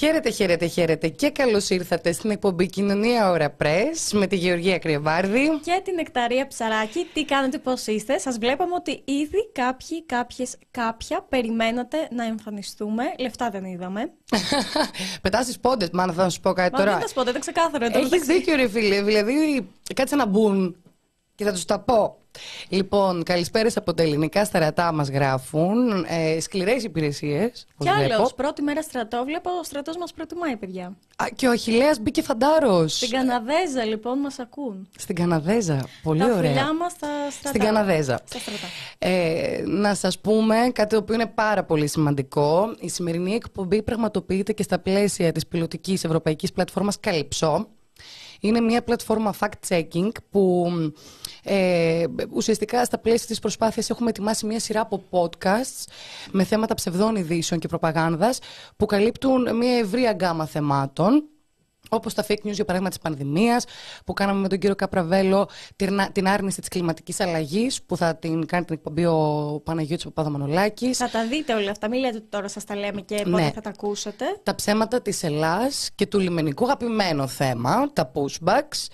Χαίρετε, 0.00 0.30
χαίρετε, 0.30 0.66
χαίρετε 0.66 1.08
και 1.08 1.30
καλώς 1.30 1.70
ήρθατε 1.70 2.12
στην 2.12 2.30
εκπομπή 2.30 2.66
Κοινωνία 2.66 3.30
Ωρα 3.30 3.56
Press 3.62 4.10
με 4.12 4.26
τη 4.26 4.36
Γεωργία 4.36 4.78
Κρυεβάρδη 4.78 5.60
και 5.62 5.80
την 5.84 5.98
Εκταρία 5.98 6.46
Ψαράκη. 6.46 7.06
Τι 7.12 7.24
κάνετε, 7.24 7.58
πώς 7.58 7.86
είστε; 7.86 8.18
Σας 8.18 8.38
βλέπαμε 8.38 8.74
ότι 8.74 9.02
ήδη 9.04 9.50
κάποιοι, 9.52 10.04
κάποιες, 10.04 10.56
κάποια 10.70 11.26
περιμένατε 11.28 12.08
να 12.10 12.24
εμφανιστούμε. 12.24 13.02
Λεφτά 13.18 13.50
δεν 13.50 13.64
είδαμε. 13.64 14.12
Πετάς 15.22 15.46
τις 15.46 15.58
πόντες, 15.58 15.90
μάλλον 15.92 16.14
θα 16.14 16.28
σου 16.28 16.40
πω 16.40 16.52
κάτι 16.52 16.72
Μα 16.72 16.78
τώρα. 16.78 16.90
Δεν 16.90 17.00
θα 17.00 17.08
σου 17.08 17.14
πω, 17.14 17.22
δεν 17.22 17.40
ξεκάθαρο. 17.40 17.86
Έχεις 17.92 18.22
δίκιο, 18.22 18.56
ρε 18.56 18.68
φίλε. 18.68 19.02
Δηλαδή, 19.02 19.68
κάτσε 19.94 20.16
να 20.16 20.26
μπουν 20.26 20.76
και 21.34 21.44
θα 21.44 21.52
τους 21.52 21.64
τα 21.64 21.80
πω. 21.80 22.19
Λοιπόν, 22.68 23.22
καλησπέρα 23.22 23.68
από 23.74 23.94
τα 23.94 24.02
ελληνικά 24.02 24.44
στρατά 24.44 24.92
μας 24.92 25.08
γράφουν. 25.08 26.04
Ε, 26.08 26.40
Σκληρές 26.40 26.84
υπηρεσίες. 26.84 27.66
Κι 27.78 27.88
άλλος, 27.88 28.34
πρώτη 28.34 28.62
μέρα 28.62 28.82
στρατό, 28.82 29.22
βλέπω 29.24 29.50
ο 29.50 29.62
στρατός 29.62 29.96
μας 29.96 30.12
προτιμάει, 30.12 30.56
παιδιά. 30.56 30.96
Α, 31.16 31.24
και 31.36 31.46
ο 31.46 31.50
Αχηλέα 31.50 31.94
μπήκε 32.00 32.22
φαντάρος. 32.22 32.96
Στην 32.96 33.10
Καναδέζα, 33.10 33.84
λοιπόν, 33.84 34.18
μας 34.18 34.38
ακούν. 34.38 34.88
Στην 34.98 35.14
Καναδέζα. 35.14 35.88
Πολύ 36.02 36.18
τα 36.18 36.24
ωραία. 36.24 36.36
φιλιά 36.40 36.74
μας 36.74 36.92
στα 36.92 37.08
στρατά. 37.30 37.48
Στην 37.48 37.60
Καναδέζα. 37.60 38.20
Στα 38.24 38.38
στρατά. 38.38 38.66
Ε, 38.98 39.62
να 39.66 39.94
σας 39.94 40.18
πούμε 40.18 40.56
κάτι 40.72 40.94
το 40.94 40.96
οποίο 40.96 41.14
είναι 41.14 41.26
πάρα 41.26 41.64
πολύ 41.64 41.86
σημαντικό. 41.86 42.74
Η 42.80 42.88
σημερινή 42.88 43.34
εκπομπή 43.34 43.82
πραγματοποιείται 43.82 44.52
και 44.52 44.62
στα 44.62 44.78
πλαίσια 44.78 45.32
της 45.32 45.46
πιλωτικής 45.46 46.04
ευρωπαϊκής 46.04 46.52
πλατφόρμας 46.52 47.00
Καλυψό. 47.00 47.68
Είναι 48.40 48.60
μια 48.60 48.82
πλατφόρμα 48.82 49.34
fact-checking 49.40 50.10
που 50.30 50.70
ε, 51.44 52.04
ουσιαστικά 52.30 52.84
στα 52.84 52.98
πλαίσια 52.98 53.26
της 53.26 53.38
προσπάθειας 53.38 53.90
έχουμε 53.90 54.10
ετοιμάσει 54.10 54.46
μια 54.46 54.60
σειρά 54.60 54.80
από 54.80 55.02
podcasts 55.10 55.84
με 56.30 56.44
θέματα 56.44 56.74
ψευδών 56.74 57.16
ειδήσεων 57.16 57.60
και 57.60 57.68
προπαγάνδας 57.68 58.38
που 58.76 58.86
καλύπτουν 58.86 59.56
μια 59.56 59.78
ευρία 59.78 60.12
γκάμα 60.12 60.46
θεμάτων 60.46 61.24
όπως 61.92 62.14
τα 62.14 62.24
fake 62.28 62.44
news 62.44 62.52
για 62.52 62.64
παράδειγμα 62.64 62.88
της 62.88 62.98
πανδημίας 62.98 63.64
που 64.04 64.12
κάναμε 64.12 64.40
με 64.40 64.48
τον 64.48 64.58
κύριο 64.58 64.74
Καπραβέλο 64.74 65.48
την 66.12 66.28
άρνηση 66.28 66.60
της 66.60 66.68
κλιματικής 66.68 67.20
αλλαγής 67.20 67.82
που 67.82 67.96
θα 67.96 68.16
την 68.16 68.46
κάνει 68.46 68.64
την 68.64 68.74
εκπομπή 68.74 69.04
ο 69.04 69.60
Παναγιώτης 69.64 70.04
Παπαδαμανολάκης. 70.04 70.96
Θα 70.96 71.10
τα 71.10 71.26
δείτε 71.26 71.54
όλα 71.54 71.70
αυτά, 71.70 71.88
μην 71.88 72.00
λέτε 72.00 72.16
ότι 72.16 72.26
τώρα 72.28 72.48
σας 72.48 72.64
τα 72.64 72.76
λέμε 72.76 73.00
και 73.00 73.16
πότε 73.16 73.42
ναι. 73.42 73.50
θα 73.54 73.60
τα 73.60 73.68
ακούσετε. 73.68 74.24
Τα 74.42 74.54
ψέματα 74.54 75.02
της 75.02 75.22
Ελλάς 75.22 75.90
και 75.94 76.06
του 76.06 76.18
λιμενικού 76.18 76.64
αγαπημένο 76.64 77.26
θέμα, 77.26 77.92
τα 77.92 78.12
pushbacks 78.14 78.86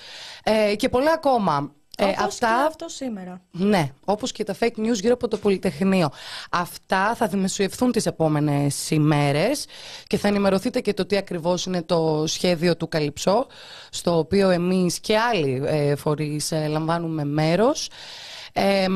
ε, 0.43 0.75
και 0.77 0.89
πολλά 0.89 1.13
ακόμα. 1.13 1.75
Ε, 1.99 2.05
όπως 2.05 2.25
αυτά, 2.25 2.49
και 2.49 2.67
αυτό 2.67 2.89
σήμερα. 2.89 3.41
Ναι, 3.51 3.91
όπως 4.05 4.33
και 4.33 4.45
τα 4.45 4.57
fake 4.61 4.79
news 4.79 4.95
γύρω 4.95 5.15
από 5.15 5.29
το 5.29 5.37
Πολυτεχνείο. 5.37 6.11
Αυτά 6.51 7.15
θα 7.15 7.27
δημοσιευθούν 7.27 7.93
τις 7.93 8.07
επόμενες 8.07 8.91
ημέρες 8.91 9.67
και 10.07 10.17
θα 10.17 10.29
ενημερωθείτε 10.29 10.81
και 10.81 10.95
το 10.95 11.07
τι 11.07 11.17
ακριβώς 11.17 11.67
είναι 11.67 11.83
το 11.83 12.25
σχέδιο 12.27 12.77
του 12.77 12.89
Καλυψό, 12.89 13.47
στο 13.91 14.19
οποίο 14.19 14.51
εμείς 14.51 15.01
και 15.01 15.19
άλλοι 15.19 15.62
ε, 15.67 15.95
φορείς 15.95 16.53
ε, 16.53 16.67
λαμβάνουμε 16.67 17.25
μέρος. 17.25 17.89
Ε, 18.53 18.87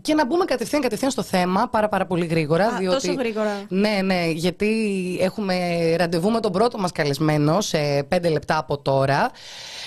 και 0.00 0.14
να 0.14 0.26
μπούμε 0.26 0.44
κατευθείαν, 0.44 0.82
κατευθείαν 0.82 1.10
στο 1.10 1.22
θέμα, 1.22 1.68
πάρα, 1.68 1.88
πάρα 1.88 2.06
πολύ 2.06 2.26
γρήγορα. 2.26 2.66
Α, 2.66 2.78
διότι... 2.78 3.06
τόσο 3.06 3.18
γρήγορα. 3.18 3.66
Ναι, 3.68 4.00
ναι, 4.04 4.30
γιατί 4.30 5.16
έχουμε 5.20 5.56
ραντεβού 5.96 6.30
με 6.30 6.40
τον 6.40 6.52
πρώτο 6.52 6.78
μας 6.78 6.92
καλεσμένο 6.92 7.60
σε 7.60 8.02
πέντε 8.08 8.28
λεπτά 8.28 8.58
από 8.58 8.78
τώρα. 8.78 9.30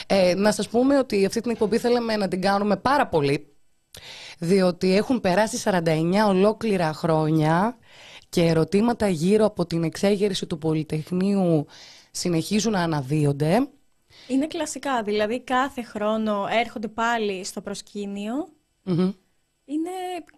Ε, 0.07 0.33
να 0.35 0.51
σας 0.51 0.69
πούμε 0.69 0.97
ότι 0.97 1.25
αυτή 1.25 1.41
την 1.41 1.51
εκπομπή 1.51 1.77
θέλαμε 1.77 2.15
να 2.15 2.27
την 2.27 2.41
κάνουμε 2.41 2.75
πάρα 2.75 3.07
πολύ, 3.07 3.47
διότι 4.39 4.95
έχουν 4.95 5.21
περάσει 5.21 5.61
49 5.63 5.81
ολόκληρα 6.27 6.93
χρόνια 6.93 7.77
και 8.29 8.41
ερωτήματα 8.41 9.07
γύρω 9.07 9.45
από 9.45 9.65
την 9.65 9.83
εξέγερση 9.83 10.45
του 10.45 10.57
Πολυτεχνείου 10.57 11.65
συνεχίζουν 12.11 12.71
να 12.71 12.79
αναδύονται. 12.79 13.67
Είναι 14.27 14.47
κλασικά, 14.47 15.03
δηλαδή 15.03 15.41
κάθε 15.41 15.83
χρόνο 15.83 16.45
έρχονται 16.59 16.87
πάλι 16.87 17.43
στο 17.45 17.61
προσκυνιο 17.61 18.47
είναι 19.65 19.89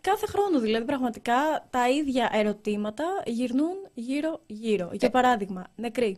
κάθε 0.02 0.26
χρόνο 0.26 0.60
δηλαδή 0.60 0.86
πραγματικά 0.86 1.68
τα 1.70 1.90
ίδια 1.90 2.30
ερωτήματα 2.34 3.04
γυρνούν 3.26 3.76
γύρω-γύρω. 3.94 4.90
Για 4.94 5.10
παράδειγμα, 5.10 5.68
νεκροί. 5.76 6.18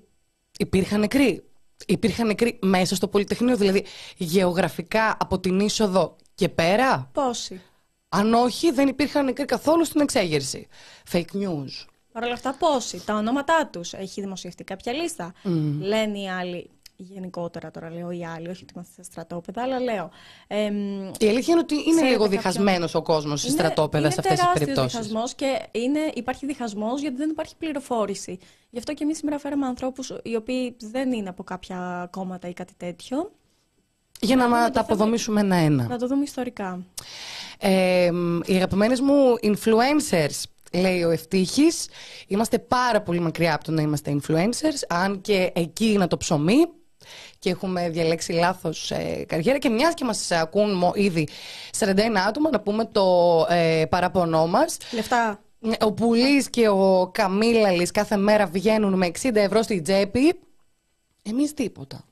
Υπήρχαν 0.58 1.00
νεκροί. 1.00 1.44
Υπήρχαν 1.88 2.28
νεκροί 2.28 2.60
μέσα 2.62 2.96
στο 2.96 3.08
Πολυτεχνείο, 3.08 3.56
δηλαδή 3.56 3.86
γεωγραφικά 4.18 5.18
από 5.20 5.40
την 5.40 5.60
είσοδο 5.60 6.16
και 6.36 6.50
πέρα; 6.50 7.10
Πόσοι; 7.14 7.62
Αν 8.10 8.34
όχι, 8.34 8.72
δεν 8.72 8.88
υπήρχαν 8.88 9.26
νεκροί 9.26 9.46
καθόλου 9.46 9.86
στην 9.86 10.02
εξέγερση. 10.02 10.68
Fake 11.12 11.32
news. 11.34 11.86
Παρ' 12.12 12.24
όλα 12.24 12.34
αυτά, 12.34 12.56
πόσοι; 12.60 13.06
Τα 13.06 13.16
ονόματά 13.16 13.70
τους. 13.72 13.94
Έχει 13.94 14.22
δημοσιευτεί 14.22 14.64
κάποια 14.64 14.94
λίστα. 14.94 15.34
Λένε 15.80 16.20
οι 16.20 16.30
άλλοι 16.30 16.70
γενικότερα 16.96 17.72
τώρα 17.72 17.92
λέω 17.92 18.12
οι 18.12 18.26
άλλοι, 18.26 18.50
όχι 18.50 18.64
ότι 18.64 18.74
είμαστε 18.76 18.94
στα 18.94 19.04
στρατόπεδα, 19.04 19.62
αλλά 19.62 19.80
λέω. 19.80 20.10
Ε, 20.48 20.72
η 21.20 21.28
αλήθεια 21.28 21.54
είναι 21.54 21.60
ότι 21.60 21.76
είναι 21.88 22.10
λίγο 22.10 22.28
διχασμένος 22.28 22.96
ο 22.96 23.02
κόσμος 23.02 23.42
στη 23.42 23.50
στρατόπεδα 23.50 24.10
σε 24.10 24.20
αυτές 24.20 24.40
τις 24.40 24.50
περιπτώσεις. 24.54 24.94
Είναι 24.94 25.02
διχασμός 25.02 25.34
και 25.34 25.60
είναι, 25.72 26.00
υπάρχει 26.14 26.46
διχασμός 26.46 27.02
γιατί 27.02 27.16
δεν 27.16 27.30
υπάρχει 27.30 27.56
πληροφόρηση. 27.56 28.40
Γι' 28.70 28.78
αυτό 28.78 28.94
και 28.94 29.04
εμείς 29.04 29.18
σήμερα 29.18 29.40
φέραμε 29.40 29.66
ανθρώπους 29.66 30.14
οι 30.24 30.36
οποίοι 30.36 30.76
δεν 30.80 31.12
είναι 31.12 31.30
από 31.30 31.44
κάποια 31.44 32.08
κόμματα 32.12 32.48
ή 32.48 32.54
κάτι 32.54 32.74
τέτοιο. 32.78 33.32
Για 34.20 34.36
να, 34.36 34.48
να 34.48 34.72
τα 34.72 34.80
αποδομήσουμε 34.80 35.40
ένα-ένα. 35.40 35.88
Να 35.88 35.98
το 35.98 36.08
δούμε 36.08 36.24
ιστορικά. 36.24 36.86
Ε, 37.60 38.12
οι 38.46 38.56
αγαπημένες 38.56 39.02
μου 39.02 39.36
influencers 39.42 40.44
λέει 40.74 41.04
ο 41.04 41.10
Ευτύχης. 41.10 41.88
Είμαστε 42.28 42.60
πάρα 42.60 43.02
πολύ 43.02 43.20
μακριά 43.20 43.56
από 43.56 43.64
το 43.64 43.72
να 43.72 43.82
είμαστε 43.82 44.18
influencers, 44.20 44.84
αν 44.88 45.22
και 45.22 45.52
εκεί 45.56 45.86
είναι 45.86 46.08
το 46.08 46.18
ψωμί 46.18 46.68
και 47.46 47.52
έχουμε 47.52 47.90
διαλέξει 47.90 48.32
λάθος 48.32 48.92
ε, 48.92 49.26
καριέρα. 49.28 49.58
Και 49.58 49.70
μιας 49.70 49.94
και 49.94 50.04
μας 50.04 50.32
ακούν 50.32 50.92
ήδη 50.96 51.28
41 51.80 51.90
άτομα, 52.28 52.50
να 52.50 52.60
πούμε 52.60 52.86
το 52.86 53.06
ε, 53.50 53.86
παραπονό 53.90 54.48
μας. 54.48 54.78
Λεφτά. 54.92 55.40
Ο 55.80 55.94
Πουλής 55.94 56.50
και 56.50 56.68
ο 56.68 57.10
Καμίλαλης 57.14 57.92
κάθε 57.92 58.18
μέρα 58.18 58.46
βγαίνουν 58.46 58.94
με 58.94 59.12
60 59.22 59.36
ευρώ 59.36 59.62
στην 59.62 59.84
τσέπη. 59.84 60.40
Εμείς 61.22 61.54
τίποτα. 61.54 62.06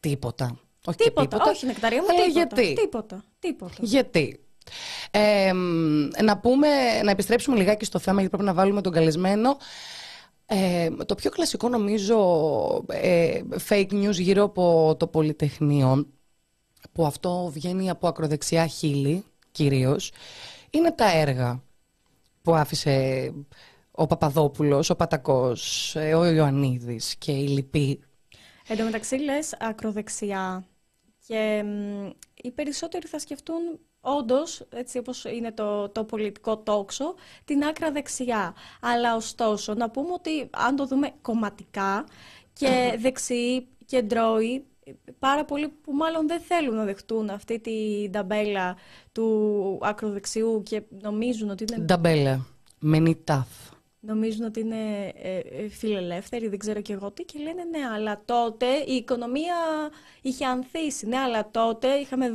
Τίποτα. 0.00 0.58
Όχι 0.86 0.96
τίποτα, 0.96 1.28
τίποτα. 1.28 1.50
όχι 1.50 1.66
νεκταρία 1.66 2.00
μου, 2.00 2.06
τίποτα. 2.06 2.28
γιατί; 2.30 2.72
Τίποτα, 2.72 3.24
τίποτα. 3.38 3.74
Γιατί; 3.80 4.40
Ε, 5.10 5.52
να 6.22 6.38
πούμε, 6.38 6.68
να 7.02 7.10
επιστρέψουμε 7.10 7.56
λιγάκι 7.56 7.84
στο 7.84 7.98
θέμα 7.98 8.20
γιατί 8.20 8.36
πρέπει 8.36 8.48
να 8.48 8.54
βάλουμε 8.54 8.80
τον 8.80 8.92
καλεσμένο. 8.92 9.56
Ε, 10.46 10.90
το 11.06 11.14
πιο 11.14 11.30
κλασικό 11.30 11.68
νομίζω 11.68 12.16
ε, 12.88 13.40
fake 13.68 13.92
news 13.92 14.14
γύρω 14.14 14.42
από 14.42 14.96
το 14.98 15.06
Πολυτεχνείο 15.06 16.06
που 16.92 17.06
αυτό 17.06 17.50
βγαίνει 17.52 17.90
από 17.90 18.08
ακροδεξιά 18.08 18.66
χείλη 18.66 19.24
κυρίως, 19.50 20.12
είναι 20.70 20.92
τα 20.92 21.16
έργα 21.16 21.62
που 22.42 22.54
άφησε 22.54 23.32
ο 23.90 24.06
Παπαδόπουλος, 24.06 24.90
ο 24.90 24.96
Πατακός, 24.96 25.94
ε, 25.96 26.14
ο 26.14 26.24
Ιωαννίδης 26.24 27.16
και 27.16 27.32
η 27.32 27.48
Λυπή. 27.48 28.00
Εν 28.68 28.76
τω 28.76 28.84
μεταξύ 28.84 29.16
λες 29.16 29.56
ακροδεξιά 29.60 30.66
και 31.26 31.64
οι 32.34 32.50
περισσότεροι 32.50 33.06
θα 33.06 33.18
σκεφτούν 33.18 33.78
όντως, 34.06 34.62
έτσι 34.70 34.98
όπως 34.98 35.24
είναι 35.24 35.52
το, 35.52 35.88
το 35.88 36.04
πολιτικό 36.04 36.56
τόξο, 36.56 37.14
την 37.44 37.64
άκρα 37.64 37.92
δεξιά. 37.92 38.54
Αλλά 38.80 39.16
ωστόσο, 39.16 39.74
να 39.74 39.90
πούμε 39.90 40.12
ότι 40.12 40.48
αν 40.50 40.76
το 40.76 40.86
δούμε 40.86 41.10
κομματικά 41.22 42.04
και 42.52 42.92
δεξιοί, 43.02 43.66
κεντρώοι, 43.86 44.64
πάρα 45.18 45.44
πολλοί 45.44 45.68
που 45.68 45.92
μάλλον 45.92 46.26
δεν 46.26 46.40
θέλουν 46.40 46.74
να 46.74 46.84
δεχτούν 46.84 47.30
αυτή 47.30 47.58
τη 47.58 48.08
νταμπέλα 48.10 48.76
του 49.12 49.78
ακροδεξιού 49.82 50.62
και 50.62 50.82
νομίζουν 51.00 51.50
ότι 51.50 51.64
είναι... 51.70 51.84
Νταμπέλα. 51.84 52.46
Many 52.82 53.14
tough 53.24 53.76
νομίζουν 54.06 54.44
ότι 54.44 54.60
είναι 54.60 55.12
ε, 55.22 55.38
ε, 55.38 55.68
φιλελεύθεροι, 55.68 56.48
δεν 56.48 56.58
ξέρω 56.58 56.80
και 56.80 56.92
εγώ 56.92 57.10
τι, 57.10 57.24
και 57.24 57.38
λένε 57.38 57.64
ναι, 57.64 57.86
αλλά 57.94 58.22
τότε 58.24 58.66
η 58.86 58.94
οικονομία 58.94 59.56
είχε 60.22 60.44
ανθίσει, 60.44 61.06
ναι, 61.06 61.16
αλλά 61.16 61.50
τότε 61.50 61.88
είχαμε 61.94 62.30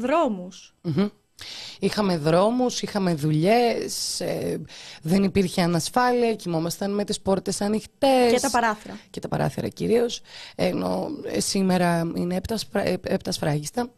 Είχαμε 1.79 2.17
δρόμους, 2.17 2.81
είχαμε 2.81 3.13
δουλειές, 3.13 4.19
ε, 4.19 4.61
δεν 5.01 5.23
υπήρχε 5.23 5.61
ανασφάλεια, 5.61 6.35
κοιμόμασταν 6.35 6.93
με 6.93 7.03
τις 7.03 7.21
πόρτες 7.21 7.61
ανοιχτές. 7.61 8.31
Και 8.33 8.39
τα 8.39 8.49
παράθυρα. 8.49 8.99
Και 9.09 9.19
τα 9.19 9.27
παράθυρα 9.27 9.67
κυρίως, 9.67 10.21
ενώ 10.55 11.07
σήμερα 11.37 12.11
είναι 12.15 12.41
έπτα 13.01 13.31
σφράγιστα. 13.31 13.89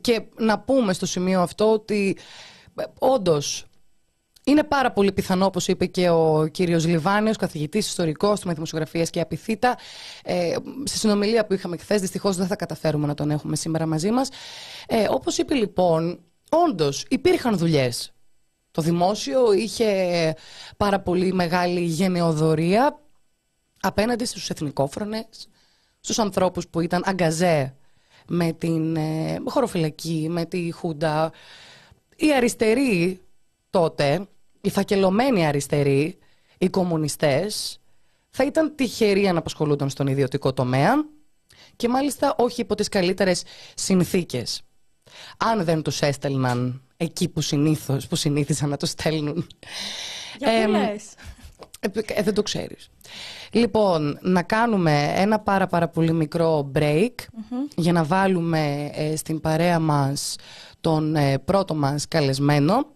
και 0.00 0.22
να 0.36 0.58
πούμε 0.58 0.92
στο 0.92 1.06
σημείο 1.06 1.40
αυτό 1.40 1.72
ότι 1.72 2.16
όντως 2.98 3.66
είναι 4.44 4.64
πάρα 4.64 4.92
πολύ 4.92 5.12
πιθανό, 5.12 5.46
όπως 5.46 5.68
είπε 5.68 5.86
και 5.86 6.08
ο 6.08 6.48
κύριος 6.50 6.86
Λιβάνιος, 6.86 7.36
καθηγητής 7.36 7.86
ιστορικός 7.86 8.40
του 8.40 8.52
Δημοσιογραφίας 8.54 9.10
και 9.10 9.20
Απιθύτα, 9.20 9.78
ε, 10.24 10.54
στη 10.84 10.98
συνομιλία 10.98 11.46
που 11.46 11.52
είχαμε 11.52 11.76
χθες, 11.76 12.00
δυστυχώς 12.00 12.36
δεν 12.36 12.46
θα 12.46 12.56
καταφέρουμε 12.56 13.06
να 13.06 13.14
τον 13.14 13.30
έχουμε 13.30 13.56
σήμερα 13.56 13.86
μαζί 13.86 14.10
μας. 14.10 14.28
Ε, 14.88 15.06
όπως 15.10 15.38
είπε 15.38 15.54
λοιπόν, 15.54 16.20
όντως 16.50 17.04
υπήρχαν 17.08 17.58
δουλειές. 17.58 18.12
Το 18.70 18.82
δημόσιο 18.82 19.52
είχε 19.52 20.34
πάρα 20.76 21.00
πολύ 21.00 21.32
μεγάλη 21.32 21.80
γενεοδορία 21.80 23.00
απέναντι 23.80 24.24
στους 24.24 24.50
εθνικόφρονες, 24.50 25.26
στους 26.00 26.18
ανθρώπους 26.18 26.68
που 26.68 26.80
ήταν 26.80 27.02
αγκαζέ 27.06 27.74
με 28.26 28.52
την 28.52 28.96
ε, 28.96 29.42
χωροφυλακή, 29.46 30.26
με 30.30 30.44
τη 30.44 30.70
Χούντα. 30.70 31.32
Οι 32.16 32.34
αριστεροί 32.34 33.20
τότε 33.70 34.26
οι 34.64 34.70
φακελωμένοι 34.70 35.46
αριστεροί, 35.46 36.18
οι 36.58 36.68
κομμουνιστές, 36.68 37.80
θα 38.30 38.44
ήταν 38.44 38.74
τυχεροί 38.74 39.28
αν 39.28 39.36
απασχολούνταν 39.36 39.90
στον 39.90 40.06
ιδιωτικό 40.06 40.52
τομέα 40.52 40.94
και 41.76 41.88
μάλιστα 41.88 42.34
όχι 42.38 42.60
υπό 42.60 42.74
τις 42.74 42.88
καλύτερες 42.88 43.42
συνθήκες. 43.74 44.62
Αν 45.36 45.64
δεν 45.64 45.82
τους 45.82 46.00
έστελναν 46.00 46.82
εκεί 46.96 47.28
που, 47.28 47.40
συνήθως, 47.40 48.06
που 48.06 48.16
συνήθισαν 48.16 48.68
να 48.68 48.76
τους 48.76 48.88
στέλνουν. 48.88 49.46
Για 50.38 50.52
ε, 50.52 50.96
ε, 52.06 52.22
δεν 52.22 52.34
το 52.34 52.42
ξέρεις. 52.42 52.90
Λοιπόν, 53.52 54.18
να 54.22 54.42
κάνουμε 54.42 55.12
ένα 55.16 55.40
πάρα 55.40 55.66
πάρα 55.66 55.88
πολύ 55.88 56.12
μικρό 56.12 56.70
break 56.74 57.14
για 57.76 57.92
να 57.92 58.04
βάλουμε 58.04 58.90
ε, 58.94 59.16
στην 59.16 59.40
παρέα 59.40 59.78
μας 59.78 60.36
τον 60.80 61.16
ε, 61.16 61.38
πρώτο 61.38 61.74
μας 61.74 62.08
καλεσμένο 62.08 62.94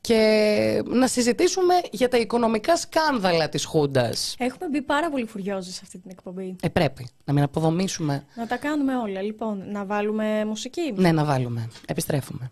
και 0.00 0.82
να 0.86 1.06
συζητήσουμε 1.06 1.74
για 1.90 2.08
τα 2.08 2.16
οικονομικά 2.18 2.76
σκάνδαλα 2.76 3.48
της 3.48 3.64
Χούντας. 3.64 4.34
Έχουμε 4.38 4.68
μπει 4.68 4.82
πάρα 4.82 5.10
πολύ 5.10 5.24
φουριόζοι 5.26 5.70
σε 5.72 5.80
αυτή 5.82 5.98
την 5.98 6.10
εκπομπή. 6.10 6.56
Ε, 6.62 6.68
πρέπει. 6.68 7.08
Να 7.24 7.32
μην 7.32 7.42
αποδομήσουμε. 7.42 8.24
Να 8.34 8.46
τα 8.46 8.56
κάνουμε 8.56 8.96
όλα. 8.96 9.22
Λοιπόν, 9.22 9.70
να 9.70 9.84
βάλουμε 9.84 10.44
μουσική. 10.44 10.92
Ναι, 10.96 11.12
να 11.12 11.24
βάλουμε. 11.24 11.68
Επιστρέφουμε. 11.86 12.50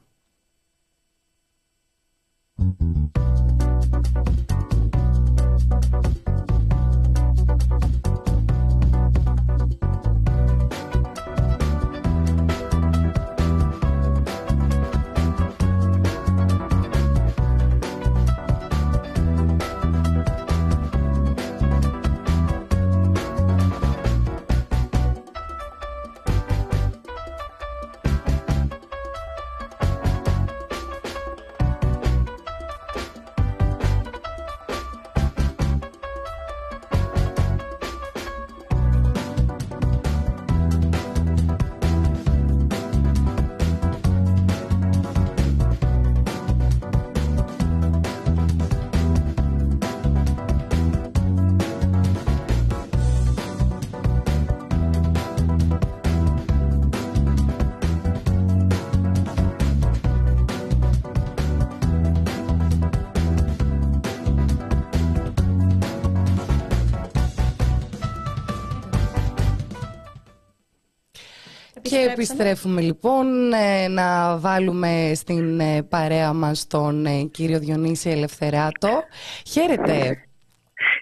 Επιστρέφουμε 72.10 72.81
λοιπόν 72.81 73.53
ε, 73.53 73.88
να 73.88 74.36
βάλουμε 74.38 75.12
στην 75.15 75.60
ε, 75.60 75.82
παρέα 75.82 76.32
μας 76.32 76.67
τον 76.67 77.06
ε, 77.06 77.22
κύριο 77.22 77.58
Διονύση 77.58 78.10
Ελευθεράτο. 78.10 79.03
Χαίρετε. 79.50 80.22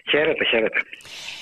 Χαίρετε, 0.09 0.45
χαίρετε. 0.49 0.79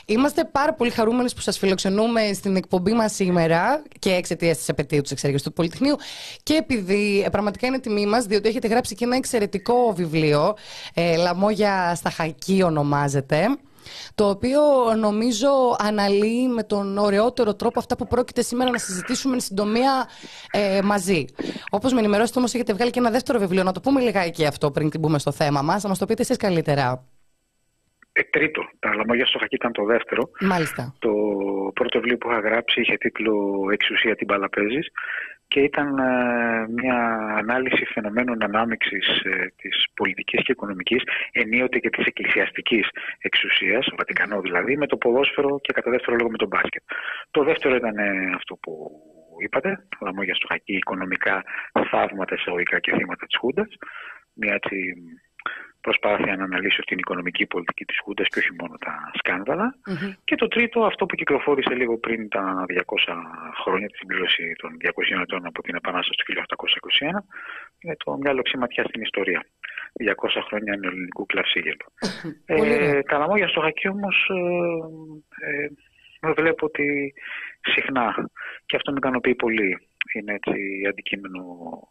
Είμαστε 0.06 0.50
πάρα 0.52 0.74
πολύ 0.74 0.90
χαρούμενοι 0.90 1.30
που 1.36 1.42
σας 1.42 1.58
φιλοξενούμε 1.58 2.34
στην 2.34 2.56
εκπομπή 2.56 2.94
μας 2.94 3.14
σήμερα 3.14 3.84
και 4.00 4.10
εξαιτίας 4.10 4.58
της 4.58 4.70
επαιτίου 4.70 5.02
του 5.02 5.10
εξέργειας 5.12 5.42
του 5.42 5.54
Πολυτεχνείου 5.54 5.96
και 6.44 6.54
επειδή 6.54 7.28
πραγματικά 7.32 7.68
είναι 7.68 7.80
τιμή 7.80 8.06
μας 8.06 8.26
διότι 8.26 8.48
έχετε 8.48 8.68
γράψει 8.68 8.96
και 8.96 9.06
ένα 9.06 9.16
εξαιρετικό 9.16 9.94
βιβλίο 9.94 10.56
ε, 10.94 11.16
«Λαμόγια 11.16 11.96
στα 11.96 12.10
Χακί» 12.10 12.62
ονομάζεται 12.64 13.58
το 14.16 14.30
οποίο 14.30 14.62
νομίζω 14.98 15.50
αναλύει 15.80 16.48
με 16.56 16.64
τον 16.64 16.98
ωραιότερο 16.98 17.56
τρόπο 17.56 17.80
αυτά 17.80 17.96
που 17.96 18.08
πρόκειται 18.08 18.42
σήμερα 18.42 18.70
να 18.70 18.78
συζητήσουμε 18.78 19.34
εν 19.34 19.40
συντομία 19.40 20.08
ε, 20.52 20.82
μαζί. 20.84 21.26
Όπως 21.70 21.94
με 21.94 22.00
ενημερώσετε 22.00 22.40
όμως, 22.40 22.54
έχετε 22.54 22.74
βγάλει 22.74 22.92
και 22.92 23.00
ένα 23.00 23.12
δεύτερο 23.12 23.40
βιβλίο. 23.40 23.64
Να 23.64 23.72
το 23.72 23.80
πούμε 23.80 24.02
λιγάκι 24.02 24.46
αυτό 24.46 24.72
πριν 24.72 24.90
την 24.90 25.02
πούμε 25.02 25.20
στο 25.20 25.32
θέμα 25.32 25.62
μας. 25.62 25.84
Να 25.84 25.90
μας 25.90 25.98
το 25.98 26.06
πείτε 26.06 26.22
εσείς 26.22 26.38
καλύτερα. 26.38 27.06
Ε, 28.18 28.24
τρίτο. 28.24 28.62
Τα 28.80 28.96
λαμόγια 28.96 29.26
στο 29.26 29.40
χακί 29.40 29.56
ήταν 29.56 29.72
το 29.72 29.84
δεύτερο. 29.84 30.30
Μάλιστα. 30.42 30.96
Το 31.00 31.12
πρώτο 31.74 32.00
βιβλίο 32.00 32.18
που 32.18 32.30
είχα 32.30 32.40
γράψει 32.40 32.82
είχε 32.82 32.98
τίτλο 32.98 33.34
Εξουσία 33.72 34.16
την 34.16 34.28
Παλαπέζης 34.28 34.88
και 35.56 35.62
ήταν 35.62 35.98
ε, 35.98 36.68
μια 36.68 36.98
ανάλυση 37.42 37.86
φαινομένων 37.86 38.44
ανάμειξης 38.44 39.08
ε, 39.24 39.54
της 39.56 39.86
πολιτικής 39.94 40.44
και 40.44 40.52
οικονομικής 40.52 41.04
ενίοτε 41.32 41.80
και 41.80 41.90
της 41.90 42.06
εκκλησιαστικής 42.06 42.88
εξουσίας, 43.18 43.88
ο 43.88 43.96
Βατικανό 43.98 44.42
δηλαδή, 44.42 44.78
με 44.78 44.88
το 44.88 44.98
ποδόσφαιρο 44.98 45.60
και 45.62 45.74
κατά 45.74 45.92
δεύτερο 45.92 46.16
λόγο 46.16 46.30
με 46.32 46.38
το 46.38 46.48
μπάσκετ. 46.48 46.84
Το 47.32 47.44
δεύτερο 47.44 47.76
ήταν 47.76 47.98
ε, 47.98 48.32
αυτό 48.36 48.56
που 48.56 48.92
είπατε, 49.44 49.86
το 49.90 49.98
λαμόγια 50.06 50.36
στο 50.36 50.48
χακί, 50.48 50.76
οικονομικά 50.76 51.44
θαύματα 51.90 52.36
εισαγωγικά 52.36 52.80
και 52.80 52.96
θύματα 52.98 53.26
της 53.26 53.38
Χούντας, 53.38 53.70
μια 54.34 54.54
έτσι 54.54 54.94
προσπάθεια 55.88 56.36
να 56.36 56.44
αναλύσω 56.44 56.82
την 56.90 56.98
οικονομική 56.98 57.46
πολιτική 57.54 57.86
της 57.86 57.98
Χούντας 58.04 58.28
και 58.28 58.40
όχι 58.40 58.54
μόνο 58.60 58.76
τα 58.86 58.94
σκανδαλα 59.20 59.68
Και 60.28 60.36
το 60.36 60.48
τρίτο, 60.48 60.78
αυτό 60.92 61.06
που 61.06 61.16
κυκλοφόρησε 61.16 61.74
λίγο 61.82 61.98
πριν 61.98 62.30
τα 62.30 62.44
200 62.70 63.16
χρόνια, 63.62 63.88
τη 63.90 63.98
συμπλήρωση 63.98 64.44
των 64.62 64.72
200 64.82 65.22
ετών 65.22 65.46
από 65.46 65.62
την 65.62 65.76
Επανάσταση 65.76 66.18
του 66.18 66.26
1821, 66.28 67.20
είναι 67.80 67.96
το 68.04 68.18
μια 68.22 68.34
λοξή 68.34 68.58
ματιά 68.58 68.84
στην 68.84 69.02
ιστορία. 69.02 69.46
200 70.04 70.42
χρόνια 70.48 70.78
νεοελληνικού 70.78 71.26
κλαυσίγελου. 71.26 71.88
ε, 72.46 73.02
τα 73.10 73.18
λαμόγια 73.18 73.48
στο 73.48 73.62
χακί 73.62 73.88
όμως 73.88 74.16
ε, 75.48 76.28
ε, 76.28 76.34
βλέπω 76.34 76.66
ότι 76.66 77.14
συχνά 77.74 78.30
και 78.66 78.76
αυτό 78.76 78.92
με 78.92 78.98
ικανοποιεί 78.98 79.36
πολύ 79.36 79.70
είναι 80.14 80.34
έτσι 80.34 80.54
αντικείμενο 80.90 81.42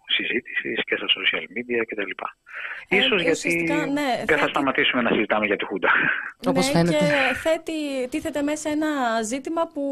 συζήτηση 0.06 0.74
και 0.84 0.96
στα 0.96 1.06
social 1.16 1.44
media 1.54 1.82
κτλ. 1.86 2.12
Ε, 2.88 2.96
ίσως 2.96 3.22
γιατί 3.22 3.72
ναι, 3.92 4.24
δεν 4.26 4.38
θα 4.38 4.48
σταματήσουμε 4.48 5.02
να 5.02 5.10
συζητάμε 5.10 5.46
για 5.46 5.56
τη 5.56 5.64
Χούντα. 5.64 5.88
Όπως 6.46 6.66
ναι, 6.66 6.72
φαίνεται. 6.72 6.96
Και 6.96 7.34
θέτει, 7.34 8.08
τίθεται 8.10 8.42
μέσα 8.42 8.70
ένα 8.70 9.22
ζήτημα 9.22 9.70
που 9.74 9.82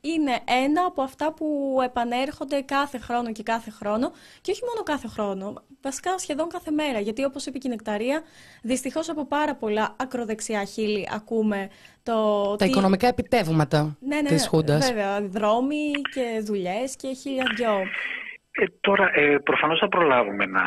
είναι 0.00 0.32
ένα 0.64 0.84
από 0.86 1.02
αυτά 1.02 1.32
που 1.32 1.78
επανέρχονται 1.84 2.60
κάθε 2.60 2.98
χρόνο 2.98 3.32
και 3.32 3.42
κάθε 3.42 3.70
χρόνο 3.70 4.12
και 4.40 4.50
όχι 4.50 4.62
μόνο 4.64 4.82
κάθε 4.82 5.08
χρόνο, 5.08 5.64
βασικά 5.82 6.18
σχεδόν 6.18 6.48
κάθε 6.48 6.70
μέρα. 6.70 7.00
Γιατί 7.00 7.24
όπως 7.24 7.46
είπε 7.46 7.58
και 7.58 7.68
η 7.68 7.70
Νεκταρία, 7.70 8.22
δυστυχώς 8.62 9.08
από 9.08 9.26
πάρα 9.26 9.54
πολλά 9.54 9.96
ακροδεξιά 9.98 10.64
χείλη 10.64 11.08
ακούμε 11.12 11.70
το, 12.08 12.56
τα 12.56 12.64
οικονομικά 12.64 13.06
επιτεύγματα 13.08 13.96
ναι, 14.00 14.20
ναι, 14.20 14.28
της 14.28 14.46
Χούντας. 14.48 14.92
Βέβαια, 14.92 15.20
δρόμοι 15.20 15.90
και 16.14 16.26
δουλειές 16.48 16.96
και 16.96 17.08
χίλια 17.20 17.44
δυο. 17.56 17.74
Ε, 18.50 18.64
τώρα, 18.80 19.10
ε, 19.14 19.38
προφανώς 19.38 19.78
θα 19.78 19.88
προλάβουμε 19.88 20.46
να, 20.46 20.64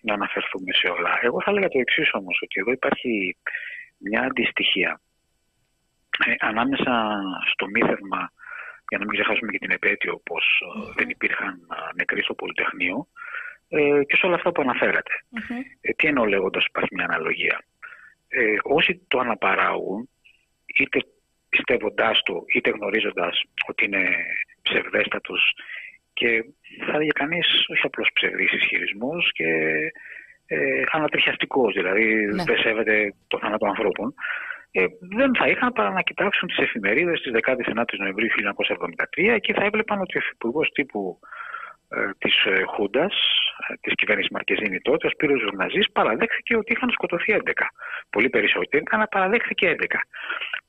να 0.00 0.14
αναφερθούμε 0.14 0.72
σε 0.72 0.86
όλα. 0.88 1.18
Εγώ 1.22 1.42
θα 1.42 1.50
έλεγα 1.50 1.68
το 1.68 1.78
εξής 1.78 2.08
όμως, 2.12 2.38
ότι 2.42 2.60
εδώ 2.60 2.70
υπάρχει 2.70 3.36
μια 3.98 4.20
αντιστοιχία 4.20 5.00
ε, 6.26 6.34
ανάμεσα 6.38 7.20
στο 7.52 7.66
μύθευμα, 7.66 8.32
για 8.88 8.98
να 8.98 9.04
μην 9.04 9.14
ξεχάσουμε 9.18 9.52
και 9.52 9.58
την 9.58 9.70
επέτειο, 9.70 10.20
πως 10.24 10.44
ε, 10.62 10.92
δεν 10.96 11.08
υπήρχαν 11.08 11.60
νεκροί 11.94 12.22
στο 12.22 12.34
Πολυτεχνείο, 12.34 13.06
ε, 13.68 14.04
και 14.04 14.16
σε 14.16 14.26
όλα 14.26 14.34
αυτά 14.34 14.52
που 14.52 14.62
αναφερατε 14.62 15.12
Ε, 15.80 15.92
τι 15.92 16.06
εννοώ 16.06 16.24
λέγοντας 16.24 16.64
υπάρχει 16.64 16.94
μια 16.94 17.04
αναλογία. 17.04 17.64
Ε, 18.28 18.56
όσοι 18.62 19.00
το 19.08 19.18
αναπαράγουν 19.18 20.08
είτε 20.76 20.98
πιστεύοντάς 21.48 22.22
το 22.22 22.44
είτε 22.54 22.70
γνωρίζοντας 22.70 23.42
ότι 23.66 23.84
είναι 23.84 24.04
ψευδέστατος 24.62 25.54
και 26.12 26.44
θα 26.86 26.92
έλεγε 26.94 27.10
κανείς 27.10 27.46
όχι 27.68 27.86
απλώς 27.86 28.10
ψευδής 28.12 28.52
ισχυρισμός 28.52 29.32
και 29.32 29.48
ε, 30.46 30.82
ανατριχιαστικός, 30.90 31.72
δηλαδή 31.74 32.04
ναι. 32.04 32.42
δεν 32.42 32.58
σέβεται 32.58 33.14
το 33.28 33.38
θάνατο 33.38 33.66
ανθρώπων, 33.66 34.14
ε, 34.70 34.86
δεν 35.00 35.30
θα 35.38 35.48
είχαν 35.48 35.72
παρά 35.72 35.90
να 35.90 36.02
κοιτάξουν 36.02 36.48
τις 36.48 36.58
εφημερίδες 36.58 37.20
της 37.20 37.32
19 37.44 37.54
Νοεμβρίου 37.98 38.28
1973 39.36 39.38
και 39.40 39.52
θα 39.52 39.64
έβλεπαν 39.64 40.00
ότι 40.00 40.16
ο 40.18 40.20
υφυπουργός 40.24 40.70
τύπου 40.72 41.18
ε, 41.20 41.26
της 42.18 42.44
ε, 42.44 42.62
Χούντας, 42.62 43.14
ε, 43.68 43.74
της 43.80 43.94
κυβέρνησης 43.94 44.30
Μαρκεζίνη 44.30 44.80
τότε, 44.80 45.06
ο 45.06 45.10
Σπύρος 45.10 45.40
Ζουρναζής, 45.40 45.90
παραδέχθηκε 45.92 46.56
ότι 46.56 46.72
είχαν 46.72 46.90
σκοτωθεί 46.90 47.32
11. 47.32 47.66
Πολύ 48.10 48.28
περισσότεροι, 48.28 48.82
αλλά 48.86 49.08
παραδέχθηκε 49.08 49.68
11. 49.68 50.00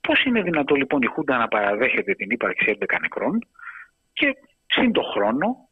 Πώς 0.01 0.23
είναι 0.23 0.41
δυνατό 0.41 0.75
λοιπόν 0.75 1.01
η 1.01 1.05
Χούντα 1.05 1.37
να 1.37 1.47
παραδέχεται 1.47 2.13
την 2.13 2.29
ύπαρξη 2.29 2.77
11 2.79 2.97
νεκρών 3.01 3.47
και 4.13 4.35
σύν 4.67 4.91
το 4.91 5.01
χρόνο, 5.01 5.67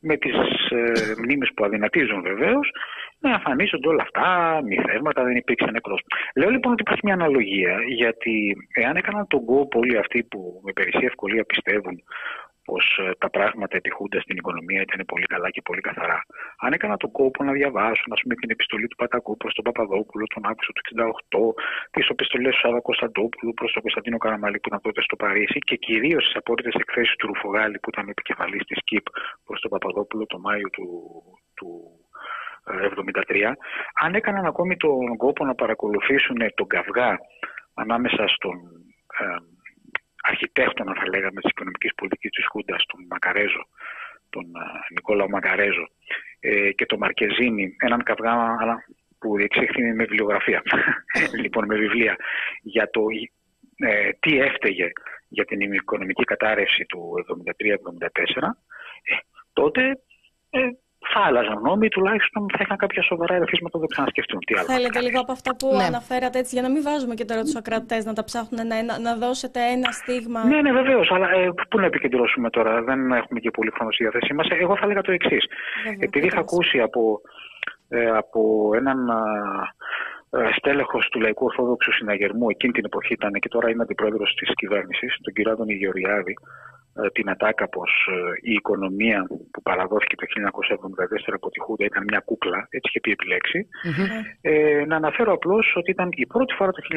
με 0.00 0.16
τις 0.16 0.34
ε, 0.70 1.14
μνήμες 1.18 1.50
που 1.54 1.64
αδυνατίζουν 1.64 2.22
βεβαίως, 2.22 2.70
να 3.18 3.30
εμφανίζονται 3.30 3.88
όλα 3.88 4.02
αυτά, 4.02 4.60
μη 4.64 4.76
θέματα, 4.88 5.24
δεν 5.24 5.36
υπήρξε 5.36 5.70
νεκρός. 5.70 6.00
Λέω 6.34 6.50
λοιπόν 6.50 6.72
ότι 6.72 6.82
υπάρχει 6.82 7.02
μια 7.04 7.14
αναλογία, 7.14 7.76
γιατί 7.88 8.56
εάν 8.74 8.96
έκαναν 8.96 9.26
τον 9.26 9.44
κόπο 9.44 9.78
όλοι 9.78 9.98
αυτοί 9.98 10.22
που 10.22 10.60
με 10.64 10.72
περισσή 10.72 11.04
ευκολία 11.04 11.44
πιστεύουν 11.44 12.02
πως 12.70 12.84
ε, 13.02 13.10
τα 13.22 13.30
πράγματα 13.36 13.76
επιχούνται 13.76 14.20
στην 14.20 14.36
οικονομία 14.36 14.80
ήταν 14.86 15.00
πολύ 15.12 15.26
καλά 15.34 15.48
και 15.50 15.62
πολύ 15.68 15.80
καθαρά. 15.88 16.18
Αν 16.64 16.72
έκανα 16.72 16.96
τον 16.96 17.10
κόπο 17.18 17.44
να 17.44 17.52
διαβάσουν 17.52 18.08
ας 18.16 18.20
πούμε, 18.22 18.34
την 18.34 18.50
επιστολή 18.50 18.86
του 18.88 18.96
Πατακού 18.96 19.36
προ 19.36 19.50
τον 19.56 19.64
Παπαδόπουλο 19.64 20.24
τον 20.34 20.42
Αύγουστο 20.50 20.72
του 20.76 20.82
1968, 20.88 21.54
τις 21.90 22.08
επιστολές 22.08 22.52
του 22.54 22.60
Σάβα 22.62 22.80
Κωνσταντόπουλου 22.80 23.52
προς 23.58 23.72
τον 23.72 23.82
Κωνσταντίνο 23.82 24.18
Καραμαλή 24.18 24.58
που 24.60 24.68
ήταν 24.68 24.80
τότε 24.86 25.00
στο 25.02 25.16
Παρίσι 25.16 25.58
και 25.68 25.76
κυρίως 25.76 26.22
τις 26.24 26.36
απόρριτες 26.40 26.74
εκθέσεις 26.82 27.16
του 27.16 27.26
Ρουφογάλη 27.26 27.78
που 27.78 27.90
ήταν 27.92 28.08
επικεφαλής 28.08 28.64
της 28.64 28.78
ΚΙΠ 28.84 29.06
προς 29.46 29.60
τον 29.60 29.70
Παπαδόπουλο 29.70 30.26
τον 30.26 30.40
Μάιο 30.40 30.68
του, 30.70 30.86
του 31.56 31.68
1973, 32.64 33.50
ε, 33.50 33.52
αν 34.04 34.14
έκαναν 34.14 34.44
ακόμη 34.46 34.76
τον 34.76 35.16
κόπο 35.16 35.44
να 35.44 35.54
παρακολουθήσουν 35.54 36.36
τον 36.54 36.66
καυγά 36.66 37.18
ανάμεσα 37.74 38.28
στον 38.28 38.56
ε, 39.18 39.24
αρχιτέκτονα 40.30 40.92
θα 40.94 41.08
λέγαμε 41.08 41.40
της 41.40 41.50
οικονομικής 41.50 41.94
πολιτικής 41.94 42.30
της 42.30 42.46
Χούντας, 42.50 42.86
τον 42.86 43.06
Μακαρέζο, 43.10 43.62
τον 44.30 44.44
Νικόλαο 44.94 45.28
Μακαρέζο 45.28 45.86
ε, 46.40 46.72
και 46.72 46.86
τον 46.86 46.98
Μαρκεζίνη, 46.98 47.76
έναν 47.78 48.02
καυγά 48.02 48.36
που 49.18 49.36
διεξήχθη 49.36 49.82
με 49.82 49.92
βιβλιογραφία, 50.04 50.62
λοιπόν 51.42 51.64
με 51.66 51.76
βιβλία, 51.76 52.16
για 52.62 52.90
το 52.90 53.02
ε, 53.76 54.10
τι 54.20 54.40
έφταιγε 54.40 54.90
για 55.28 55.44
την 55.44 55.60
οικονομική 55.72 56.24
κατάρρευση 56.24 56.84
του 56.84 57.12
73-74, 57.28 58.42
ε, 59.02 59.14
τότε 59.52 60.00
ε, 60.50 60.60
θα 61.08 61.20
άλλαζαν 61.20 61.60
νόμοι, 61.62 61.88
τουλάχιστον 61.88 62.46
θα 62.52 62.58
είχαν 62.60 62.76
κάποια 62.76 63.02
σοβαρά 63.02 63.34
ερεθίσματα 63.34 63.72
που 63.72 63.78
δεν 63.78 63.88
ξανασκεφτούν. 63.88 64.38
Τι 64.38 64.54
άλλο 64.54 64.66
Θέλετε 64.66 65.00
λίγο 65.00 65.20
από 65.20 65.32
αυτά 65.32 65.56
που 65.56 65.76
ναι. 65.76 65.84
αναφέρατε 65.84 66.38
έτσι, 66.38 66.54
για 66.54 66.62
να 66.62 66.70
μην 66.70 66.82
βάζουμε 66.82 67.14
και 67.14 67.24
τώρα 67.24 67.42
τους 67.42 67.56
ακρατές 67.56 68.04
να 68.04 68.12
τα 68.12 68.24
ψάχνουν, 68.24 68.66
να, 68.66 68.98
να 68.98 69.16
δώσετε 69.16 69.60
ένα 69.74 69.90
στίγμα. 69.90 70.44
Ναι, 70.44 70.60
ναι, 70.60 70.72
βεβαίως. 70.72 71.10
Αλλά 71.10 71.30
ε, 71.30 71.50
πού 71.68 71.78
να 71.78 71.86
επικεντρώσουμε 71.86 72.50
τώρα, 72.50 72.82
δεν 72.82 73.12
έχουμε 73.12 73.40
και 73.40 73.50
πολύ 73.50 73.70
χρόνο 73.74 73.90
στη 73.92 74.02
διάθεσή 74.02 74.32
μας. 74.34 74.46
Εγώ 74.50 74.76
θα 74.76 74.84
έλεγα 74.84 75.00
το 75.00 75.12
εξής. 75.12 75.44
Επειδή 75.98 76.26
είχα 76.26 76.40
ακούσει 76.40 76.80
από, 76.80 77.20
ε, 77.88 78.10
από 78.10 78.70
έναν 78.74 78.98
ε, 80.30 80.38
στέλεχος 80.56 81.08
του 81.10 81.20
Λαϊκού 81.20 81.44
Ορθόδοξου 81.44 81.92
Συναγερμού, 81.92 82.50
εκείνη 82.50 82.72
την 82.72 82.84
εποχή 82.84 83.12
ήταν 83.12 83.32
και 83.32 83.48
τώρα 83.48 83.70
είναι 83.70 83.82
αντιπρόεδρος 83.82 84.34
της 84.34 84.50
κυβέρνησης, 84.54 85.18
τον 85.22 85.32
κύριο 85.32 85.52
Άδωνη 85.52 85.74
Γεωργιάδη, 85.74 86.34
ε, 86.94 87.10
την 87.10 87.30
ατάκα 87.30 87.68
πως 87.68 87.90
ε, 88.10 88.50
η 88.50 88.52
οικονομία 88.52 89.26
που 89.52 89.62
παραδόθηκε 89.62 90.16
το 90.16 90.26
1974 91.30 91.32
από 91.34 91.50
τη 91.50 91.60
Χούντα 91.60 91.84
ήταν 91.84 92.04
μια 92.08 92.20
κούκλα, 92.24 92.66
έτσι 92.70 92.88
είχε 92.88 93.00
πει 93.00 93.10
επιλέξει. 93.10 93.68
Ε, 94.40 94.84
να 94.86 94.96
αναφέρω 94.96 95.32
απλώς 95.32 95.72
ότι 95.76 95.90
ήταν 95.90 96.08
η 96.12 96.26
πρώτη 96.26 96.54
φορά 96.54 96.70
το 96.70 96.82
1974 96.90 96.96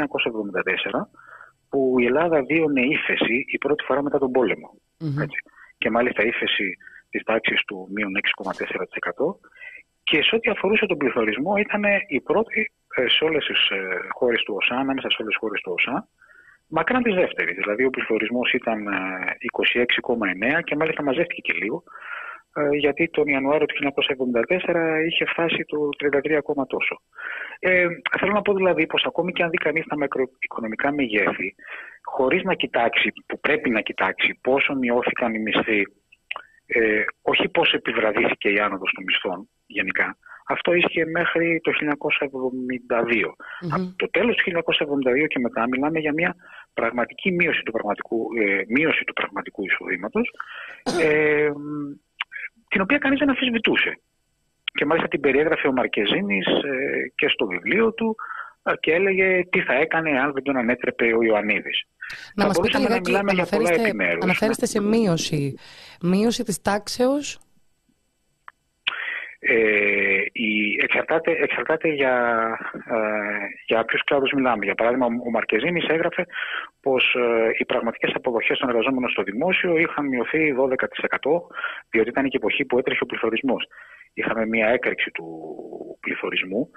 που 1.70 1.96
η 2.00 2.06
Ελλάδα 2.06 2.44
βίωνε 2.44 2.82
ύφεση 2.82 3.46
η 3.48 3.58
πρώτη 3.58 3.84
φορά 3.84 4.02
μετά 4.04 4.18
τον 4.18 4.32
πολεμο 4.32 4.70
Έτσι. 5.22 5.40
Και 5.78 5.90
μάλιστα 5.90 6.24
ύφεση 6.24 6.78
της 7.10 7.24
τάξης 7.24 7.64
του 7.66 7.90
μείον 7.94 8.12
6,4% 8.44 9.36
και 10.04 10.22
σε 10.22 10.36
ό,τι 10.36 10.50
αφορούσε 10.50 10.86
τον 10.86 10.98
πληθωρισμό 10.98 11.56
ήταν 11.56 11.84
η 12.08 12.22
πρώτη 12.22 12.72
σε 13.18 13.24
όλες 13.24 13.46
τις 13.46 13.60
χώρες 14.12 14.44
του 14.44 14.54
ΟΣΑ, 14.58 14.76
ανάμεσα 14.76 15.10
σε 15.10 15.18
όλες 15.22 15.34
τις 15.34 15.42
χώρες 15.42 15.62
του 15.62 15.74
ΟΣΑ, 15.78 16.08
μακράν 16.78 17.04
της 17.04 17.14
δεύτερης. 17.14 17.56
Δηλαδή 17.56 17.84
ο 17.86 17.90
πληθωρισμός 17.90 18.54
ήταν 18.54 18.88
26,9 18.88 20.58
ε, 20.58 20.62
και 20.62 20.76
μάλιστα 20.76 21.04
μαζεύτηκε 21.04 21.42
και 21.42 21.54
λίγο, 21.62 21.84
ε, 22.56 22.76
γιατί 22.76 23.10
τον 23.10 23.28
Ιανουάριο 23.28 23.66
του 23.66 23.76
1974 23.76 25.06
είχε 25.08 25.26
φτάσει 25.26 25.66
το 25.66 25.78
33 25.98 26.34
ακόμα 26.34 26.66
τόσο. 26.66 27.02
Ε, 27.60 27.88
θέλω 28.20 28.34
να 28.34 28.42
πω 28.42 28.54
δηλαδή 28.54 28.88
πως 28.88 29.04
ακόμη 29.06 29.32
και 29.32 29.44
αν 29.44 29.50
δει 29.50 29.58
κανείς 29.58 29.86
τα 29.86 29.98
μακροοικονομικά 29.98 30.92
μεγέθη, 30.92 31.56
χωρίς 32.04 32.44
να 32.44 32.54
κοιτάξει, 32.54 33.14
που 33.26 33.40
πρέπει 33.40 33.70
να 33.70 33.82
κοιτάξει 33.82 34.40
πόσο 34.42 34.76
μειώθηκαν 34.76 35.34
οι 35.34 35.40
μισθοί, 35.40 35.82
ε, 36.66 37.04
όχι 37.22 37.50
πόσο 37.50 37.76
επιβραδύθηκε 37.76 38.50
η 38.50 38.60
άνοδος 38.60 38.92
των 38.96 39.04
μισθών 39.04 39.50
γενικά, 39.66 40.18
αυτό 40.48 40.74
ίσχυε 40.74 41.06
μέχρι 41.06 41.62
το 41.64 41.72
1972. 41.72 43.36
Από 43.70 43.94
το 43.96 44.10
τέλος 44.10 44.36
του 44.36 44.44
1972 44.44 45.28
και 45.28 45.40
μετά 45.40 45.68
μιλάμε 45.68 46.00
για 46.00 46.14
μια 46.14 46.36
πραγματική 46.74 47.32
μείωση 47.32 47.62
του 47.64 47.72
πραγματικού, 47.72 48.28
ε, 48.38 48.64
μείωση 48.68 49.04
του 49.04 49.14
πραγματικού 49.14 49.64
εισοδήματος, 49.66 50.34
ε, 51.02 51.50
την 52.68 52.82
οποία 52.82 52.98
κανείς 52.98 53.20
δεν 53.20 53.30
αφισβητούσε. 53.30 54.00
Και 54.74 54.86
μάλιστα 54.86 55.08
την 55.08 55.20
περιέγραφε 55.20 55.68
ο 55.68 55.72
Μαρκεζίνης 55.72 56.46
ε, 56.48 57.12
και 57.16 57.28
στο 57.28 57.48
βιβλίο 57.48 57.94
του 57.94 58.16
ε, 58.64 58.74
και 58.80 58.94
έλεγε 58.94 59.46
τι 59.50 59.62
θα 59.62 59.74
έκανε 59.74 60.20
αν 60.20 60.34
δεν 60.34 60.44
τον 60.44 60.58
ανέτρεπε 60.58 61.14
ο 61.14 61.24
Ιωαννίδης. 61.24 61.84
Να 62.36 62.46
μας 62.46 62.60
πείτε 62.60 62.78
λιγάκι, 62.78 63.16
αναφέρεστε, 63.16 63.94
αναφέρεστε 64.22 64.66
σε 64.66 64.82
μείωση. 64.82 65.58
Μείωση 66.02 66.44
της 66.44 66.62
τάξεως 66.62 67.40
ε, 69.46 70.22
η, 70.32 70.78
εξαρτάται, 70.82 71.32
εξαρτάται 71.32 71.88
για, 71.88 72.16
ε, 72.90 72.98
για 73.66 73.86
ποιους 73.86 74.04
κλάδους 74.04 74.32
μιλάμε. 74.32 74.66
Για 74.66 74.76
παράδειγμα, 74.76 75.06
ο 75.06 75.30
Μαρκεζίνης 75.30 75.88
έγραφε 75.88 76.26
πως 76.82 77.16
ε, 77.16 77.50
οι 77.58 77.66
πραγματικές 77.66 78.12
αποδοχές 78.16 78.60
των 78.60 78.70
εργαζόμενων 78.70 79.10
στο 79.10 79.24
δημόσιο 79.24 79.78
είχαν 79.78 80.08
μειωθεί 80.08 80.56
12%, 80.58 80.76
διότι 81.90 82.10
ήταν 82.10 82.24
και 82.24 82.38
η 82.38 82.42
εποχή 82.42 82.66
που 82.66 82.78
έτρεχε 82.78 83.04
ο 83.04 83.06
πληθωρισμός. 83.06 83.68
Είχαμε 84.14 84.46
μια 84.46 84.68
έκρηξη 84.68 85.12
του 85.12 85.28
πληθωρισμού 86.00 86.70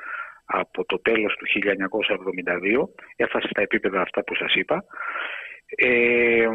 από 0.44 0.84
το 0.84 1.00
τέλος 1.00 1.36
του 1.36 1.46
1972, 1.46 2.88
έφτασε 3.16 3.48
στα 3.50 3.62
επίπεδα 3.62 4.00
αυτά 4.00 4.24
που 4.24 4.34
σας 4.34 4.54
είπα. 4.54 4.84
Ε, 5.76 6.48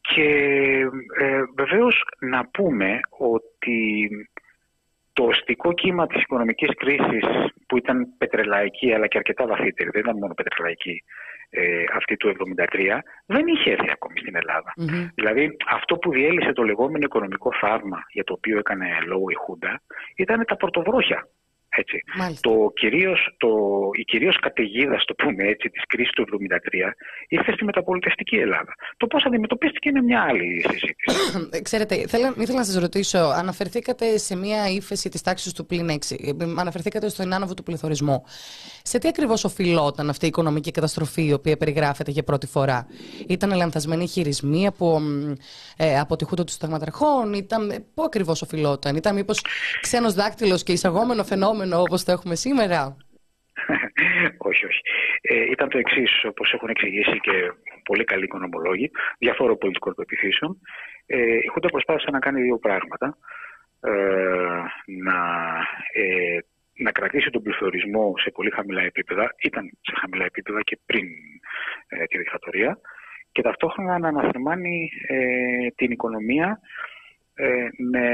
και 0.00 0.28
ε, 1.18 1.42
βεβαίως 1.56 2.04
να 2.18 2.46
πούμε 2.46 3.00
ότι 3.18 4.08
το 5.12 5.24
οστικό 5.24 5.72
κύμα 5.72 6.06
της 6.06 6.22
οικονομικής 6.22 6.70
κρίσης 6.76 7.24
που 7.66 7.76
ήταν 7.76 8.06
πετρελαϊκή 8.18 8.92
αλλά 8.92 9.06
και 9.06 9.18
αρκετά 9.18 9.46
βαθύτερη, 9.46 9.90
δεν 9.90 10.00
ήταν 10.00 10.16
μόνο 10.16 10.34
πετρελαϊκή, 10.34 11.02
ε, 11.50 11.84
αυτή 11.96 12.16
του 12.16 12.28
1973 12.28 13.02
δεν 13.26 13.46
είχε 13.46 13.70
έρθει 13.70 13.90
ακόμη 13.90 14.18
στην 14.18 14.36
ελλαδα 14.36 14.72
Δηλαδή 15.14 15.56
αυτό 15.68 15.96
που 15.96 16.10
διέλυσε 16.10 16.52
το 16.52 16.62
λεγόμενο 16.62 17.04
οικονομικό 17.04 17.50
θαύμα 17.60 17.98
για 18.12 18.24
το 18.24 18.32
οποίο 18.32 18.58
έκανε 18.58 18.86
λόγο 19.06 19.30
η 19.30 19.34
Χούντα 19.34 19.82
ήταν 20.16 20.44
τα 20.46 20.56
πρωτοβρόχια 20.56 21.28
έτσι. 21.76 22.02
Το 22.40 22.72
κυρίως, 22.74 23.34
το, 23.36 23.48
η 23.92 24.04
κυρίως 24.04 24.38
καταιγίδα, 24.40 24.98
στο 24.98 25.14
πούμε 25.14 25.44
έτσι, 25.44 25.68
της 25.68 25.86
κρίσης 25.86 26.12
του 26.12 26.24
1973 26.24 26.92
ήρθε 27.28 27.52
στη 27.52 27.64
μεταπολιτευτική 27.64 28.36
Ελλάδα. 28.36 28.74
Το 28.96 29.06
πώς 29.06 29.24
αντιμετωπίστηκε 29.24 29.88
είναι 29.88 30.02
μια 30.02 30.22
άλλη 30.22 30.64
συζήτηση. 30.68 30.96
Ξέρετε, 31.68 32.06
θέλω, 32.08 32.34
ήθελα 32.38 32.58
να 32.58 32.64
σας 32.64 32.76
ρωτήσω, 32.76 33.18
αναφερθήκατε 33.18 34.18
σε 34.18 34.36
μια 34.36 34.68
ύφεση 34.68 35.08
της 35.08 35.22
τάξης 35.22 35.52
του 35.52 35.66
πλήν 35.66 35.88
6, 35.90 36.16
αναφερθήκατε 36.56 37.08
στον 37.08 37.32
άνοβο 37.32 37.54
του 37.54 37.62
πληθωρισμού. 37.62 38.24
Σε 38.82 38.98
τι 38.98 39.08
ακριβώς 39.08 39.44
οφειλόταν 39.44 40.08
αυτή 40.08 40.24
η 40.24 40.28
οικονομική 40.28 40.70
καταστροφή 40.70 41.26
η 41.26 41.32
οποία 41.32 41.56
περιγράφεται 41.56 42.10
για 42.10 42.22
πρώτη 42.22 42.46
φορά; 42.46 42.86
Ήταν 43.28 43.56
λανθασμένοι 43.56 44.06
χειρισμοί 44.06 44.66
από, 44.66 45.00
ε, 45.76 45.98
από 45.98 46.16
τη 46.16 46.24
χούτα 46.24 46.44
του 46.44 46.52
συνταγματαρχών, 46.52 47.32
ήταν, 47.32 47.84
πού 47.94 48.02
ακριβώς 48.02 48.42
οφειλόταν, 48.42 48.96
ήταν 48.96 49.14
μήπως 49.14 49.40
ξένος 49.80 50.14
δάκτυλος 50.14 50.62
και 50.62 50.72
εισαγόμενο 50.72 51.24
φαινόμενο 51.24 51.61
φαινόμενο 51.62 51.80
όπως 51.80 52.04
το 52.04 52.12
έχουμε 52.12 52.34
σήμερα. 52.34 52.96
όχι, 54.48 54.66
όχι. 54.66 54.80
Ε, 55.20 55.50
ήταν 55.50 55.68
το 55.68 55.78
εξής, 55.78 56.24
όπως 56.24 56.52
έχουν 56.52 56.68
εξηγήσει 56.68 57.20
και 57.20 57.52
πολύ 57.84 58.04
καλοί 58.04 58.24
οικονομολόγοι, 58.24 58.90
διαφόρων 59.18 59.58
πολιτικών 59.58 59.94
πεπιθήσεων. 59.94 60.58
Ε, 61.06 61.36
η 61.36 61.46
Χούντα 61.52 61.68
προσπάθησε 61.68 62.10
να 62.10 62.18
κάνει 62.18 62.42
δύο 62.42 62.58
πράγματα. 62.58 63.16
Ε, 63.80 63.90
να, 65.06 65.18
ε, 65.92 66.38
να 66.74 66.92
κρατήσει 66.92 67.30
τον 67.30 67.42
πληθωρισμό 67.42 68.14
σε 68.18 68.30
πολύ 68.30 68.50
χαμηλά 68.50 68.82
επίπεδα, 68.82 69.34
ήταν 69.42 69.70
σε 69.80 69.92
χαμηλά 70.00 70.24
επίπεδα 70.24 70.60
και 70.62 70.78
πριν 70.86 71.06
ε, 71.88 72.04
τη 72.04 72.18
δικτατορία, 72.18 72.78
και 73.32 73.42
ταυτόχρονα 73.42 73.98
να 73.98 74.08
αναθερμάνει 74.08 74.90
ε, 75.06 75.68
την 75.74 75.90
οικονομία 75.90 76.60
ε, 77.34 77.68
με 77.90 78.06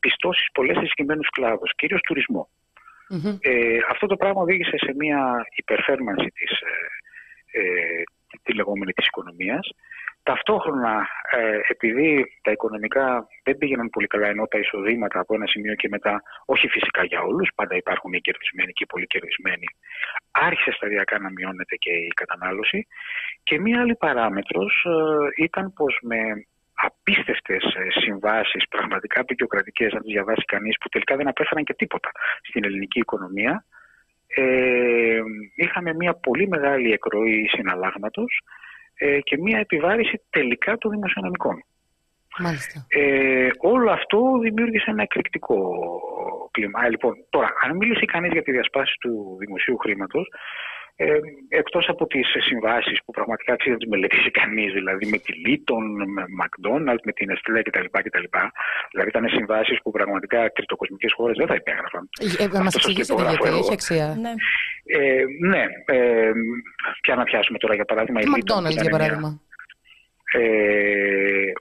πιστώσεις 0.00 0.48
πολλές 0.52 0.76
σε 0.76 0.80
συγκεκριμένους 0.80 1.28
κλάδους, 1.28 1.74
κυρίως 1.74 2.00
Ε, 3.40 3.78
αυτό 3.90 4.06
το 4.06 4.16
πράγμα 4.16 4.40
οδήγησε 4.40 4.76
σε 4.76 4.94
μια 4.98 5.46
υπερφέρμανση 5.54 6.26
της, 6.26 6.50
ε, 6.60 7.60
ε, 7.60 8.02
τη 8.42 8.54
λεγόμενη 8.54 8.92
της 8.92 9.06
οικονομίας. 9.06 9.68
Ταυτόχρονα, 10.22 11.08
ε, 11.30 11.58
επειδή 11.68 12.26
τα 12.42 12.50
οικονομικά 12.50 13.26
δεν 13.44 13.58
πήγαιναν 13.58 13.90
πολύ 13.90 14.06
καλά, 14.06 14.26
ενώ 14.26 14.46
τα 14.46 14.58
εισοδήματα 14.58 15.20
από 15.20 15.34
ένα 15.34 15.46
σημείο 15.46 15.74
και 15.74 15.88
μετά, 15.88 16.22
όχι 16.44 16.68
φυσικά 16.68 17.04
για 17.04 17.22
όλους, 17.22 17.48
πάντα 17.54 17.76
υπάρχουν 17.76 18.12
οι 18.12 18.20
κερδισμένοι 18.20 18.72
και 18.72 18.82
οι 18.84 18.86
πολύ 18.92 19.06
κερδισμένοι, 19.06 19.66
άρχισε 20.30 20.70
σταδιακά 20.70 21.18
να 21.18 21.30
μειώνεται 21.30 21.76
και 21.76 21.92
η 21.92 22.08
κατανάλωση. 22.14 22.86
Και 23.42 23.60
μία 23.60 23.80
άλλη 23.80 23.96
παράμετρος 23.96 24.84
ε, 24.84 25.42
ήταν 25.42 25.72
πως 25.72 25.98
με 26.02 26.18
απίστευτες 26.86 27.62
ε, 27.62 28.00
συμβάσεις, 28.00 28.68
πραγματικά 28.68 29.20
απεικιοκρατικές, 29.20 29.92
να 29.92 30.00
τις 30.00 30.12
διαβάσει 30.12 30.44
κανείς, 30.44 30.76
που 30.80 30.88
τελικά 30.88 31.16
δεν 31.16 31.28
απέφεραν 31.28 31.64
και 31.64 31.74
τίποτα 31.74 32.10
στην 32.42 32.64
ελληνική 32.64 32.98
οικονομία. 32.98 33.64
Ε, 34.26 35.20
είχαμε 35.54 35.94
μια 35.94 36.14
πολύ 36.14 36.48
μεγάλη 36.48 36.92
εκροή 36.92 37.48
συναλλάγματος 37.48 38.42
ε, 38.94 39.20
και 39.20 39.38
μια 39.38 39.58
επιβάρηση 39.58 40.20
τελικά 40.30 40.78
των 40.78 40.90
δημοσιονομικών. 40.90 41.64
Ε, 42.88 43.48
όλο 43.58 43.90
αυτό 43.90 44.38
δημιούργησε 44.42 44.90
ένα 44.90 45.02
εκρηκτικό 45.02 45.58
κλίμα. 46.50 46.88
λοιπόν, 46.88 47.14
τώρα, 47.30 47.48
αν 47.62 47.76
μιλήσει 47.76 48.04
κανείς 48.04 48.32
για 48.32 48.42
τη 48.42 48.50
διασπάση 48.50 48.96
του 49.00 49.36
δημοσίου 49.38 49.76
χρήματος, 49.76 50.28
ε, 50.96 51.18
εκτός 51.48 51.88
από 51.88 52.06
τις 52.06 52.26
συμβάσεις 52.48 52.98
που 53.04 53.12
πραγματικά 53.12 53.52
αξίζει 53.52 53.72
να 53.72 53.78
τις 53.78 53.88
μελετήσει 53.88 54.30
κανείς, 54.30 54.72
δηλαδή 54.72 55.06
με 55.06 55.18
τη 55.18 55.32
Λίτον, 55.32 55.84
με 56.12 56.24
McDonald's, 56.42 57.02
με 57.04 57.12
την 57.12 57.28
Nestlé 57.30 57.60
κτλ. 57.64 57.86
κτλ. 58.02 58.24
Δηλαδή 58.90 59.08
ήταν 59.08 59.28
συμβάσεις 59.28 59.78
που 59.82 59.90
πραγματικά 59.90 60.50
τριτοκοσμικές 60.52 61.12
χώρες 61.12 61.36
δεν 61.36 61.46
θα 61.46 61.54
υπέγραφαν. 61.54 62.08
Ε, 62.38 62.46
να 62.46 62.62
μας 62.62 62.74
εξηγήσετε 62.74 63.22
γιατί 63.22 63.48
έχει 63.48 63.72
αξία. 63.72 64.16
Ναι, 64.20 64.32
ε, 64.84 65.24
ναι 65.40 65.64
ε, 65.84 66.30
ποια 67.00 67.14
να 67.14 67.24
πιάσουμε 67.24 67.58
τώρα 67.58 67.74
για 67.74 67.84
παράδειγμα. 67.84 68.20
Η 68.20 68.24
McDonald's 68.36 68.82
για 68.82 68.90
παράδειγμα. 68.90 69.40
Ε, 70.32 71.52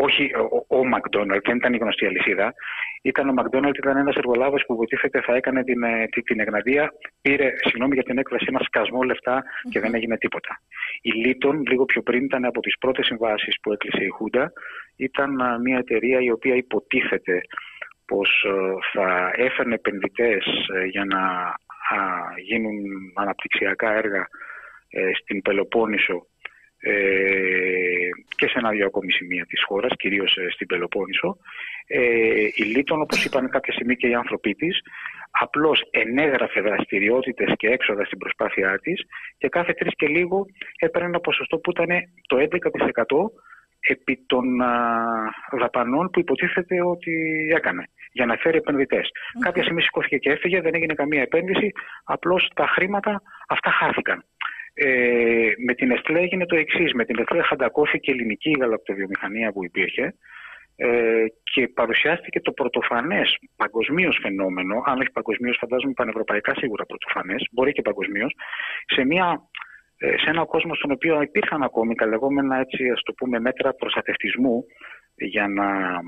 όχι 0.00 0.30
ο, 0.34 0.76
ο 0.76 0.80
McDonald's, 0.94 1.44
δεν 1.44 1.56
ήταν 1.56 1.74
η 1.74 1.76
γνωστή 1.76 2.06
αλυσίδα. 2.06 2.54
Ήταν 3.02 3.28
ο 3.28 3.34
McDonald's, 3.38 3.78
ήταν 3.78 3.96
ένας 3.96 4.16
εργολάβος 4.16 4.64
που 4.66 4.76
βοηθήθηκε 4.76 5.20
θα 5.20 5.34
έκανε 5.34 5.64
την, 5.64 5.82
ε, 5.82 6.06
την, 6.06 6.24
την 6.24 6.40
Εγναδία. 6.40 6.92
Πήρε, 7.20 7.52
συγγνώμη 7.56 7.94
για 7.94 8.02
την 8.02 8.18
έκφραση, 8.18 8.44
ένα 8.48 8.60
σκασμό 8.62 9.02
λεφτά 9.02 9.44
και 9.70 9.80
δεν 9.80 9.94
έγινε 9.94 10.18
τίποτα. 10.18 10.60
Η 11.02 11.10
Λίτον, 11.10 11.62
λίγο 11.66 11.84
πιο 11.84 12.02
πριν, 12.02 12.24
ήταν 12.24 12.44
από 12.44 12.60
τις 12.60 12.78
πρώτες 12.78 13.06
συμβάσεις 13.06 13.60
που 13.62 13.72
έκλεισε 13.72 14.04
η 14.04 14.08
Χούντα. 14.08 14.52
Ήταν 14.96 15.40
ε, 15.40 15.58
μια 15.58 15.78
εταιρεία 15.78 16.20
η 16.20 16.30
οποία 16.30 16.54
υποτίθεται 16.54 17.40
πως 18.06 18.44
ε, 18.46 18.74
θα 18.92 19.32
έφερνε 19.36 19.74
επενδυτές 19.74 20.44
για 20.90 21.04
να 21.04 21.20
γίνουν 22.36 22.74
αναπτυξιακά 23.14 23.92
έργα 23.92 24.28
στην 25.20 25.42
Πελοπόννησο 25.42 26.14
ε, 26.14 26.37
και 28.36 28.48
σε 28.48 28.58
ένα-δύο 28.58 28.86
ακόμη 28.86 29.12
σημεία 29.12 29.46
της 29.46 29.62
χώρας, 29.64 29.92
κυρίως 29.96 30.36
ε, 30.36 30.50
στην 30.50 30.66
Πελοπόννησο. 30.66 31.36
Ε, 31.86 32.00
η 32.54 32.62
Λίτων, 32.62 33.00
όπως 33.00 33.24
είπαν 33.24 33.48
κάποια 33.48 33.72
στιγμή 33.72 33.96
και 33.96 34.08
οι 34.08 34.14
άνθρωποι 34.14 34.54
της, 34.54 34.80
απλώς 35.30 35.88
ενέγραφε 35.90 36.60
δραστηριότητες 36.60 37.52
και 37.56 37.68
έξοδα 37.68 38.04
στην 38.04 38.18
προσπάθειά 38.18 38.78
της 38.78 39.00
και 39.38 39.48
κάθε 39.48 39.72
τρεις 39.72 39.94
και 39.96 40.06
λίγο 40.06 40.46
έπαιρνε 40.78 41.08
ένα 41.08 41.20
ποσοστό 41.20 41.58
που 41.58 41.70
ήταν 41.70 41.88
το 42.26 42.36
11% 42.36 42.46
επί 43.80 44.24
των 44.26 44.62
α, 44.62 44.70
δαπανών 45.58 46.10
που 46.10 46.20
υποτίθεται 46.20 46.82
ότι 46.82 47.12
έκανε 47.56 47.84
για 48.12 48.26
να 48.26 48.36
φέρει 48.36 48.56
επενδυτές. 48.56 49.10
Κάποια 49.40 49.62
στιγμή 49.62 49.82
σηκώθηκε 49.82 50.16
και 50.16 50.30
έφυγε, 50.30 50.60
δεν 50.60 50.74
έγινε 50.74 50.94
καμία 50.94 51.22
επένδυση, 51.22 51.72
απλώς 52.04 52.50
τα 52.54 52.66
χρήματα 52.66 53.22
αυτά 53.48 53.70
χάθηκαν. 53.70 54.24
Ε, 54.80 55.52
με 55.66 55.74
την 55.74 55.90
Εστλέ 55.90 56.20
έγινε 56.20 56.46
το 56.46 56.56
εξής. 56.56 56.92
Με 56.92 57.04
την 57.04 57.18
Εστλέ 57.18 57.42
χαντακώθηκε 57.42 58.10
η 58.10 58.14
ελληνική 58.14 58.56
γαλακτοβιομηχανία 58.60 59.52
που 59.52 59.64
υπήρχε 59.64 60.14
ε, 60.76 61.24
και 61.42 61.68
παρουσιάστηκε 61.68 62.40
το 62.40 62.52
πρωτοφανές 62.52 63.38
παγκοσμίως 63.56 64.18
φαινόμενο, 64.22 64.82
αν 64.84 64.98
όχι 65.00 65.10
παγκοσμίως, 65.10 65.56
φαντάζομαι 65.60 65.92
πανευρωπαϊκά 65.92 66.54
σίγουρα 66.54 66.84
πρωτοφανές, 66.84 67.48
μπορεί 67.52 67.72
και 67.72 67.82
παγκοσμίως, 67.82 68.34
σε, 68.86 69.00
ε, 69.96 70.18
σε 70.18 70.30
ένα 70.30 70.44
κόσμο 70.44 70.74
στον 70.74 70.90
οποίο 70.90 71.22
υπήρχαν 71.22 71.62
ακόμη 71.62 71.94
τα 71.94 72.06
λεγόμενα 72.06 72.60
έτσι, 72.60 72.90
ας 72.90 73.02
το 73.02 73.12
πούμε, 73.12 73.40
μέτρα 73.40 73.74
προστατευτισμού 73.74 74.64
για 75.16 75.48
να 75.48 75.66
α, 75.66 76.02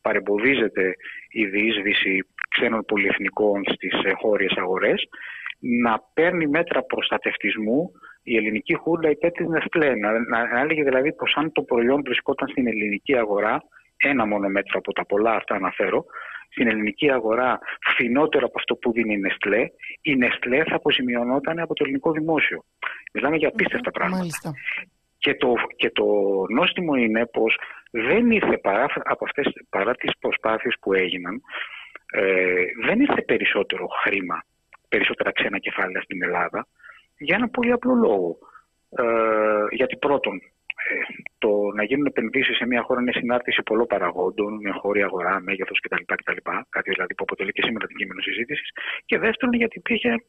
παρεμποδίζεται 0.00 0.94
η 1.28 1.46
διείσδυση 1.46 2.26
ξένων 2.48 2.84
πολυεθνικών 2.84 3.62
στις 3.74 3.92
χώριες 4.20 4.52
αγορές 4.56 5.08
να 5.58 6.02
παίρνει 6.14 6.46
μέτρα 6.46 6.82
προστατευτισμού 6.82 7.90
η 8.22 8.36
ελληνική 8.36 8.74
χούντα 8.74 9.10
υπέρ 9.10 9.32
της 9.32 9.46
Νεστλέ. 9.46 9.94
Να, 9.94 10.10
να, 10.28 10.60
έλεγε 10.60 10.82
δηλαδή 10.82 11.12
πως 11.12 11.34
αν 11.36 11.52
το 11.52 11.62
προϊόν 11.62 12.02
βρισκόταν 12.04 12.48
στην 12.48 12.66
ελληνική 12.66 13.16
αγορά, 13.16 13.62
ένα 13.96 14.26
μόνο 14.26 14.48
μέτρο 14.48 14.78
από 14.78 14.92
τα 14.92 15.04
πολλά 15.06 15.32
αυτά 15.32 15.54
αναφέρω, 15.54 16.04
στην 16.48 16.68
ελληνική 16.68 17.10
αγορά 17.10 17.58
φθηνότερο 17.90 18.46
από 18.46 18.58
αυτό 18.58 18.74
που 18.74 18.92
δίνει 18.92 19.14
η 19.14 19.18
Νεστλέ, 19.18 19.66
η 20.02 20.16
Νεστλέ 20.16 20.64
θα 20.64 20.74
αποζημιωνόταν 20.74 21.58
από 21.58 21.74
το 21.74 21.82
ελληνικό 21.84 22.12
δημόσιο. 22.12 22.64
Μιλάμε 23.12 23.36
για 23.36 23.48
απίστευτα 23.48 23.90
πράγματα. 23.90 24.52
Και 25.18 25.34
το, 25.34 25.54
και 25.76 25.90
το 25.90 26.04
νόστιμο 26.48 26.94
είναι 26.94 27.26
πως 27.26 27.58
δεν 27.90 28.30
ήρθε 28.30 28.58
παρά, 28.58 28.86
από 29.04 29.24
αυτές, 29.24 29.46
παρά 29.70 29.94
τις 29.94 30.10
προσπάθειες 30.18 30.74
που 30.80 30.92
έγιναν, 30.92 31.40
ε, 32.12 32.64
δεν 32.84 33.00
ήρθε 33.00 33.22
περισσότερο 33.22 33.86
χρήμα 33.86 34.44
περισσότερα 34.88 35.32
ξένα 35.32 35.58
κεφάλαια 35.58 36.02
στην 36.02 36.22
Ελλάδα 36.22 36.66
για 37.18 37.36
ένα 37.36 37.48
πολύ 37.48 37.72
απλό 37.72 37.94
λόγο. 37.94 38.38
Ε, 38.90 39.04
γιατί 39.70 39.96
πρώτον, 39.96 40.34
ε, 40.34 40.94
το 41.38 41.48
να 41.74 41.82
γίνουν 41.82 42.06
επενδύσεις 42.06 42.56
σε 42.56 42.66
μια 42.66 42.82
χώρα 42.82 43.00
είναι 43.00 43.12
συνάρτηση 43.12 43.62
πολλών 43.62 43.86
παραγόντων, 43.86 44.54
μια 44.54 44.72
χώρη 44.72 45.02
αγορά, 45.02 45.40
μέγεθος 45.40 45.80
κτλ, 45.80 46.02
κτλ. 46.14 46.50
Κάτι 46.68 46.90
δηλαδή 46.90 47.14
που 47.14 47.22
αποτελεί 47.22 47.52
και 47.52 47.62
σήμερα 47.64 47.86
την 47.86 47.96
κείμενο 47.96 48.20
συζήτησης. 48.20 48.70
Και 49.04 49.18
δεύτερον, 49.18 49.54
γιατί 49.54 49.78
υπήρχε 49.78 50.24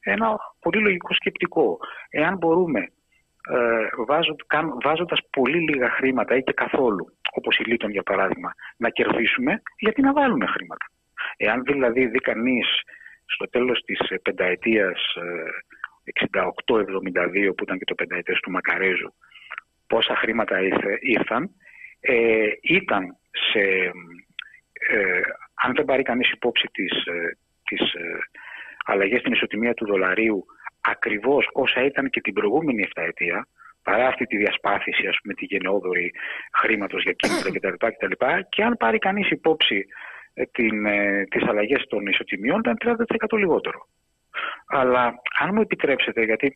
ένα 0.00 0.38
πολύ 0.60 0.80
λογικό 0.80 1.14
σκεπτικό. 1.14 1.78
Εάν 2.10 2.36
μπορούμε 2.36 2.80
ε, 3.48 3.88
βάζοντας 4.82 5.20
πολύ 5.30 5.58
λίγα 5.58 5.90
χρήματα 5.90 6.36
ή 6.36 6.42
και 6.42 6.52
καθόλου, 6.52 7.16
όπως 7.32 7.56
η 7.56 7.64
Λίτων 7.64 7.90
για 7.90 8.02
παράδειγμα, 8.02 8.54
να 8.76 8.88
κερδίσουμε, 8.88 9.62
γιατί 9.78 10.02
να 10.02 10.12
βάλουμε 10.12 10.46
χρήματα. 10.46 10.86
Εάν 11.36 11.62
δηλαδή 11.62 12.06
δει 12.06 12.18
κανείς 12.18 12.66
στο 13.26 13.48
τέλος 13.48 13.80
της 13.80 13.98
ε, 14.10 14.18
πενταετίας 14.18 15.16
68-72 16.64 17.34
ε, 17.34 17.50
που 17.56 17.62
ήταν 17.62 17.78
και 17.78 17.84
το 17.84 17.94
πενταετές 17.94 18.40
του 18.40 18.50
Μακαρέζου 18.50 19.14
πόσα 19.86 20.16
χρήματα 20.16 20.56
ήρθαν 21.00 21.50
ε, 22.00 22.46
ήταν 22.62 23.16
σε 23.30 23.60
ε, 24.88 25.20
αν 25.54 25.74
δεν 25.74 25.84
πάρει 25.84 26.02
κανείς 26.02 26.30
υπόψη 26.30 26.68
τις, 26.72 26.92
τις 27.64 27.82
αλλαγές 28.84 29.20
στην 29.20 29.32
ισοτιμία 29.32 29.74
του 29.74 29.86
δολαρίου 29.86 30.44
ακριβώς 30.80 31.48
όσα 31.52 31.84
ήταν 31.84 32.10
και 32.10 32.20
την 32.20 32.32
προηγούμενη 32.32 32.88
7 32.94 33.02
ετία, 33.02 33.48
παρά 33.82 34.06
αυτή 34.06 34.24
τη 34.26 34.36
διασπάθηση, 34.36 35.06
ας 35.06 35.16
πούμε, 35.22 35.34
τη 35.34 35.44
γενναιόδορη 35.44 36.12
χρήματος 36.60 37.02
για 37.02 37.12
κίνητρα 37.12 37.50
κτλ. 37.54 37.86
κτλ. 37.86 38.12
Και 38.48 38.62
αν 38.62 38.76
πάρει 38.76 38.98
κανείς 38.98 39.30
υπόψη 39.30 39.76
ε, 39.76 39.84
την, 40.52 40.86
ε, 40.86 41.24
τις 41.30 41.42
αλλαγές 41.48 41.84
των 41.88 42.06
ισοτιμιών, 42.06 42.58
ήταν 42.58 42.76
30% 42.78 43.36
λιγότερο. 43.36 43.88
Αλλά 44.66 45.14
αν 45.40 45.50
μου 45.54 45.60
επιτρέψετε, 45.60 46.24
γιατί 46.24 46.54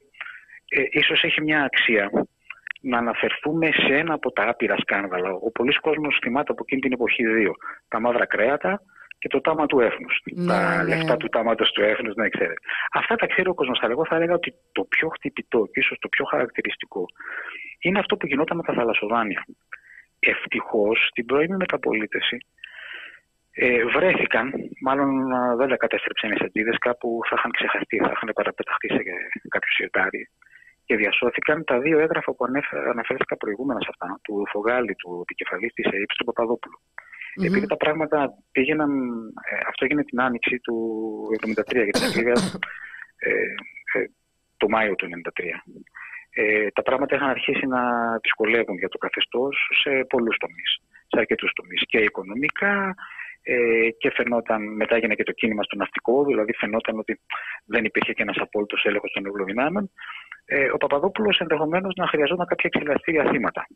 ε, 0.69 0.83
ίσως 0.91 1.23
έχει 1.23 1.43
μια 1.43 1.63
αξία 1.63 2.11
να 2.81 2.99
αναφερθούμε 2.99 3.67
σε 3.67 3.95
ένα 3.95 4.15
από 4.15 4.33
τα 4.33 4.49
άπειρα 4.49 4.77
σκάνδαλα. 4.77 5.31
Ο 5.31 5.51
πολλή 5.51 5.73
κόσμος 5.73 6.19
θυμάται 6.23 6.53
από 6.53 6.63
εκείνη 6.67 6.81
την 6.81 6.93
εποχή 6.93 7.27
δύο. 7.27 7.55
Τα 7.89 8.01
μαύρα 8.01 8.27
κρέατα 8.27 8.83
και 9.19 9.29
το 9.29 9.41
τάμα 9.41 9.67
του 9.67 9.81
έθνους. 9.81 10.21
Ναι, 10.25 10.47
τα 10.47 10.83
ναι. 10.83 10.95
λεφτά 10.95 11.17
του 11.17 11.29
τάματος 11.29 11.73
του 11.73 11.83
έθνους, 11.83 12.15
ναι, 12.15 12.29
ξέρετε. 12.29 12.61
Αυτά 12.93 13.17
τα 13.17 13.27
ξέρει 13.27 13.49
ο 13.49 13.55
κόσμος. 13.55 13.79
Αλλά 13.83 13.93
εγώ 13.93 14.07
θα 14.07 14.17
έλεγα 14.17 14.35
ότι 14.35 14.55
το 14.73 14.85
πιο 14.85 15.09
χτυπητό 15.09 15.69
και 15.73 15.81
ίσως 15.81 15.99
το 15.99 16.09
πιο 16.09 16.25
χαρακτηριστικό 16.25 17.05
είναι 17.81 17.99
αυτό 17.99 18.17
που 18.17 18.27
γινόταν 18.27 18.57
με 18.57 18.63
τα 18.63 18.73
θαλασσοδάνεια. 18.73 19.45
Ευτυχώς 20.21 21.07
στην 21.11 21.27
πρώιμη 21.27 21.57
μεταπολίτευση 21.57 22.39
ε, 23.65 23.85
βρέθηκαν, 23.97 24.47
μάλλον 24.87 25.11
δεν 25.59 25.69
τα 25.69 25.77
κατέστρεψαν 25.77 26.33
οι 26.33 26.37
σαντίδε, 26.41 26.75
κάπου 26.79 27.21
θα 27.29 27.35
είχαν 27.39 27.51
ξεχαστεί, 27.51 27.97
θα 27.99 28.13
είχαν 28.15 28.31
παραπεταχθεί 28.35 28.89
σε 28.89 29.03
κάποιο 29.55 29.73
σιρτάρι 29.77 30.23
και 30.89 30.97
διασώθηκαν 30.97 31.65
τα 31.65 31.77
δύο 31.81 31.99
έγγραφα 31.99 32.35
που 32.35 32.45
αναφέρθηκα 32.93 33.37
προηγούμενα 33.37 33.81
σε 33.81 33.91
αυτά, 33.93 34.21
του 34.23 34.35
Φογάλη, 34.53 34.95
του 34.95 35.11
επικεφαλής 35.23 35.73
της 35.73 35.85
ΕΕΠ, 35.85 36.11
του 36.19 36.25
Παπαδόπουλου. 36.25 36.79
Mm-hmm. 36.81 37.47
Επειδή 37.47 37.67
τα 37.67 37.77
πράγματα 37.77 38.19
πήγαιναν, 38.53 38.91
ε, 39.51 39.55
αυτό 39.71 39.85
έγινε 39.85 40.05
την 40.05 40.21
άνοιξη 40.21 40.59
του 40.59 40.77
1973, 41.31 41.85
για 41.85 41.95
την 41.97 42.05
ακρίβεια 42.09 42.39
ε, 43.27 43.31
ε, 43.99 44.05
το 44.57 44.69
Μάιο 44.69 44.95
του 44.95 45.07
1993. 45.07 45.43
Ε, 46.31 46.69
τα 46.77 46.83
πράγματα 46.83 47.15
είχαν 47.15 47.29
αρχίσει 47.29 47.67
να 47.67 47.83
δυσκολεύουν 48.23 48.77
για 48.79 48.89
το 48.89 48.99
καθεστώς 48.99 49.55
σε 49.83 49.91
πολλούς 50.09 50.37
τομείς, 50.37 50.71
σε 51.11 51.19
αρκετούς 51.19 51.53
τομείς. 51.53 51.83
Και 51.87 51.99
οικονομικά 51.99 52.95
ε, 53.51 53.91
και 53.99 54.11
φαινόταν, 54.17 54.61
μετά 54.81 54.95
έγινε 54.97 55.15
και 55.15 55.23
το 55.23 55.33
κίνημα 55.33 55.63
στο 55.63 55.77
ναυτικό, 55.77 56.25
δηλαδή 56.25 56.53
φαινόταν 56.55 56.99
ότι 56.99 57.21
δεν 57.65 57.85
υπήρχε 57.85 58.13
και 58.13 58.23
ένας 58.23 58.37
απόλυτος 58.41 58.85
έλεγχος 58.85 59.11
των 59.13 59.27
ευρωδυνάμεων. 59.27 59.91
Ε, 60.45 60.71
ο 60.75 60.77
Παπαδόπουλος 60.77 61.39
ενδεχομένως 61.39 61.95
να 61.97 62.07
χρειαζόταν 62.07 62.47
κάποια 62.47 62.71
εξελαστήρια 62.73 63.25
θύματα. 63.31 63.67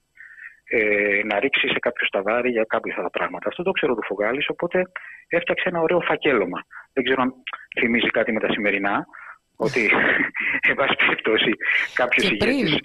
Ε, 0.65 1.21
να 1.25 1.39
ρίξει 1.39 1.69
σε 1.69 1.79
κάποιο 1.79 2.07
σταβάρι 2.07 2.51
για 2.51 2.65
κάποια 2.69 2.93
αυτά 2.93 3.03
τα 3.03 3.11
πράγματα. 3.11 3.49
Αυτό 3.49 3.63
το 3.63 3.71
ξέρω 3.71 3.95
του 3.95 4.05
Φουγάλη, 4.05 4.43
οπότε 4.49 4.83
έφτιαξε 5.29 5.69
ένα 5.69 5.81
ωραίο 5.81 6.01
φακέλωμα. 6.01 6.61
Δεν 6.93 7.05
ξέρω 7.05 7.23
αν 7.23 7.33
θυμίζει 7.81 8.11
κάτι 8.11 8.33
με 8.33 8.41
τα 8.41 8.53
σημερινά, 8.53 9.07
ότι, 9.57 9.91
εν 10.69 10.75
πάση 10.75 10.95
περιπτώσει, 10.97 11.51
κάποιος 11.95 12.31
ηγέτης. 12.31 12.79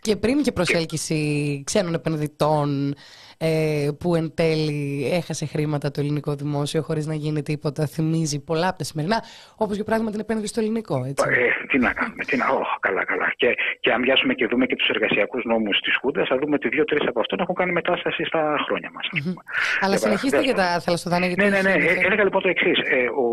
Και 0.00 0.16
πριν 0.16 0.42
και 0.42 0.52
προσέλκυση 0.52 1.18
ξένων 1.66 1.94
επενδυτών 1.94 2.94
ε, 3.38 3.88
που 4.00 4.14
εν 4.14 4.34
τέλει 4.34 5.10
έχασε 5.12 5.46
χρήματα 5.46 5.90
το 5.90 6.00
ελληνικό 6.00 6.34
δημόσιο 6.34 6.82
χωρίς 6.82 7.06
να 7.06 7.14
γίνει 7.14 7.42
τίποτα. 7.42 7.86
Θυμίζει 7.86 8.44
πολλά 8.44 8.68
από 8.68 8.78
τα 8.78 8.84
σημερινά, 8.84 9.22
όπως 9.56 9.74
για 9.74 9.84
παράδειγμα 9.84 10.10
την 10.10 10.20
επένδυση 10.20 10.48
στο 10.48 10.60
ελληνικό. 10.60 11.04
Έτσι. 11.04 11.24
Ε, 11.28 11.66
τι 11.66 11.78
να 11.78 11.92
κάνουμε, 11.92 12.24
τι 12.24 12.36
να. 12.36 12.44
Oh, 12.46 12.76
καλά, 12.80 13.04
καλά. 13.04 13.32
Και, 13.36 13.56
και 13.80 13.92
αν 13.92 14.00
πιάσουμε 14.02 14.34
και 14.34 14.46
δούμε 14.46 14.66
και 14.66 14.76
τους 14.76 14.88
εργασιακούς 14.88 15.44
νόμους 15.44 15.80
της 15.80 15.96
Χούντας, 16.00 16.28
θα 16.28 16.38
δούμε 16.38 16.54
ότι 16.54 16.68
δύο-τρεις 16.68 17.08
από 17.08 17.20
αυτών 17.20 17.38
έχουν 17.40 17.54
κάνει 17.54 17.72
μετάσταση 17.72 18.24
στα 18.24 18.56
χρόνια 18.66 18.90
μας. 18.94 19.06
Mm-hmm. 19.12 19.34
Αλλά 19.80 19.96
συνεχίστε 19.96 20.42
για 20.42 20.54
τα 20.54 20.80
θαλασσοδάνεια. 20.80 21.34
Ναι, 21.36 21.48
ναι, 21.48 21.60
ναι. 21.62 21.72
Ε, 21.72 22.06
έλεγα 22.06 22.24
λοιπόν 22.24 22.42
το 22.42 22.48
εξής. 22.48 22.78
Ε, 22.78 23.06
ο, 23.24 23.26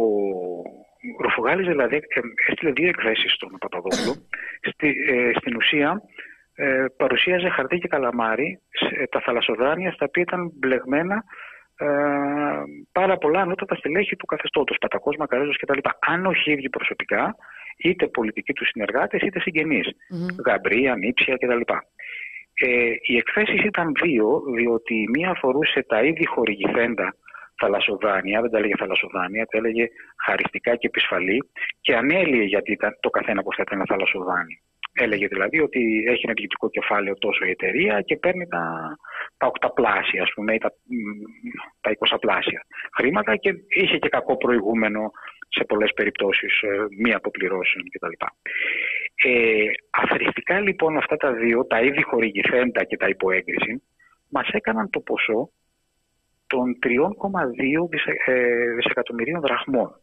ο, 0.00 0.04
ο 1.18 1.22
Ροφογάλης 1.22 1.66
δηλαδή 1.66 1.96
ε, 1.96 2.00
έστειλε 2.48 2.70
δύο 2.72 2.88
εκθέσεις 2.88 3.32
στον 3.32 3.50
Παπαδόπουλο. 3.58 4.14
Στη, 4.70 4.88
ε, 4.88 5.30
στην 5.38 5.56
ουσία 5.56 6.02
ε, 6.62 6.84
παρουσίαζε 6.96 7.48
χαρτί 7.48 7.78
και 7.78 7.88
καλαμάρι 7.88 8.60
ε, 8.98 9.06
τα 9.06 9.20
θαλασσοδάνεια 9.20 9.92
στα 9.92 10.04
οποία 10.04 10.22
ήταν 10.22 10.50
μπλεγμένα 10.54 11.24
ε, 11.76 11.86
πάρα 12.92 13.16
πολλά 13.16 13.40
ανώτατα 13.40 13.74
στελέχη 13.74 14.16
του 14.16 14.26
καθεστώτος, 14.26 14.76
Πατακός, 14.80 15.16
Μακαρέζος 15.16 15.56
κτλ. 15.56 15.78
Αν 16.00 16.26
όχι 16.26 16.52
ίδιοι 16.52 16.68
προσωπικά, 16.68 17.36
είτε 17.76 18.06
πολιτικοί 18.06 18.52
τους 18.52 18.68
συνεργάτες, 18.68 19.20
είτε 19.20 19.40
συγγενείς. 19.40 19.86
Mm-hmm. 19.86 20.44
Γαμπρία, 20.46 20.96
Νίψια 20.96 21.36
κτλ. 21.36 21.72
Ε, 22.54 22.90
οι 23.02 23.16
εκθέσεις 23.16 23.64
ήταν 23.64 23.92
δύο, 24.02 24.42
διότι 24.54 24.94
η 24.94 25.08
μία 25.12 25.30
αφορούσε 25.30 25.82
τα 25.82 26.02
ήδη 26.02 26.26
χορηγηθέντα 26.26 27.14
θαλασσοδάνεια, 27.60 28.40
δεν 28.40 28.50
τα 28.50 28.58
έλεγε 28.58 28.74
θαλασσοδάνεια, 28.78 29.46
τα 29.46 29.58
έλεγε 29.58 29.88
χαριστικά 30.24 30.76
και 30.76 30.86
επισφαλή 30.86 31.38
και 31.80 31.94
ανέλυε 31.94 32.44
γιατί 32.44 32.78
το 33.00 33.10
καθένα 33.10 33.42
πως 33.42 33.56
θα 33.56 33.62
ήταν 33.66 33.78
ένα 33.78 33.86
θαλασσοδάνει. 33.88 34.62
Έλεγε 34.94 35.26
δηλαδή 35.26 35.60
ότι 35.60 36.04
έχει 36.08 36.22
ένα 36.24 36.32
διοικητικό 36.32 36.70
κεφάλαιο 36.70 37.14
τόσο 37.14 37.44
η 37.44 37.50
εταιρεία 37.50 38.00
και 38.00 38.16
παίρνει 38.16 38.46
τα, 38.46 38.96
τα 39.36 39.46
οκταπλάσια, 39.46 40.22
ας 40.22 40.30
πούμε, 40.34 40.54
ή 40.54 40.58
τα, 40.58 40.72
τα 41.80 41.90
εικοσαπλάσια 41.90 42.66
χρήματα 42.96 43.36
και 43.36 43.54
είχε 43.68 43.98
και 43.98 44.08
κακό 44.08 44.36
προηγούμενο 44.36 45.10
σε 45.48 45.64
πολλές 45.64 45.92
περιπτώσεις 45.94 46.60
ε, 46.62 46.86
μη 46.98 47.12
αποπληρώσεων 47.14 47.84
κτλ. 47.90 48.24
Ε, 49.24 49.70
αθρηστικά 49.90 50.60
λοιπόν 50.60 50.96
αυτά 50.96 51.16
τα 51.16 51.32
δύο, 51.32 51.66
τα 51.66 51.80
ήδη 51.80 52.02
χορηγηθέντα 52.02 52.84
και 52.84 52.96
τα 52.96 53.08
υποέγκριση, 53.08 53.82
μας 54.28 54.48
έκαναν 54.48 54.90
το 54.90 55.00
ποσό 55.00 55.50
των 56.46 56.78
3,2 56.82 56.92
ε, 58.24 58.74
δισεκατομμυρίων 58.74 59.40
δραχμών. 59.40 60.00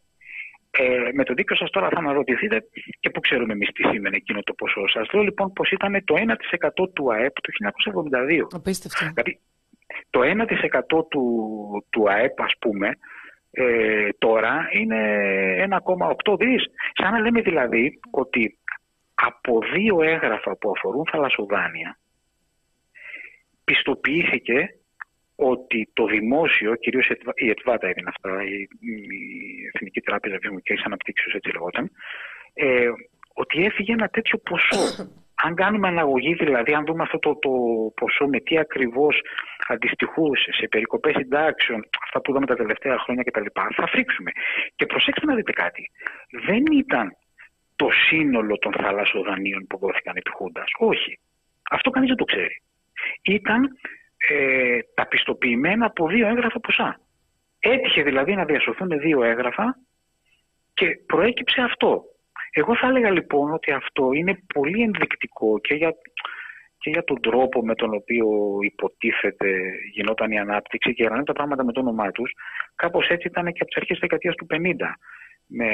Ε, 0.70 1.10
με 1.12 1.24
το 1.24 1.34
δίκιο 1.34 1.56
σας 1.56 1.70
τώρα 1.70 1.88
θα 1.88 1.98
αναρωτηθείτε 1.98 2.64
και 3.00 3.10
πού 3.10 3.20
ξέρουμε 3.20 3.52
εμείς 3.52 3.68
τι 3.72 3.82
σήμαινε 3.88 4.16
εκείνο 4.16 4.40
το 4.40 4.54
ποσό. 4.54 4.88
Σας 4.88 5.12
λέω 5.12 5.22
λοιπόν 5.22 5.52
πως 5.52 5.70
ήταν 5.70 6.04
το 6.04 6.14
1% 6.84 6.92
του 6.92 7.12
ΑΕΠ 7.12 7.40
του 7.40 7.52
1972. 8.50 8.56
Απίστευτο. 8.56 9.04
Δηλαδή 9.14 9.38
το 10.10 10.20
1% 10.98 11.08
του, 11.08 11.24
του 11.90 12.10
ΑΕΠ 12.10 12.40
ας 12.40 12.52
πούμε 12.58 12.90
ε, 13.50 14.08
τώρα 14.18 14.68
είναι 14.72 15.00
1,8 16.24 16.38
δις. 16.38 16.64
Σαν 16.94 17.12
να 17.12 17.18
λέμε 17.18 17.40
δηλαδή 17.40 18.00
ότι 18.10 18.58
από 19.14 19.58
δύο 19.74 20.02
έγγραφα 20.02 20.56
που 20.56 20.70
αφορούν 20.76 21.04
θαλασσοδάνεια 21.10 21.98
πιστοποιήθηκε 23.64 24.74
ότι 25.40 25.88
το 25.92 26.06
δημόσιο, 26.06 26.74
κυρίως 26.74 27.08
η 27.34 27.48
ΕΤΒΑΤΑ 27.48 27.86
έδινε 27.86 28.08
αυτά, 28.14 28.42
η, 28.44 28.68
Εθνική 29.74 30.00
Τράπεζα 30.00 30.38
Βιομηχανικής 30.40 30.84
Αναπτύξεως 30.84 31.34
έτσι 31.34 31.52
λεγόταν, 31.52 31.90
ε, 32.54 32.88
ότι 33.34 33.64
έφυγε 33.64 33.92
ένα 33.92 34.08
τέτοιο 34.08 34.38
ποσό. 34.38 34.84
Αν 35.44 35.54
κάνουμε 35.54 35.88
αναγωγή, 35.88 36.34
δηλαδή, 36.34 36.74
αν 36.74 36.84
δούμε 36.84 37.02
αυτό 37.02 37.18
το, 37.18 37.38
το 37.38 37.50
ποσό 37.94 38.26
με 38.26 38.40
τι 38.40 38.58
ακριβώς 38.58 39.20
αντιστοιχούσε 39.68 40.52
σε 40.52 40.68
περικοπές 40.68 41.14
συντάξεων, 41.16 41.88
αυτά 42.02 42.20
που 42.20 42.30
είδαμε 42.30 42.46
τα 42.46 42.56
τελευταία 42.56 42.98
χρόνια 42.98 43.22
κτλ., 43.22 43.46
θα 43.76 43.86
φρίξουμε. 43.86 44.30
Και 44.76 44.86
προσέξτε 44.86 45.26
να 45.26 45.34
δείτε 45.34 45.52
κάτι. 45.52 45.90
Δεν 46.46 46.62
ήταν 46.72 47.16
το 47.76 47.88
σύνολο 48.08 48.58
των 48.58 48.72
θαλασσοδανείων 48.72 49.66
που 49.66 49.78
δόθηκαν 49.78 50.16
επί 50.16 50.30
Χούντας. 50.30 50.70
Όχι. 50.78 51.18
Αυτό 51.70 51.90
κανείς 51.90 52.08
δεν 52.08 52.16
το 52.16 52.24
ξέρει. 52.24 52.62
Ήταν 53.22 53.78
ε, 54.28 54.78
τα 54.94 55.06
πιστοποιημένα 55.06 55.86
από 55.86 56.08
δύο 56.08 56.28
έγγραφα 56.28 56.60
ποσά. 56.60 57.00
Έτυχε 57.58 58.02
δηλαδή 58.02 58.34
να 58.34 58.44
διασωθούν 58.44 58.98
δύο 58.98 59.22
έγγραφα 59.22 59.76
και 60.74 60.98
προέκυψε 61.06 61.60
αυτό. 61.60 62.02
Εγώ 62.52 62.76
θα 62.76 62.86
έλεγα 62.86 63.10
λοιπόν 63.10 63.52
ότι 63.52 63.72
αυτό 63.72 64.12
είναι 64.12 64.42
πολύ 64.54 64.82
ενδεικτικό 64.82 65.58
και 65.58 65.74
για, 65.74 65.94
και 66.78 66.90
για 66.90 67.04
τον 67.04 67.20
τρόπο 67.20 67.64
με 67.64 67.74
τον 67.74 67.94
οποίο 67.94 68.28
υποτίθεται 68.60 69.48
γινόταν 69.92 70.30
η 70.30 70.38
ανάπτυξη 70.38 70.94
και 70.94 71.02
για 71.02 71.22
τα 71.22 71.32
πράγματα 71.32 71.64
με 71.64 71.72
το 71.72 71.80
όνομά 71.80 72.10
τους. 72.10 72.32
Κάπως 72.74 73.08
έτσι 73.08 73.26
ήταν 73.26 73.44
και 73.44 73.60
από 73.60 73.70
τις 73.70 73.76
αρχές 73.76 73.98
της 73.98 74.00
δεκαετίας 74.00 74.34
του 74.34 74.46
50 74.50 74.94
με, 75.46 75.68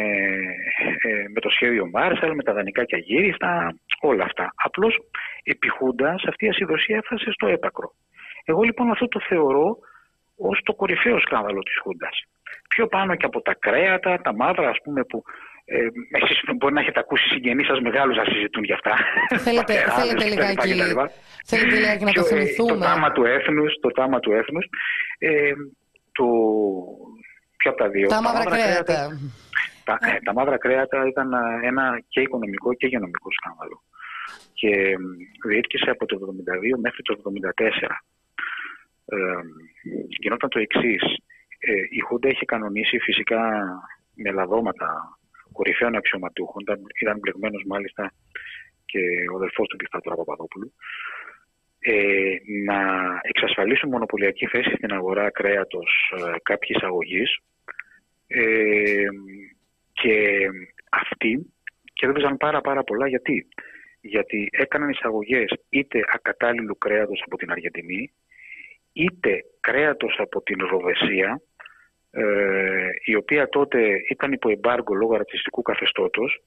ε, 1.02 1.28
με 1.32 1.40
το 1.40 1.48
σχέδιο 1.48 1.88
Μάρσαλ, 1.92 2.34
με 2.34 2.42
τα 2.42 2.52
δανεικά 2.52 2.84
και 2.84 2.96
αγύριστα, 2.96 3.74
όλα 4.00 4.24
αυτά. 4.24 4.52
Απλώς 4.54 4.98
επιχούντας 5.42 6.24
αυτή 6.28 6.44
η 6.44 6.48
ασυδοσία 6.48 6.96
έφτασε 6.96 7.32
στο 7.32 7.46
έπακρο. 7.46 7.92
Εγώ 8.48 8.62
λοιπόν 8.62 8.90
αυτό 8.90 9.08
το 9.08 9.20
θεωρώ 9.28 9.78
ως 10.36 10.60
το 10.64 10.74
κορυφαίο 10.74 11.20
σκάνδαλο 11.20 11.60
της 11.62 11.78
Χούντας. 11.82 12.16
Πιο 12.68 12.86
πάνω 12.86 13.14
και 13.14 13.26
από 13.26 13.40
τα 13.40 13.54
κρέατα, 13.54 14.20
τα 14.20 14.34
μαύρα 14.34 14.68
ας 14.68 14.78
πούμε 14.84 15.04
που 15.04 15.22
ε, 15.64 15.86
εσείς 16.10 16.40
μπορεί 16.56 16.74
να 16.74 16.80
έχετε 16.80 17.00
ακούσει 17.00 17.28
συγγενείς 17.28 17.66
σας 17.66 17.80
μεγάλους 17.80 18.16
να 18.16 18.24
συζητούν 18.24 18.64
για 18.64 18.74
αυτά. 18.74 18.94
Θέλετε, 19.46 19.74
θέλετε 19.98 20.24
λιγάκι, 20.24 20.74
θέλετε 21.46 21.74
λιγάκι 21.74 22.04
να 22.04 22.12
το 22.12 22.20
ε, 22.20 22.24
θυμηθούμε. 22.24 22.72
Το 22.72 22.78
τάμα 22.78 23.12
του 23.12 23.24
έθνους, 23.24 23.72
το 23.80 23.90
τάμα 23.90 24.18
του 24.20 24.32
έθνους, 24.32 24.66
ε, 25.18 25.52
το, 26.12 26.26
ποιο 27.56 27.70
από 27.70 27.80
τα 27.82 27.88
δύο; 27.88 28.08
Τα, 28.08 28.22
μαύρα 28.22 28.44
κρέατα. 28.44 29.20
Τα, 29.84 29.98
ε, 30.00 30.18
τα 30.24 30.32
μαύρα 30.32 30.58
κρέατα 30.58 31.06
ήταν 31.06 31.30
ένα 31.62 32.02
και 32.08 32.20
οικονομικό 32.20 32.74
και 32.74 32.86
υγειονομικό 32.86 33.28
σκάνδαλο. 33.32 33.82
Και 34.52 34.96
διήρκησε 35.48 35.90
από 35.90 36.06
το 36.06 36.16
1972 36.16 36.78
μέχρι 36.80 37.02
το 37.02 37.14
1974 37.14 37.18
ε, 37.62 38.15
γινόταν 40.20 40.48
το 40.48 40.58
εξής. 40.58 41.02
Ε, 41.58 41.72
η 41.90 42.00
Χούντα 42.00 42.28
είχε 42.28 42.44
κανονίσει 42.44 42.98
φυσικά 42.98 43.40
με 44.14 44.30
λαδώματα 44.30 45.18
κορυφαίων 45.52 45.94
αξιωματούχων, 45.94 46.62
ήταν 47.00 47.18
μπλεγμένος 47.18 47.64
μάλιστα 47.66 48.12
και 48.84 49.00
ο 49.32 49.36
αδελφός 49.36 49.68
του 49.68 49.76
Πιθάτωρα 49.76 50.16
Παπαδόπουλου, 50.16 50.72
ε, 51.78 52.36
να 52.64 52.78
εξασφαλίσουν 53.22 53.90
μονοπωλιακή 53.90 54.46
θέση 54.46 54.70
στην 54.70 54.92
αγορά 54.92 55.30
κρέατος 55.30 56.12
ε, 56.16 56.32
κάποιης 56.42 56.76
εισαγωγής 56.76 57.38
ε, 58.26 59.06
και 59.92 60.46
αυτοί 60.90 61.52
κέρδιζαν 61.92 62.36
πάρα 62.36 62.60
πάρα 62.60 62.82
πολλά 62.82 63.08
γιατί; 63.08 63.46
Γιατί 64.00 64.48
έκαναν 64.52 64.88
εισαγωγές 64.88 65.52
είτε 65.68 66.00
ακατάλληλου 66.12 66.78
κρέατος 66.78 67.22
από 67.26 67.36
την 67.36 67.50
Αργεντινή 67.50 68.12
είτε 68.96 69.44
κρέατος 69.60 70.16
από 70.18 70.42
την 70.42 70.66
Ροδεσία 70.70 71.40
ε, 72.10 72.88
η 73.04 73.14
οποία 73.14 73.48
τότε 73.48 73.78
ήταν 74.10 74.32
υπό 74.32 74.50
εμπάργκο 74.50 74.94
λόγω 74.94 75.16
ρατσιστικού 75.16 75.62
καθεστώτος 75.62 76.42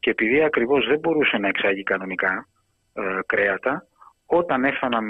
και 0.00 0.10
επειδή 0.10 0.42
ακριβώς 0.42 0.86
δεν 0.86 0.98
μπορούσε 0.98 1.36
να 1.36 1.48
εξάγει 1.48 1.82
κανονικά 1.82 2.48
ε, 2.94 3.18
κρέατα, 3.26 3.86
όταν 4.26 4.64
έφαναν 4.64 5.04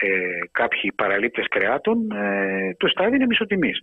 ε, 0.00 0.38
κάποιοι 0.50 0.92
παραλήπτες 0.92 1.48
κρεάτων, 1.48 2.10
ε, 2.10 2.74
τους 2.78 2.92
τα 2.92 3.04
έδινε 3.04 3.26
μισοτιμής. 3.26 3.78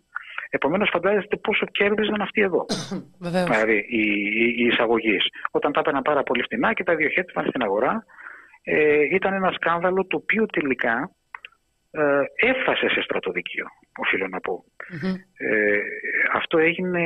Επομένως 0.50 0.90
φαντάζεστε 0.92 1.38
πόσο 1.38 1.66
κέρδιζαν 1.66 2.22
αυτοί 2.22 2.42
εδώ. 2.42 2.66
δηλαδή 3.20 3.86
οι, 3.90 4.02
οι, 4.42 4.56
οι 4.58 4.66
εισαγωγείς. 4.66 5.26
Όταν 5.52 5.72
τα 5.72 5.80
έπαιρναν 5.80 6.02
πάρα 6.02 6.24
πολύ 6.24 6.44
φτηνά 6.44 6.74
και 6.74 6.84
τα 6.84 6.96
διοχέτευαν 6.96 7.48
στην 7.48 7.64
αγορά, 7.64 8.06
ε, 8.64 9.16
ήταν 9.16 9.34
ένα 9.34 9.52
σκάνδαλο 9.52 10.06
το 10.06 10.18
οποίο 10.18 10.46
τελικά 10.46 11.12
ε, 11.92 12.24
έφτασε 12.36 12.90
σε 12.90 13.02
στρατοδικείο, 13.02 13.66
οφείλω 13.98 14.28
να 14.28 14.40
πω. 14.40 14.64
Ε, 15.38 15.80
αυτό 16.34 16.58
έγινε 16.58 17.04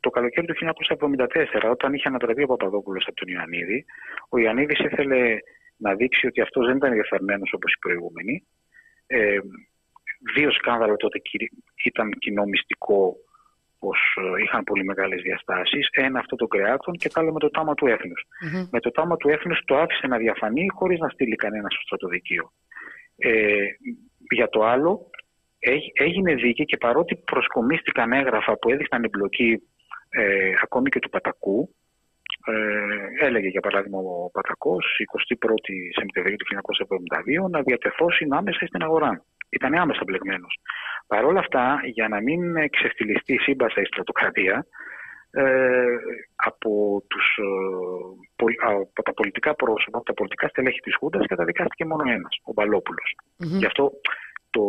το 0.00 0.10
καλοκαίρι 0.10 0.46
του 0.46 0.54
1974, 0.54 1.70
όταν 1.70 1.94
είχε 1.94 2.08
ανατραπεί 2.08 2.42
ο 2.42 2.46
Παπαδόπουλος 2.46 3.04
από 3.06 3.16
τον 3.16 3.28
Ιωαννίδη. 3.28 3.84
Ο 4.28 4.38
Ιωαννίδης 4.38 4.78
ήθελε 4.78 5.38
να 5.76 5.94
δείξει 5.94 6.26
ότι 6.26 6.40
αυτός 6.40 6.66
δεν 6.66 6.76
ήταν 6.76 6.90
ενδιαφερμένος 6.90 7.52
όπως 7.52 7.72
οι 7.72 7.78
προηγούμενοι. 7.78 8.46
Ε, 9.06 9.38
δύο 10.34 10.50
σκάνδαλα 10.50 10.96
τότε 10.96 11.20
ήταν 11.84 12.10
κοινό 12.10 12.44
μυστικό 12.44 13.16
πως 13.78 13.98
ε, 14.16 14.42
είχαν 14.42 14.64
πολύ 14.64 14.84
μεγάλες 14.84 15.22
διαστάσεις. 15.22 15.88
Ένα 15.92 16.18
αυτό 16.18 16.36
των 16.36 16.48
κρεάτων 16.48 16.94
και 16.94 17.08
το 17.08 17.20
άλλο 17.20 17.32
με 17.32 17.38
το 17.38 17.50
τάμα 17.50 17.74
του 17.74 17.86
εθνους 17.86 18.22
Με 18.70 18.80
το 18.80 18.90
τάμα 18.90 19.16
του 19.16 19.28
έθνους 19.28 19.60
το 19.64 19.76
άφησε 19.78 20.06
να 20.06 20.16
διαφανεί 20.16 20.66
χωρίς 20.68 20.98
να 20.98 21.08
στείλει 21.08 21.36
κανένα 21.36 21.68
στο 21.70 21.80
στρατοδικείο. 21.80 22.52
Ε, 23.16 23.64
για 24.30 24.48
το 24.48 24.64
άλλο, 24.64 25.10
έγινε 25.92 26.34
δίκη 26.34 26.64
και 26.64 26.76
παρότι 26.76 27.16
προσκομίστηκαν 27.16 28.12
έγγραφα 28.12 28.58
που 28.58 28.70
έδειχναν 28.70 29.04
εμπλοκή 29.04 29.62
ε, 30.08 30.52
ακόμη 30.62 30.88
και 30.88 30.98
του 30.98 31.08
Πατακού, 31.08 31.74
ε, 32.46 33.26
έλεγε 33.26 33.48
για 33.48 33.60
παράδειγμα 33.60 33.98
ο 33.98 34.30
Πατακός 34.30 34.84
21η 35.14 35.76
Σεπτεμβρίου 35.98 36.36
του 36.36 36.46
1972 37.46 37.50
να 37.50 37.62
διατεθώσει 37.62 38.26
άμεσα 38.30 38.66
στην 38.66 38.82
αγορά. 38.82 39.24
Ήταν 39.48 39.74
άμεσα 39.74 40.02
μπλεγμένος. 40.06 40.58
Παρ' 41.06 41.24
όλα 41.24 41.38
αυτά, 41.38 41.80
για 41.84 42.08
να 42.08 42.20
μην 42.20 42.70
ξεφτυλιστεί 42.70 43.32
η 43.32 43.38
σύμπασα 43.38 43.80
η 43.80 43.84
στρατοκρατία, 43.84 44.66
ε, 45.34 45.84
από, 46.36 47.02
τους, 47.08 47.38
ε, 48.36 48.70
από 48.92 49.02
τα 49.02 49.12
πολιτικά 49.14 49.54
πρόσωπα, 49.54 49.96
από 49.98 50.06
τα 50.06 50.14
πολιτικά 50.14 50.48
στελέχη 50.48 50.80
της 50.80 50.96
Χούντας 50.96 51.26
καταδικάστηκε 51.26 51.84
μόνο 51.84 52.02
ένας, 52.10 52.40
ο 52.44 52.52
μπαλοπουλος 52.52 53.16
Γι' 53.36 53.66
αυτό 53.66 53.92
το, 54.50 54.62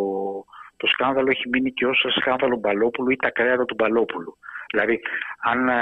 το 0.78 0.88
σκάνδαλο 0.88 1.30
έχει 1.30 1.50
μείνει 1.50 1.72
και 1.72 1.86
ως 1.86 2.06
σκάνδαλο 2.20 2.58
Μπαλόπουλου 2.58 3.10
ή 3.10 3.16
τα 3.16 3.30
κρέατα 3.32 3.66
του 3.66 3.76
Μπαλόπουλου. 3.78 4.38
Δηλαδή, 4.72 5.00
αν, 5.44 5.70
ε, 5.70 5.74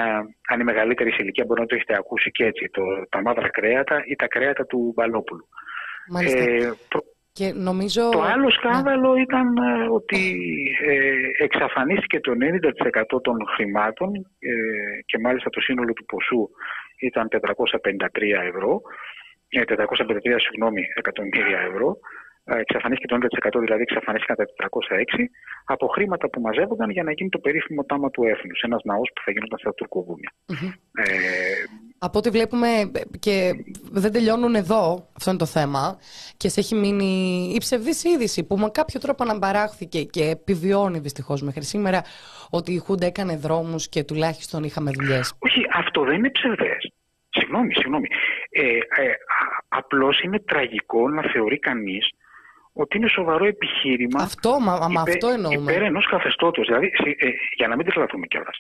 αν 0.48 0.60
η 0.60 0.64
μεγαλύτερη 0.64 1.12
σε 1.12 1.18
ηλικία 1.20 1.46
μπορεί 1.48 1.62
να 1.62 1.68
το 1.68 1.76
έχετε 1.76 1.96
ακούσει 1.96 2.32
και 2.32 2.46
έτσι, 2.46 2.70
το, 2.72 2.82
τα 3.10 3.22
μαύρα 3.22 3.50
κρέατα 3.50 4.04
ή 4.06 4.16
τα 4.16 4.28
κρέατα 4.28 4.66
του 4.66 4.92
Μπαλόπουλου. 4.96 5.48
Ε, 6.26 6.72
και 7.34 7.52
νομίζω... 7.54 8.10
Το 8.10 8.22
άλλο 8.22 8.50
σκάνδαλο 8.50 9.16
ήταν 9.16 9.58
ε, 9.58 9.88
ότι 9.90 10.22
ε, 10.86 11.44
εξαφανίστηκε 11.44 12.20
το 12.20 12.32
90% 13.16 13.22
των 13.24 13.36
χρημάτων 13.56 14.10
ε, 14.40 14.54
και 15.06 15.20
μάλιστα 15.20 15.50
το 15.50 15.62
σύνολο 15.62 15.94
του 15.94 16.06
ποσού 16.06 16.50
ήταν 17.00 17.28
453 17.32 17.38
ευρώ, 18.50 18.82
453 19.50 20.36
συγγνώμη, 20.38 20.84
εκατομμύρια 20.96 21.60
ευρώ. 21.60 21.98
Ε, 22.46 22.60
εξαφανίστηκε 22.60 23.08
το 23.08 23.28
90% 23.58 23.60
δηλαδή 23.60 23.82
εξαφανίστηκαν 23.82 24.36
τα 24.36 24.46
406 25.16 25.24
από 25.66 25.88
χρήματα 25.88 26.30
που 26.30 26.42
μαζεύονταν 26.42 26.90
για 26.90 27.04
να 27.04 27.12
γίνει 27.12 27.30
το 27.30 27.40
περίφημο 27.40 27.84
τάμα 27.84 28.10
του 28.10 28.24
έθνους, 28.24 28.62
ένας 28.62 28.82
ναός 28.84 29.12
που 29.16 29.22
θα 29.26 29.32
γινόταν 29.32 29.60
στα 29.60 29.74
τουρκοβουνια 29.74 30.32
Ε, 31.04 31.08
από 32.06 32.18
ό,τι 32.18 32.30
βλέπουμε 32.30 32.68
και 33.20 33.52
δεν 33.92 34.12
τελειώνουν 34.12 34.56
εδώ, 34.56 35.08
αυτό 35.18 35.30
είναι 35.30 35.40
το 35.40 35.46
θέμα, 35.46 35.98
και 36.38 36.50
σε 36.50 36.60
έχει 36.60 36.76
μείνει 36.76 37.12
η 37.56 37.58
ψευδής 37.58 38.04
είδηση 38.04 38.44
που 38.48 38.58
με 38.58 38.70
κάποιο 38.74 39.00
τρόπο 39.00 39.24
αναμπαράχθηκε 39.24 40.04
και 40.04 40.24
επιβιώνει 40.24 41.00
δυστυχώς 41.00 41.42
μέχρι 41.42 41.64
σήμερα 41.64 42.02
ότι 42.50 42.72
η 42.74 42.78
Χούντα 42.78 43.06
έκανε 43.06 43.36
δρόμους 43.36 43.90
και 43.90 44.04
τουλάχιστον 44.04 44.64
είχαμε 44.64 44.92
δουλειές. 44.92 45.36
Όχι, 45.40 45.62
αυτό 45.74 46.04
δεν 46.04 46.16
είναι 46.16 46.30
ψευδές. 46.30 46.92
Συγγνώμη, 47.30 47.74
συγγνώμη. 47.74 48.08
Ε, 48.50 48.62
ε, 48.62 49.14
απλώς 49.68 50.22
είναι 50.22 50.40
τραγικό 50.40 51.10
να 51.10 51.22
θεωρεί 51.22 51.60
κανείς 51.60 52.10
ότι 52.74 52.98
είναι 52.98 53.08
σοβαρό 53.08 53.46
επιχείρημα. 53.46 54.22
Αυτό, 54.22 54.60
μα, 54.60 54.74
μα 54.78 55.02
υπέ, 55.02 55.12
αυτό 55.12 55.28
εννοούμε. 55.28 55.72
Υπέρ 55.72 55.84
ενός 55.84 56.08
καθεστώτος. 56.10 56.68
Δηλαδή, 56.68 56.92
ε, 57.18 57.30
για 57.56 57.68
να 57.68 57.76
μην 57.76 57.86
τρελαθούμε 57.86 58.26
κιόλας. 58.26 58.58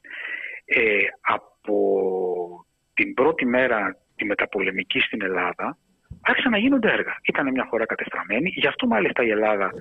Ε, 0.65 0.81
από 1.21 1.77
την 2.93 3.13
πρώτη 3.13 3.45
μέρα 3.45 3.97
τη 4.15 4.25
μεταπολεμική 4.25 4.99
στην 4.99 5.21
Ελλάδα 5.23 5.77
άρχισαν 6.21 6.51
να 6.51 6.57
γίνονται 6.57 6.91
έργα. 6.91 7.17
Ήταν 7.23 7.51
μια 7.51 7.65
χώρα 7.69 7.85
κατεστραμμένη. 7.85 8.49
Γι' 8.55 8.67
αυτό 8.67 8.87
μάλιστα 8.87 9.23
η 9.23 9.29
Ελλάδα 9.29 9.71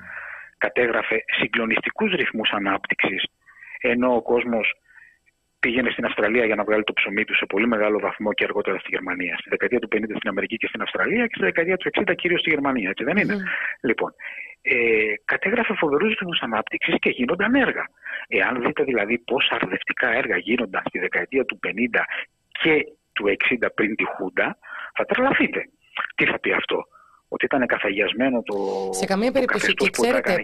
κατέγραφε 0.59 1.25
συγκλονιστικούς 1.39 2.13
ρυθμούς 2.13 2.51
ανάπτυξης, 2.51 3.25
ενώ 3.81 4.15
ο 4.15 4.23
κόσμος 4.23 4.75
πήγαινε 5.61 5.91
στην 5.91 6.05
Αυστραλία 6.05 6.45
για 6.45 6.55
να 6.55 6.65
βγάλει 6.65 6.85
το 6.85 6.93
ψωμί 6.93 7.25
του 7.25 7.37
σε 7.37 7.47
πολύ 7.47 7.67
μεγάλο 7.67 7.99
βαθμό 7.99 8.33
και 8.33 8.45
αργότερα 8.45 8.79
στη 8.79 8.89
Γερμανία. 8.91 9.37
Στη 9.39 9.49
δεκαετία 9.49 9.79
του 9.79 9.89
50 9.93 10.17
στην 10.17 10.29
Αμερική 10.29 10.57
και 10.57 10.67
στην 10.67 10.83
Αυστραλία 10.83 11.27
και 11.27 11.35
στη 11.35 11.45
δεκαετία 11.45 11.77
του 11.77 11.91
60 11.93 12.15
κυρίως 12.15 12.41
στη 12.41 12.51
Γερμανία, 12.51 12.89
έτσι 12.91 13.05
δεν 13.05 13.17
είναι; 13.17 13.35
Mm. 13.35 13.89
Λοιπόν, 13.89 14.11
ε, 14.63 14.75
κατέγραφε 15.25 15.75
φοβερούς 15.75 16.09
ρυθμούς 16.09 16.41
ανάπτυξης 16.41 16.95
και 16.99 17.11
γίνονταν 17.11 17.55
έργα. 17.55 17.85
Εάν 18.29 18.63
δείτε 18.63 18.83
δηλαδή 18.85 19.19
πόσα 19.19 19.55
αρδευτικά 19.61 20.09
έργα 20.13 20.37
γίνονταν 20.37 20.83
στη 20.89 20.99
δεκαετία 20.99 21.45
του 21.45 21.59
50 21.67 22.05
και 22.63 22.87
του 23.13 23.25
60 23.63 23.67
πριν 23.75 23.97
τη 23.97 24.05
Χούντα, 24.05 24.59
θα 24.95 25.05
τρελαθείτε. 25.05 25.61
Τι 26.15 26.25
θα 26.27 26.39
πει 26.41 26.53
αυτό, 26.53 26.85
ότι 27.29 27.45
ήταν 27.45 27.67
καθαγιασμένο 27.67 28.43
το. 28.43 28.55
Σε 28.93 29.05
καμία 29.05 29.33
περίπτωση. 29.33 29.75
Και 29.75 29.91
ξέρετε, 29.91 30.43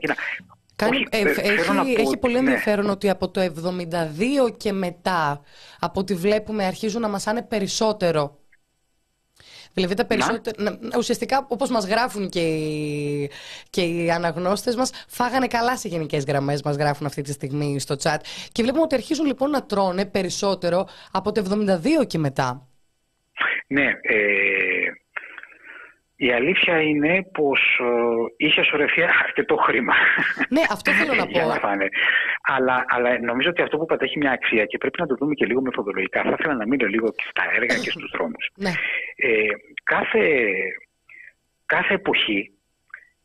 Κάνει, 0.77 1.07
ε, 1.11 1.19
έχει, 1.21 1.95
έχει 1.99 2.17
πολύ 2.17 2.33
ναι. 2.33 2.39
ενδιαφέρον 2.39 2.91
ότι 2.91 3.11
από 3.11 3.31
το 3.31 3.41
72 3.41 4.57
και 4.57 4.73
μετά, 4.73 5.41
από 5.81 6.01
ό,τι 6.01 6.15
βλέπουμε, 6.15 6.65
αρχίζουν 6.65 7.01
να 7.01 7.09
μασάνε 7.09 7.43
περισσότερο. 7.43 8.39
Δηλαδή 9.73 9.95
τα 9.95 10.05
περισσότερα, 10.05 10.79
ουσιαστικά 10.97 11.47
όπως 11.49 11.71
μας 11.71 11.87
γράφουν 11.87 12.29
και 12.29 12.41
οι, 12.41 13.31
και 13.71 13.83
οι 13.83 14.11
αναγνώστες 14.11 14.77
μας, 14.77 14.91
φάγανε 15.09 15.47
καλά 15.47 15.77
σε 15.77 15.89
γενικές 15.89 16.25
γραμμές, 16.25 16.63
μας 16.63 16.77
γράφουν 16.77 17.07
αυτή 17.07 17.23
τη 17.23 17.33
στιγμή 17.33 17.81
στο 17.81 17.97
chat. 18.03 18.19
Και 18.53 18.63
βλέπουμε 18.63 18.83
ότι 18.83 18.95
αρχίζουν 18.95 19.27
λοιπόν 19.27 19.51
να 19.51 19.63
τρώνε 19.63 20.05
περισσότερο 20.07 20.89
από 21.13 21.33
το 21.33 21.67
72 22.01 22.07
και 22.07 22.19
μετά. 22.19 22.69
Ναι, 23.67 23.85
ε, 23.85 24.88
η 26.21 26.33
αλήθεια 26.33 26.81
είναι 26.81 27.23
πως 27.33 27.81
ε, 27.81 28.45
είχε 28.47 28.63
σωρευτεί 28.63 29.03
αρκετό 29.03 29.57
χρήμα. 29.57 29.95
Ναι, 30.49 30.61
αυτό 30.71 30.93
θέλω 30.93 31.15
να 31.15 31.27
πω. 31.33 31.41
αλλά, 32.43 32.85
αλλά 32.89 33.21
νομίζω 33.21 33.51
ότι 33.51 33.63
αυτό 33.63 33.77
που 33.79 33.87
πατέχει 33.87 34.19
μια 34.19 34.31
αξία 34.31 34.65
και 34.65 34.79
πρέπει 34.79 35.01
να 35.01 35.07
το 35.07 35.15
δούμε 35.15 35.35
και 35.35 35.47
λίγο 35.47 35.61
μεθοδολογικά. 35.61 36.23
Θα 36.23 36.37
ήθελα 36.39 36.55
να 36.55 36.67
μείνω 36.67 36.87
λίγο 36.87 37.09
και 37.09 37.25
στα 37.31 37.43
έργα 37.55 37.75
και 37.75 37.91
στους 37.91 38.11
δρόμους. 38.15 38.51
Ναι. 38.65 38.73
Ε, 39.17 39.49
κάθε, 39.85 40.53
κάθε 41.67 41.95
εποχή 41.95 42.51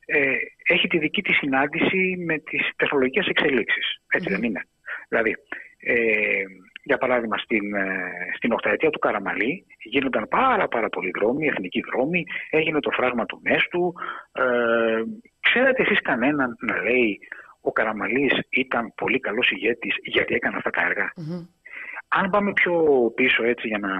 ε, 0.06 0.36
έχει 0.63 0.88
τη 0.88 0.97
δική 0.97 1.21
της 1.21 1.38
συνάντηση 1.38 2.15
με 2.25 2.38
τις 2.38 2.69
τεχνολογικές 2.75 3.27
εξελίξεις. 3.27 4.01
Έτσι 4.08 4.29
δεν 4.29 4.43
είναι. 4.43 4.62
Δηλαδή, 5.10 5.36
ε, 5.79 6.43
για 6.84 6.98
παράδειγμα, 6.98 7.38
στην, 7.38 7.74
ε, 7.74 8.12
στην 8.36 8.52
οχταετία 8.52 8.89
του 8.89 9.00
Καραμαλή 9.00 9.65
γίνονταν 9.84 10.28
πάρα 10.28 10.67
πάρα 10.67 10.89
πολλοί 10.89 11.12
δρόμοι, 11.15 11.48
εθνικοί 11.48 11.82
δρόμοι, 11.91 12.26
έγινε 12.50 12.80
το 12.80 12.91
φράγμα 12.91 13.26
του 13.26 13.41
Μέστου. 13.43 13.93
Ε, 14.32 15.04
ξέρετε 15.39 15.82
εσείς 15.82 16.02
κανέναν 16.02 16.58
να 16.60 16.82
λέει 16.82 17.19
ο 17.62 17.72
Καραμαλής 17.72 18.34
ήταν 18.50 18.93
πολύ 18.96 19.19
καλός 19.19 19.52
ηγέτης 19.52 19.96
γιατί 20.04 20.36
έκανε 20.36 20.58
αυτά 20.58 20.69
τα 20.69 20.82
έργα. 20.82 21.13
Αν 22.08 22.30
πάμε 22.30 22.54
πιο 22.54 22.76
πίσω 23.15 23.43
έτσι 23.43 23.67
για 23.67 23.80
να 23.80 23.91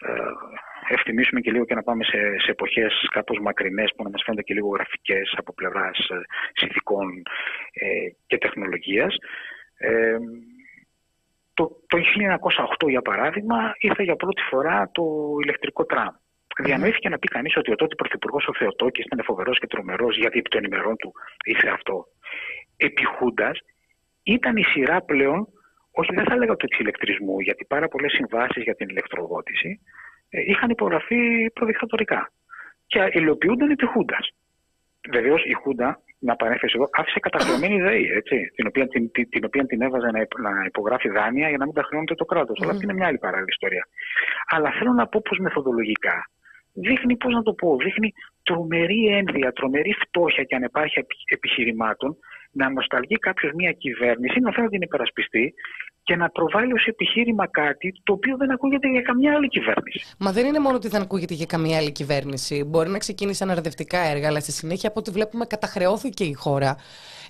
ε, 0.00 0.94
ευθυμίσουμε 0.94 1.40
και 1.40 1.50
λίγο 1.50 1.64
και 1.64 1.74
να 1.74 1.82
πάμε 1.82 2.04
σε, 2.04 2.18
σε 2.38 2.50
εποχές 2.50 3.08
κάπως 3.10 3.38
μακρινές 3.40 3.92
που 3.96 4.02
να 4.02 4.10
μας 4.10 4.22
φαίνονται 4.24 4.42
και 4.42 4.54
λίγο 4.54 4.68
γραφικές 4.68 5.34
από 5.36 5.52
πλευράς 5.52 5.98
ε, 5.98 6.20
συνθηκών 6.52 7.22
ε, 7.72 7.86
και 8.26 8.38
τεχνολογίας. 8.38 9.16
Ε, 9.76 10.16
Το, 11.60 11.66
το 11.86 11.98
1908, 12.86 12.88
για 12.88 13.02
παράδειγμα, 13.02 13.74
ήρθε 13.78 14.02
για 14.02 14.16
πρώτη 14.16 14.42
φορά 14.50 14.90
το 14.92 15.04
ηλεκτρικό 15.42 15.84
τραμ. 15.84 16.14
Διανοήθηκε 16.62 17.08
να 17.08 17.18
πει 17.18 17.28
κανείς 17.28 17.56
ότι 17.56 17.72
ο 17.72 17.74
τότε 17.74 17.94
πρωθυπουργός 17.94 18.46
ο 18.46 18.54
Θεοτόκης 18.58 19.04
ήταν 19.04 19.24
φοβερός 19.24 19.58
και 19.58 19.66
τρομερός, 19.66 20.16
γιατί 20.16 20.38
επί 20.38 20.48
των 20.48 20.64
ημερών 20.64 20.96
του 20.96 21.12
ήρθε 21.44 21.68
αυτό. 21.68 22.04
Επί 22.76 23.04
Χούντας, 23.04 23.58
ήταν 24.22 24.56
η 24.56 24.64
σειρά 24.64 25.02
πλέον, 25.02 25.48
όχι 25.90 26.14
δεν 26.14 26.24
θα 26.24 26.34
έλεγα 26.34 26.56
του 26.56 26.66
εξηλεκτρισμού, 26.70 27.40
γιατί 27.40 27.64
πάρα 27.64 27.88
πολλές 27.88 28.12
συμβάσεις 28.12 28.62
για 28.62 28.74
την 28.74 28.88
ηλεκτροδότηση 28.88 29.80
ε, 30.28 30.40
είχαν 30.50 30.70
υπογραφεί 30.70 31.50
προδικτατορικά 31.54 32.32
και 32.86 33.08
υλοποιούνταν 33.12 33.70
επί 33.70 33.86
Χούντας. 33.86 34.28
Βεβαίως 35.10 35.44
η 35.44 35.52
Χούντα, 35.52 36.00
να 36.28 36.36
παρέφερε 36.36 36.72
εδώ, 36.74 36.86
άφησε 37.00 37.18
καταχρεωμένη 37.20 37.80
ΔΕΗ, 37.80 38.04
έτσι, 38.20 38.36
την, 38.56 38.66
οποία, 38.66 38.86
την, 38.88 39.10
την, 39.10 39.28
την 39.28 39.44
οποία 39.44 39.66
την 39.66 39.82
έβαζε 39.82 40.06
να, 40.06 40.18
να 40.50 40.64
υπογράφει 40.66 41.08
δάνεια 41.08 41.48
για 41.48 41.58
να 41.58 41.64
μην 41.64 41.74
τα 41.74 41.82
χρεώνεται 41.82 42.14
το 42.14 42.24
κράτος. 42.24 42.56
Mm. 42.58 42.62
Αλλά 42.62 42.72
αυτή 42.72 42.84
είναι 42.84 42.94
μια 42.94 43.06
άλλη 43.06 43.18
παράλληλη 43.18 43.52
ιστορία. 43.56 43.84
Αλλά 44.46 44.70
θέλω 44.78 44.92
να 44.92 45.06
πω 45.06 45.20
πως 45.28 45.38
μεθοδολογικά 45.38 46.16
δείχνει, 46.72 47.16
πώς 47.16 47.32
να 47.32 47.42
το 47.42 47.52
πω, 47.52 47.76
δείχνει 47.76 48.12
τρομερή 48.42 49.06
ένδυα, 49.06 49.52
τρομερή 49.52 49.92
φτώχεια 49.92 50.44
και 50.44 50.54
ανεπάρχεια 50.54 51.06
επιχειρημάτων 51.24 52.16
να 52.52 52.70
νοσταλγεί 52.70 53.18
κάποιος 53.18 53.52
μια 53.52 53.72
κυβέρνηση, 53.72 54.40
να 54.40 54.52
θέλει 54.52 54.64
να 54.64 54.70
την 54.70 54.82
υπερασπιστεί 54.82 55.54
και 56.02 56.16
να 56.16 56.28
προβάλλει 56.28 56.72
ως 56.72 56.86
επιχείρημα 56.86 57.46
κάτι 57.46 58.00
το 58.02 58.12
οποίο 58.12 58.36
δεν 58.36 58.50
ακούγεται 58.50 58.88
για 58.88 59.02
καμιά 59.02 59.34
άλλη 59.34 59.48
κυβέρνηση. 59.48 60.14
Μα 60.18 60.32
δεν 60.32 60.46
είναι 60.46 60.58
μόνο 60.58 60.76
ότι 60.76 60.88
δεν 60.88 61.02
ακούγεται 61.02 61.34
για 61.34 61.46
καμία 61.46 61.76
άλλη 61.76 61.92
κυβέρνηση. 61.92 62.64
Μπορεί 62.64 62.88
να 62.88 62.98
ξεκίνησαν 62.98 63.50
αρδευτικά 63.50 63.98
έργα, 63.98 64.28
αλλά 64.28 64.40
στη 64.40 64.52
συνέχεια 64.52 64.88
από 64.88 65.00
ό,τι 65.00 65.10
βλέπουμε 65.10 65.44
καταχρεώθηκε 65.46 66.24
η 66.24 66.32
χώρα 66.32 66.76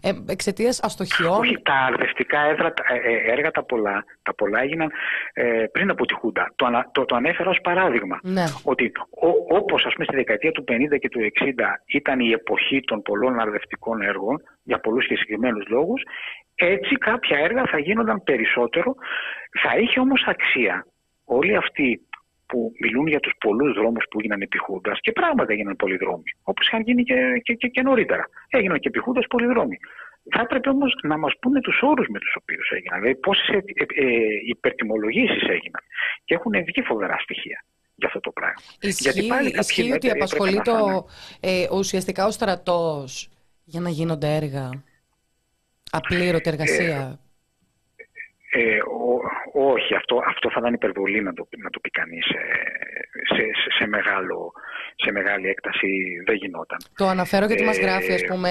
ε, 0.03 0.11
εξαιτίας 0.29 0.81
αστοχιών. 0.83 1.39
Όχι, 1.39 1.63
τα 1.63 1.75
αρδευτικά 1.75 2.41
έργα, 2.41 2.67
ε, 2.67 3.13
ε, 3.13 3.33
έργα 3.33 3.51
τα, 3.51 3.65
πολλά, 3.65 4.05
τα 4.23 4.35
πολλά 4.35 4.63
έγιναν 4.63 4.91
ε, 5.33 5.65
πριν 5.73 5.91
από 5.91 6.07
τη 6.07 6.15
Χούντα. 6.15 6.53
Το, 6.57 6.67
το, 6.93 7.05
το 7.05 7.17
ανέφερα 7.17 7.51
ως 7.51 7.61
παράδειγμα. 7.63 8.19
Ναι. 8.23 8.45
Ότι 8.65 8.93
όπως 9.49 9.81
στη 9.81 10.17
δεκαετία 10.17 10.53
του 10.53 10.65
50 10.69 10.99
και 11.01 11.09
του 11.09 11.21
60 11.21 11.53
ήταν 11.87 12.21
η 12.21 12.31
εποχή 12.31 12.81
των 12.81 13.03
πολλών 13.03 13.41
αρδευτικών 13.41 14.03
έργων 14.03 14.43
για 14.63 14.81
πολλούς 14.81 15.07
και 15.07 15.17
συγκεκριμένους 15.17 15.69
λόγους, 15.69 16.03
έτσι 16.55 16.95
κάποια 16.95 17.39
έργα 17.39 17.63
θα 17.67 17.79
γίνονταν 17.79 18.23
περισσότερο. 18.23 18.60
Θα 19.63 19.79
είχε 19.79 20.01
όμως 20.01 20.23
αξία 20.27 20.87
όλοι 21.25 21.57
αυτοί 21.57 22.01
που 22.47 22.73
μιλούν 22.81 23.07
για 23.07 23.21
τους 23.21 23.33
πολλούς 23.39 23.73
δρόμους 23.75 24.05
που 24.11 24.19
έγιναν 24.19 24.41
επί 24.41 24.59
Χούντας 24.59 24.99
και 25.01 25.13
πράγματα 25.13 25.53
έγιναν 25.53 25.77
πολλοί 25.77 25.97
δρόμοι, 25.97 26.31
όπως 26.43 26.67
είχαν 26.67 26.83
γίνει 26.83 27.03
και, 27.03 27.41
και, 27.43 27.55
και, 27.55 27.69
και 27.69 27.83
νωρίτερα. 27.83 28.25
Έγιναν 28.49 28.79
και 28.79 28.89
επί 28.89 28.99
Χούντας 28.99 29.27
πολλοί 29.27 29.47
δρόμοι. 29.47 29.79
Θα 30.31 30.41
έπρεπε 30.41 30.69
όμως 30.69 30.99
να 31.03 31.19
μας 31.19 31.33
πούνε 31.41 31.61
τους 31.61 31.79
όρους 31.83 32.07
με 32.09 32.19
τους 32.19 32.35
οποίους 32.41 32.71
έγιναν, 32.71 33.01
δηλαδή 33.01 33.21
πόσες 33.21 33.49
ε, 33.49 33.57
ε, 33.95 34.07
υπερτιμολογήσεις 34.47 35.43
έγιναν. 35.43 35.83
Και 36.25 36.35
έχουν 36.35 36.53
βγει 36.53 36.83
φοβερά 36.83 37.17
στοιχεία 37.19 37.65
για 37.95 38.07
αυτό 38.07 38.21
το 38.21 38.31
πράγμα. 38.31 38.63
Ισχύει, 38.81 39.03
Γιατί 39.03 39.27
πάλι 39.27 39.49
ισχύει 39.59 39.93
ότι 39.93 40.11
απασχολεί 40.11 40.61
το, 40.61 41.07
ε, 41.41 41.67
ουσιαστικά 41.73 42.27
ο 42.27 42.31
στρατός 42.31 43.29
για 43.65 43.81
να 43.81 43.91
γίνονται 43.91 44.37
έργα. 44.37 44.71
Απλήρωτη 45.91 46.49
εργασία. 46.51 47.21
Ε, 48.53 48.61
ε, 48.61 48.81
όχι, 49.53 49.95
αυτό, 49.95 50.23
αυτό 50.27 50.51
θα 50.51 50.57
ήταν 50.61 50.75
υπερβολή 50.75 51.23
να 51.23 51.33
το, 51.33 51.49
να 51.59 51.71
το 51.71 51.81
πει 51.81 51.91
κανείς 51.91 52.27
ε, 52.27 52.37
σε, 53.35 53.73
σε, 53.79 53.87
μεγάλο, 53.87 54.53
σε 54.97 55.13
μεγάλη 55.13 55.49
έκταση 55.49 55.89
δεν 56.27 56.35
γινόταν. 56.35 56.79
Το 56.97 57.07
αναφέρω 57.07 57.47
γιατί 57.47 57.63
ε, 57.63 57.67
μας 57.67 57.79
γράφει 57.79 58.13
ας 58.13 58.25
πούμε 58.29 58.51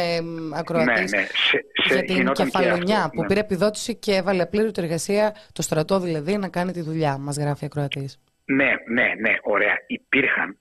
ακροατής 0.55 1.11
ναι, 1.11 1.19
ναι, 1.19 1.25
σε, 1.25 1.65
για 1.93 2.03
την 2.03 2.31
κεφαλονιά 2.31 3.09
που 3.13 3.21
ναι. 3.21 3.27
πήρε 3.27 3.39
επιδότηση 3.39 3.95
και 3.95 4.13
έβαλε 4.15 4.41
απλήρωτη 4.41 4.81
εργασία 4.81 5.35
το 5.53 5.61
στρατό 5.61 5.99
δηλαδή 5.99 6.37
να 6.37 6.49
κάνει 6.49 6.71
τη 6.71 6.81
δουλειά 6.81 7.17
μας 7.17 7.37
γράφει 7.37 7.65
ακροατής. 7.65 8.19
Ναι, 8.45 8.71
ναι, 8.87 9.13
ναι, 9.19 9.33
ωραία. 9.41 9.75
Υπήρχαν, 9.87 10.57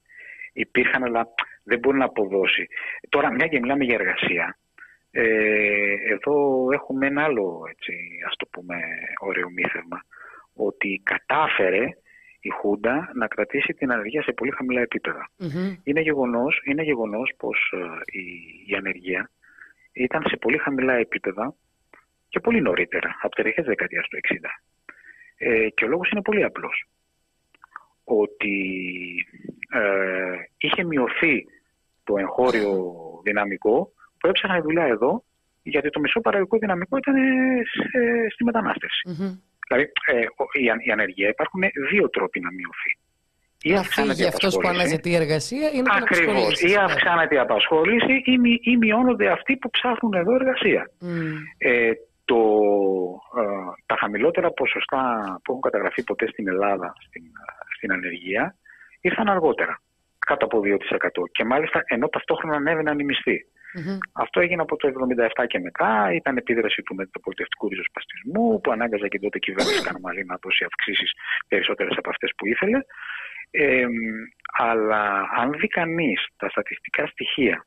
υπήρχαν 0.53 1.05
αλλά 1.05 1.29
δεν 1.63 1.79
μπορεί 1.79 1.99
να 1.99 2.05
αποδώσει. 2.05 2.69
Τώρα 3.09 3.33
μια 3.33 3.47
και 3.47 3.59
μιλάμε 3.61 3.85
για 3.85 3.95
εργασία 3.95 4.59
ε, 5.11 5.95
εδώ 6.13 6.69
έχουμε 6.73 7.07
ένα 7.07 7.25
άλλο, 7.25 7.63
έτσι, 7.71 7.93
ας 8.29 8.37
το 8.37 8.47
πούμε, 8.51 8.77
ωραίο 9.21 9.51
μύθευμα, 9.51 10.05
ότι 10.55 11.01
κατάφερε 11.05 11.97
η 12.41 12.49
Χούντα 12.49 13.11
να 13.15 13.27
κρατήσει 13.27 13.73
την 13.73 13.93
ανεργία 13.93 14.23
σε 14.23 14.33
πολύ 14.33 14.51
χαμηλά 14.51 14.87
Είναι, 15.85 16.01
γεγονός, 16.01 16.61
είναι 16.65 16.83
γεγονός 16.83 17.33
πως 17.37 17.73
ε, 17.73 18.19
η, 18.19 18.25
η 18.67 18.75
ανεργία 18.75 19.31
ήταν 19.93 20.25
σε 20.29 20.37
πολύ 20.37 20.59
χαμηλά 20.59 20.95
επίπεδα 20.95 21.55
και 22.29 22.41
πολύ 22.41 22.61
νωρίτερα, 22.61 23.17
από 23.23 23.35
τις 23.35 23.45
αρχές 23.45 23.65
δεκαετίας 23.65 24.09
του 24.09 24.17
60. 24.17 24.49
Ε, 25.37 25.69
και 25.69 25.85
ο 25.85 25.89
λόγος 25.89 26.11
είναι 26.11 26.23
πολύ 26.23 26.45
απλός. 26.45 26.85
Ότι 28.05 28.57
ε, 29.73 30.37
είχε 30.59 30.85
μειωθεί 30.85 31.47
το 32.05 32.19
εγχώριο 32.19 32.93
δυναμικό 33.23 33.93
που 34.21 34.29
έψαχναν 34.29 34.63
δουλειά 34.63 34.85
εδώ, 34.85 35.25
γιατί 35.63 35.91
το 35.91 36.01
μισό 36.01 36.21
παραγωγικό 36.21 36.59
δυναμικό 36.59 36.97
ήταν 36.97 37.15
στη 38.33 38.45
μεταναστευση 38.45 39.03
Δηλαδή, 39.69 39.93
ε, 40.07 40.27
η, 40.87 40.91
ανεργία 40.91 41.29
υπάρχουν 41.29 41.63
δύο 41.91 42.09
τρόποι 42.11 42.41
να 42.41 42.51
μειωθεί. 42.53 42.93
Ή 43.63 43.73
να 43.73 43.83
φύγει 43.83 44.27
αυτό 44.27 44.49
που 44.49 44.69
αναζητεί 44.69 45.15
εργασία 45.15 45.71
ή 45.71 45.83
να 45.83 45.95
Ακριβώς. 45.95 46.61
Ή 46.61 46.75
αυξάνεται 46.75 47.35
η 47.35 47.39
απασχόληση 47.39 48.13
ή, 48.25 48.61
ή 48.63 48.77
μειώνονται 48.77 49.31
αυτοί 49.31 49.57
που 49.57 49.71
ψάχνουν 49.71 50.15
εδώ 50.15 50.35
εργασία. 50.35 50.91
Ε, 51.59 51.91
το, 52.25 52.41
ε, 53.41 53.43
τα 53.87 53.97
χαμηλότερα 53.99 54.51
ποσοστά 54.51 55.01
που 55.45 55.51
έχουν 55.51 55.63
καταγραφεί 55.63 56.03
ποτέ 56.05 56.29
στην 56.29 56.49
Ελλάδα 56.49 56.93
στην, 57.07 57.23
στην 57.77 57.93
ανεργία 57.93 58.57
ήρθαν 59.01 59.29
αργότερα, 59.29 59.81
κάτω 60.19 60.45
από 60.45 60.61
2%. 60.61 60.69
Και 61.33 61.45
μάλιστα 61.45 61.83
ενώ 61.87 62.09
ταυτόχρονα 62.09 62.57
ανέβαιναν 62.57 62.99
οι 62.99 63.05
μισθοί. 63.05 63.47
Mm-hmm. 63.77 63.99
Αυτό 64.13 64.41
έγινε 64.41 64.63
από 64.63 64.77
το 64.77 64.89
1977 65.43 65.47
και 65.47 65.59
μετά. 65.59 66.13
Ήταν 66.13 66.37
επίδραση 66.37 66.83
του 66.83 66.95
μεταπολιτευτικού 66.95 67.69
ριζοσπαστισμού 67.69 68.61
που 68.61 68.71
ανάγκαζε 68.71 69.09
και 69.09 69.19
τότε 69.19 69.37
η 69.39 69.41
κυβέρνηση 69.41 69.83
Καρμαλή 69.89 70.25
να 70.25 70.37
δώσει 70.43 70.65
αυξήσεις 70.65 71.13
περισσότερες 71.49 71.97
από 71.97 72.11
αυτές 72.11 72.33
που 72.37 72.47
ήθελε. 72.47 72.79
Ε, 73.51 73.87
αλλά 74.59 75.29
αν 75.37 75.53
δει 75.53 75.69
κανείς 75.69 76.27
τα 76.37 76.49
στατιστικά 76.49 77.07
στοιχεία 77.07 77.65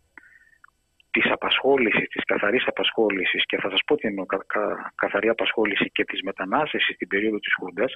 της 1.12 1.32
απασχόλησης, 1.32 2.08
της 2.08 2.24
καθαρής 2.26 2.68
απασχόλησης 2.68 3.46
και 3.46 3.58
θα 3.58 3.70
σας 3.70 3.82
πω 3.86 3.96
τι 3.96 4.08
εννοώ 4.08 4.26
κα, 4.26 4.38
κα, 4.48 4.94
καθαρή 4.96 5.30
απασχόληση 5.30 5.92
και 5.92 6.04
της 6.04 6.22
μετανάστευσης 6.22 6.96
στην 6.96 7.08
περίοδο 7.08 7.40
της 7.40 7.54
Χούντας, 7.60 7.94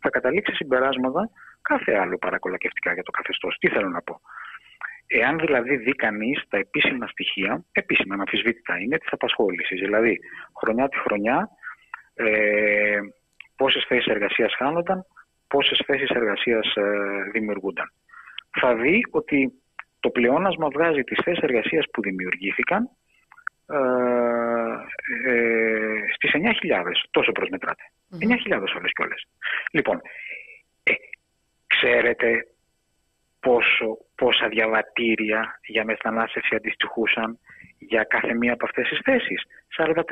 θα 0.00 0.10
καταλήξει 0.10 0.54
συμπεράσματα 0.54 1.30
κάθε 1.62 1.92
άλλο 1.92 2.18
παρακολακευτικά 2.18 2.92
για 2.92 3.02
το 3.02 3.10
καθεστώς. 3.10 3.56
Τι 3.58 3.68
θέλω 3.68 3.88
να 3.88 4.02
πω; 4.02 4.20
Εάν 5.14 5.38
δηλαδή 5.38 5.76
δει 5.76 5.92
κανείς 5.92 6.42
τα 6.48 6.58
επίσημα 6.58 7.06
στοιχεία, 7.06 7.64
επίσημα 7.72 8.14
αναμφισβήτητα 8.14 8.78
είναι 8.78 8.98
της 8.98 9.08
απασχόλησης. 9.10 9.80
Δηλαδή, 9.80 10.20
χρονιά 10.60 10.88
τη 10.88 10.98
χρονιά, 10.98 11.48
ε, 12.14 12.98
πόσες 13.56 13.84
θέσεις 13.88 14.06
εργασίας 14.06 14.54
χάνονταν, 14.54 15.06
πόσες 15.48 15.82
θέσεις 15.86 16.08
εργασίας 16.08 16.74
ε, 16.74 16.82
δημιουργούνταν. 17.32 17.92
Θα 18.60 18.74
δει 18.74 19.06
ότι 19.10 19.52
το 20.00 20.10
πλεόνασμα 20.10 20.68
βγάζει 20.68 21.02
τις 21.02 21.18
θέσεις 21.24 21.42
εργασίας 21.42 21.84
που 21.92 22.02
δημιουργήθηκαν 22.02 22.90
ε, 23.66 23.76
ε, 25.30 26.00
στις 26.14 26.30
9.000, 26.34 27.06
τόσο 27.10 27.32
προσμετράται. 27.32 27.82
Mm-hmm. 28.10 28.54
9.000 28.54 28.76
όλες 28.76 28.92
και 28.92 29.02
όλες. 29.02 29.26
Λοιπόν, 29.70 30.00
ε, 30.82 30.92
ξέρετε 31.66 32.46
πόσο, 33.46 33.88
πόσα 34.14 34.48
διαβατήρια 34.48 35.60
για 35.66 35.84
μετανάστευση 35.84 36.54
αντιστοιχούσαν 36.54 37.38
για 37.78 38.02
κάθε 38.02 38.34
μία 38.34 38.52
από 38.52 38.64
αυτές 38.64 38.88
τις 38.88 38.98
θέσεις. 39.04 39.42
44. 39.76 40.02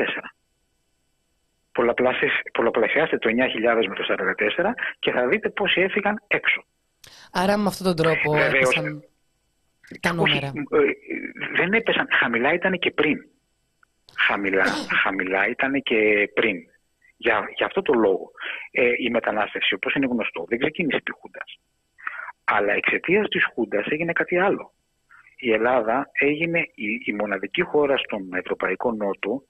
Πολλαπλασιάστε 2.52 3.18
το 3.18 3.28
9.000 3.28 3.86
με 3.88 3.94
το 3.94 4.04
44 4.08 4.74
και 4.98 5.10
θα 5.10 5.28
δείτε 5.28 5.48
πόσοι 5.50 5.80
έφυγαν 5.80 6.22
έξω. 6.26 6.64
Άρα 7.32 7.56
με 7.56 7.66
αυτόν 7.66 7.86
τον 7.86 7.96
τρόπο 7.96 8.32
Βεβαίως, 8.32 8.54
έπεσαν 8.54 9.04
τα 10.00 10.12
νούμερα. 10.12 10.36
Όχι, 10.36 10.58
ε, 10.70 11.56
δεν 11.56 11.72
έπεσαν. 11.72 12.06
Χαμηλά 12.10 12.52
ήταν 12.52 12.78
και 12.78 12.90
πριν. 12.90 13.18
Χαμηλά, 14.16 14.64
χαμηλά 15.02 15.48
ήταν 15.48 15.82
και 15.82 16.30
πριν. 16.34 16.56
Για, 17.16 17.44
για 17.56 17.66
αυτό 17.66 17.82
το 17.82 17.92
λόγο. 17.92 18.30
Ε, 18.70 18.90
η 18.98 19.10
μετανάστευση, 19.10 19.74
όπως 19.74 19.94
είναι 19.94 20.06
γνωστό, 20.06 20.44
δεν 20.48 20.58
ξεκίνησε 20.58 20.96
επί 20.96 21.12
αλλά 22.52 22.72
εξαιτίας 22.72 23.28
της 23.28 23.44
Χούντας 23.54 23.86
έγινε 23.86 24.12
κάτι 24.12 24.38
άλλο. 24.38 24.72
Η 25.36 25.52
Ελλάδα 25.52 26.10
έγινε 26.12 26.60
η, 26.74 27.00
η 27.04 27.12
μοναδική 27.12 27.62
χώρα 27.62 27.96
στον 27.96 28.34
Ευρωπαϊκό 28.34 28.92
Νότο 28.92 29.42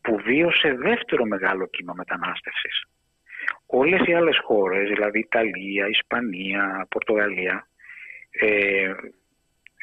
που 0.00 0.16
βίωσε 0.16 0.74
δεύτερο 0.74 1.24
μεγάλο 1.24 1.66
κύμα 1.66 1.92
μετανάστευσης. 1.96 2.84
Όλες 3.66 4.06
οι 4.06 4.14
άλλες 4.14 4.38
χώρες, 4.44 4.88
δηλαδή 4.88 5.18
Ιταλία, 5.18 5.88
Ισπανία, 5.88 6.86
Πορτογαλία, 6.90 7.68
ε, 8.30 8.92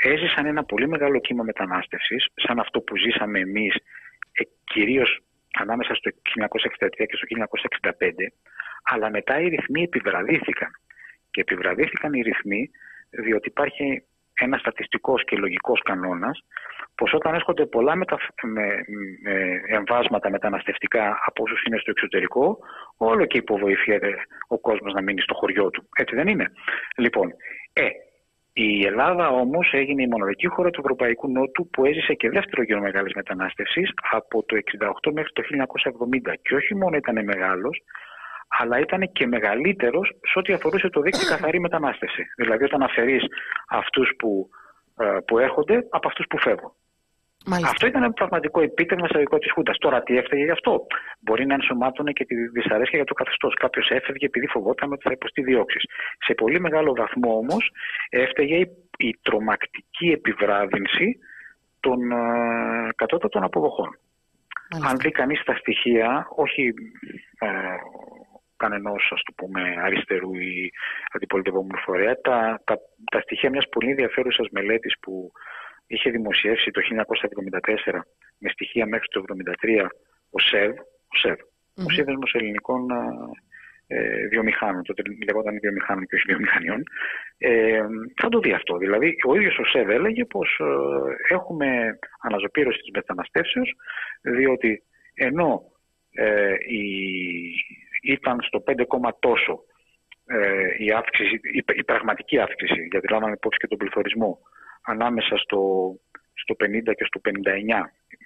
έζησαν 0.01 0.45
ένα 0.45 0.63
πολύ 0.63 0.87
μεγάλο 0.87 1.19
κύμα 1.19 1.43
μετανάστευσης, 1.43 2.27
σαν 2.35 2.59
αυτό 2.59 2.81
που 2.81 2.97
ζήσαμε 2.97 3.39
εμείς, 3.39 3.75
ε, 4.31 4.43
κυρίως 4.63 5.19
ανάμεσα 5.53 5.95
στο 5.95 6.09
1963 6.23 7.05
και 7.05 7.15
στο 7.15 7.25
1965, 7.25 8.33
Αλλά 8.83 9.09
μετά 9.09 9.39
οι 9.39 9.47
ρυθμοί 9.47 9.83
επιβραδύθηκαν. 9.83 10.71
Και 11.35 11.41
επιβραδύθηκαν 11.41 12.13
οι 12.13 12.21
ρυθμοί 12.21 12.69
διότι 13.09 13.47
υπάρχει 13.47 14.03
ένας 14.33 14.59
στατιστικός 14.59 15.23
και 15.23 15.35
λογικός 15.37 15.81
κανόνας 15.81 16.43
πως 16.95 17.13
όταν 17.13 17.33
έρχονται 17.33 17.65
πολλά 17.65 17.95
μετα... 17.95 18.17
με... 18.41 18.65
με 19.23 19.61
εμβάσματα 19.67 20.29
μεταναστευτικά 20.29 21.19
από 21.25 21.43
όσους 21.43 21.63
είναι 21.63 21.77
στο 21.77 21.91
εξωτερικό, 21.91 22.57
όλο 22.97 23.25
και 23.25 23.37
υποβοηθιέται 23.37 24.13
ο 24.47 24.59
κόσμος 24.59 24.93
να 24.93 25.01
μείνει 25.01 25.21
στο 25.21 25.33
χωριό 25.33 25.69
του. 25.69 25.89
Έτσι 25.95 26.15
δεν 26.15 26.27
είναι. 26.27 26.51
Λοιπόν, 26.97 27.33
ε, 27.73 27.87
η 28.53 28.85
Ελλάδα 28.85 29.29
όμως 29.29 29.69
έγινε 29.73 30.01
η 30.03 30.07
μοναδική 30.07 30.47
χώρα 30.47 30.69
του 30.69 30.81
Ευρωπαϊκού 30.83 31.31
Νότου 31.31 31.69
που 31.69 31.85
έζησε 31.85 32.13
και 32.13 32.29
δεύτερο 32.29 32.63
γύρο 32.63 32.81
μεγάλης 32.81 33.13
μετανάστευσης 33.13 33.89
από 34.11 34.43
το 34.43 34.55
1968 35.07 35.11
μέχρι 35.13 35.31
το 35.33 35.43
1970. 35.43 36.33
Και 36.41 36.55
όχι 36.55 36.75
μόνο 36.75 36.95
ήταν 36.95 37.23
μεγάλος, 37.23 37.81
αλλά 38.47 38.79
ήταν 38.79 39.11
και 39.11 39.27
μεγαλύτερος 39.27 40.11
σε 40.21 40.39
ό,τι 40.39 40.53
αφορούσε 40.53 40.89
το 40.89 41.01
δίκτυο 41.01 41.27
καθαρή 41.27 41.59
μετανάστευση. 41.59 42.23
Δηλαδή, 42.37 42.63
όταν 42.63 42.83
αφαιρείς 42.83 43.23
αυτούς 43.69 44.13
που, 44.17 44.49
ε, 44.97 45.17
που 45.27 45.39
έρχονται 45.39 45.87
από 45.89 46.07
αυτούς 46.07 46.25
που 46.29 46.39
φεύγουν. 46.39 46.71
Μάλιστα. 47.47 47.69
Αυτό 47.69 47.87
ήταν 47.87 48.03
ένα 48.03 48.13
πραγματικό 48.13 48.61
επίτευγμα 48.61 49.07
σε 49.07 49.19
δικό 49.19 49.37
της 49.37 49.51
Χούντας. 49.51 49.77
Τώρα 49.77 50.03
τι 50.03 50.17
έφταιγε 50.17 50.43
γι' 50.43 50.51
αυτό; 50.51 50.85
Μπορεί 51.19 51.45
να 51.45 51.53
ενσωμάτωνε 51.53 52.11
και 52.11 52.25
τη 52.25 52.35
δυσαρέσκεια 52.35 52.97
για 52.97 53.07
το 53.07 53.13
καθεστώς. 53.13 53.53
Κάποιος 53.53 53.89
έφευγε 53.89 54.25
επειδή 54.25 54.47
φοβόταν 54.47 54.91
ότι 54.91 55.01
θα 55.01 55.11
υποστεί 55.11 55.41
διώξεις. 55.41 55.83
Σε 56.25 56.33
πολύ 56.33 56.59
μεγάλο 56.59 56.93
βαθμό 56.93 57.37
όμως 57.37 57.71
έφταιγε 58.09 58.55
η, 58.55 58.69
η 58.97 59.19
τρομακτική 59.21 60.07
επιβράδυνση 60.07 61.17
των 61.79 61.99
uh, 62.13 62.89
κατώτατων 62.95 63.43
αποδοχών. 63.43 63.99
Μάλιστα. 64.71 64.91
Αν 64.91 64.97
δει 64.97 65.11
κανείς 65.11 65.43
τα 65.43 65.55
στοιχεία, 65.55 66.27
όχι 66.35 66.73
ε, 67.39 67.47
κανενό 68.65 68.95
αριστερού 69.83 70.33
ή 70.35 70.71
αντιπολιτευόμενου 71.11 71.77
φορέα, 71.85 72.21
τα, 72.21 72.61
τα, 72.63 72.75
τα 73.11 73.19
στοιχεία 73.19 73.49
μιας 73.49 73.69
πολύ 73.69 73.89
ενδιαφέρουσας 73.89 74.47
μελέτης 74.51 74.93
που 75.01 75.31
είχε 75.87 76.09
δημοσιεύσει 76.09 76.71
το 76.71 76.81
1974 77.85 77.99
με 78.37 78.49
στοιχεία 78.49 78.85
μέχρι 78.85 79.07
το 79.07 79.23
1973 79.81 79.85
ο 80.29 80.39
ΣΕΒ, 80.39 80.71
ο, 81.13 81.17
ΣΕΒ, 81.21 81.37
ο 81.87 81.89
Σύνδεσμος 81.89 82.33
Ελληνικών 82.33 82.81
ε, 83.87 84.27
Βιομηχάνων, 84.27 84.83
τότε 84.83 85.01
λεγόταν 85.25 85.59
βιομηχάνων 85.61 86.05
και 86.05 86.15
όχι 86.15 86.25
βιομηχανιών, 86.27 86.83
ε, 87.37 87.81
θα 88.21 88.29
το 88.29 88.39
δει 88.39 88.51
αυτό. 88.51 88.77
Δηλαδή, 88.77 89.15
ο 89.27 89.35
ίδιος 89.35 89.57
ο 89.57 89.65
ΣΕΒ 89.65 89.89
έλεγε 89.89 90.25
πως 90.25 90.59
ε, 90.59 91.33
έχουμε 91.33 91.99
αναζωπήρωση 92.21 92.79
της 92.79 92.89
μεταναστεύσεως, 92.93 93.73
διότι 94.21 94.83
ενώ 95.13 95.61
ε, 96.11 96.53
η, 96.67 96.83
ήταν 98.05 98.41
στο 98.41 98.63
5, 98.67 98.73
τόσο 99.19 99.63
ε, 100.25 100.67
η, 100.77 100.91
αύξηση, 100.91 101.39
η, 101.43 101.63
η, 101.73 101.83
πραγματική 101.83 102.39
αύξηση, 102.39 102.87
γιατί 102.91 103.07
λάβαμε 103.11 103.31
υπόψη 103.31 103.59
και 103.59 103.67
τον 103.67 103.77
πληθωρισμό, 103.77 104.39
ανάμεσα 104.81 105.37
στο, 105.37 105.59
στο 106.33 106.55
50 106.63 106.67
και 106.97 107.05
στο 107.05 107.21
59, 107.23 107.31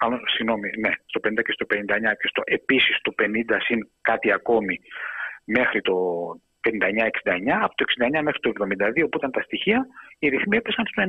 μάλλον, 0.00 0.20
συγγνώμη, 0.26 0.70
ναι, 0.78 0.92
στο 1.06 1.20
50 1.28 1.42
και 1.44 1.52
στο 1.52 1.66
59 1.70 1.76
και 2.20 2.28
στο 2.28 2.42
επίσης 2.44 2.96
στο 2.96 3.12
50 3.22 3.56
συν 3.58 3.88
κάτι 4.00 4.32
ακόμη 4.32 4.80
μέχρι 5.44 5.80
το 5.80 5.96
59-69, 6.68 6.70
από 7.62 7.74
το 7.74 7.84
69 8.18 8.20
μέχρι 8.22 8.40
το 8.40 8.52
72 8.58 9.08
που 9.10 9.18
ήταν 9.18 9.30
τα 9.30 9.42
στοιχεία, 9.42 9.86
οι 10.18 10.28
ρυθμοί 10.28 10.56
έπεσαν 10.56 10.86
στο 10.86 11.02
1,5. 11.02 11.08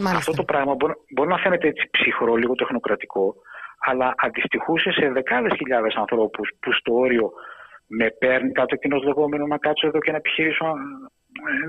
Μάλιστα. 0.00 0.16
Αυτό 0.16 0.32
το 0.32 0.44
πράγμα 0.44 0.74
μπορεί, 0.74 0.92
μπορεί 1.10 1.28
να 1.28 1.38
φαίνεται 1.38 1.68
έτσι 1.68 1.88
ψυχρό, 1.90 2.34
λίγο 2.34 2.54
τεχνοκρατικό, 2.54 3.34
αλλά 3.78 4.14
αντιστοιχούσε 4.16 4.90
σε 4.90 5.08
δεκάδες 5.10 5.52
χιλιάδες 5.56 5.94
ανθρώπους 5.94 6.50
που 6.60 6.72
στο 6.72 6.94
όριο 6.94 7.32
με 7.86 8.10
παίρνει 8.10 8.52
κάτω 8.52 8.76
κοινό 8.76 8.96
λεγόμενο 8.96 9.46
να 9.46 9.58
κάτσω 9.58 9.86
εδώ 9.86 9.98
και 9.98 10.10
να 10.10 10.16
επιχειρήσω 10.16 10.74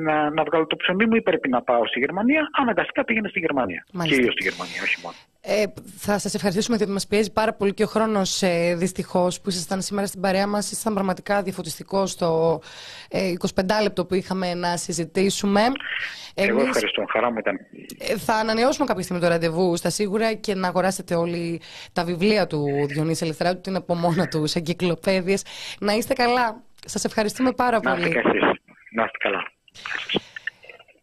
να, 0.03 0.29
να 0.29 0.43
βγάλω 0.43 0.67
το 0.67 0.75
ψωμί 0.75 1.05
μου 1.05 1.15
ή 1.15 1.21
πρέπει 1.21 1.49
να 1.49 1.61
πάω 1.61 1.85
στη 1.87 1.99
Γερμανία, 1.99 2.49
αναγκαστικά 2.59 3.03
πήγαινε 3.03 3.27
στη 3.27 3.39
Γερμανία. 3.39 3.85
Μάλιστα. 3.93 4.15
Κυρίως 4.15 4.33
στη 4.33 4.43
Γερμανία, 4.43 4.81
όχι 4.83 4.99
μόνο. 5.03 5.15
Ε, 5.49 5.63
θα 5.97 6.19
σας 6.19 6.33
ευχαριστήσουμε 6.33 6.77
διότι 6.77 6.91
μας 6.91 7.07
πιέζει 7.07 7.31
πάρα 7.33 7.53
πολύ 7.53 7.73
και 7.73 7.83
ο 7.83 7.87
χρόνος 7.87 8.41
ε, 8.41 8.75
δυστυχώς 8.77 9.41
που 9.41 9.49
ήσασταν 9.49 9.81
σήμερα 9.81 10.07
στην 10.07 10.21
παρέα 10.21 10.47
μας. 10.47 10.71
Ήσασταν 10.71 10.93
πραγματικά 10.93 11.41
διαφωτιστικός 11.41 12.11
στο 12.11 12.61
ε, 13.09 13.33
25 13.55 13.63
λεπτό 13.81 14.05
που 14.05 14.13
είχαμε 14.13 14.53
να 14.53 14.77
συζητήσουμε. 14.77 15.61
Εγώ 16.33 16.59
Εμείς, 16.59 16.67
ευχαριστώ. 16.67 17.05
Χαρά 17.09 17.31
μου 17.31 17.37
ήταν. 17.37 17.59
Ε, 17.97 18.17
θα 18.17 18.33
ανανεώσουμε 18.33 18.85
κάποια 18.85 19.03
στιγμή 19.03 19.21
το 19.21 19.27
ραντεβού 19.27 19.75
στα 19.75 19.89
σίγουρα 19.89 20.33
και 20.33 20.55
να 20.55 20.67
αγοράσετε 20.67 21.15
όλοι 21.15 21.61
τα 21.93 22.03
βιβλία 22.03 22.47
του 22.47 22.65
Διονύση 22.87 23.23
Ελευθεράου, 23.23 23.53
που 23.53 23.69
είναι 23.69 23.77
από 23.77 23.95
μόνα 23.95 24.27
τους 24.27 24.51
σε 24.51 24.59
εγκυκλοπαίδειες. 24.59 25.45
Να 25.79 25.93
είστε 25.93 26.13
καλά. 26.13 26.61
Σας 26.85 27.03
ευχαριστούμε 27.03 27.51
πάρα 27.51 27.79
πολύ. 27.79 27.99
Να 27.99 28.07
είστε, 28.07 28.21
να 28.91 29.03
είστε 29.03 29.17
καλά. 29.19 29.46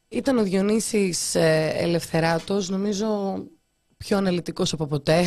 Ήταν 0.08 0.38
ο 0.38 0.42
Διονύσης 0.42 1.34
ε, 1.34 1.72
Ελευθεράτος, 1.76 2.68
νομίζω 2.68 3.36
πιο 3.96 4.16
αναλυτικός 4.16 4.72
από 4.72 4.86
ποτέ. 4.86 5.24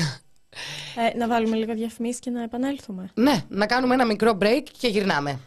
Ε, 1.14 1.18
να 1.18 1.28
βάλουμε 1.28 1.56
λίγο 1.56 1.74
διαφημίσεις 1.74 2.20
και 2.20 2.30
να 2.30 2.44
επανέλθουμε. 2.44 3.12
Ναι, 3.14 3.44
να 3.50 3.66
κάνουμε 3.66 3.94
ένα 3.94 4.06
μικρό 4.06 4.38
break 4.42 4.64
και 4.80 4.88
γυρνάμε. 4.88 5.40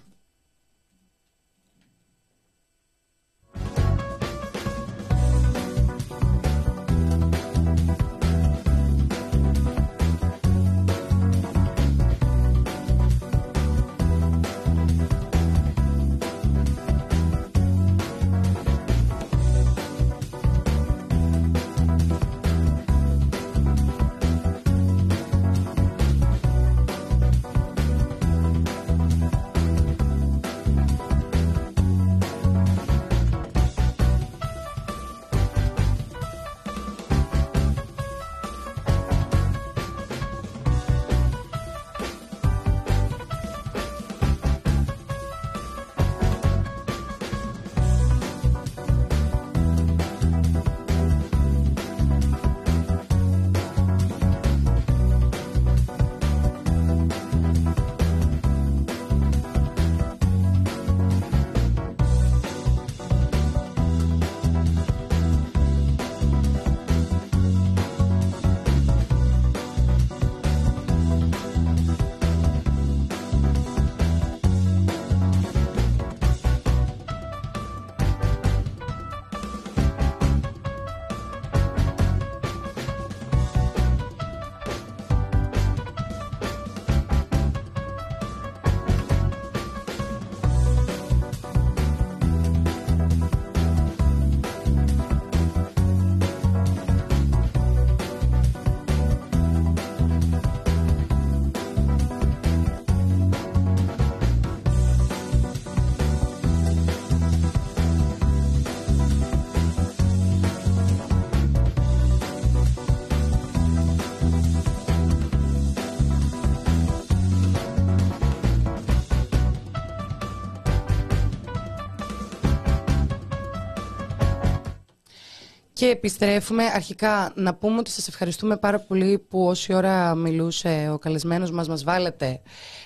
Και 125.81 125.87
επιστρέφουμε. 125.87 126.65
Αρχικά 126.65 127.33
να 127.35 127.55
πούμε 127.55 127.79
ότι 127.79 127.91
σας 127.91 128.09
ευχαριστούμε 128.09 128.57
πάρα 128.57 128.79
πολύ 128.79 129.19
που 129.19 129.47
όση 129.47 129.75
ώρα 129.75 130.15
μιλούσε 130.15 130.91
ο 130.93 130.99
καλεσμένος 130.99 131.51
μας 131.51 131.69
μας 131.69 131.85
βάλετε. 131.85 132.41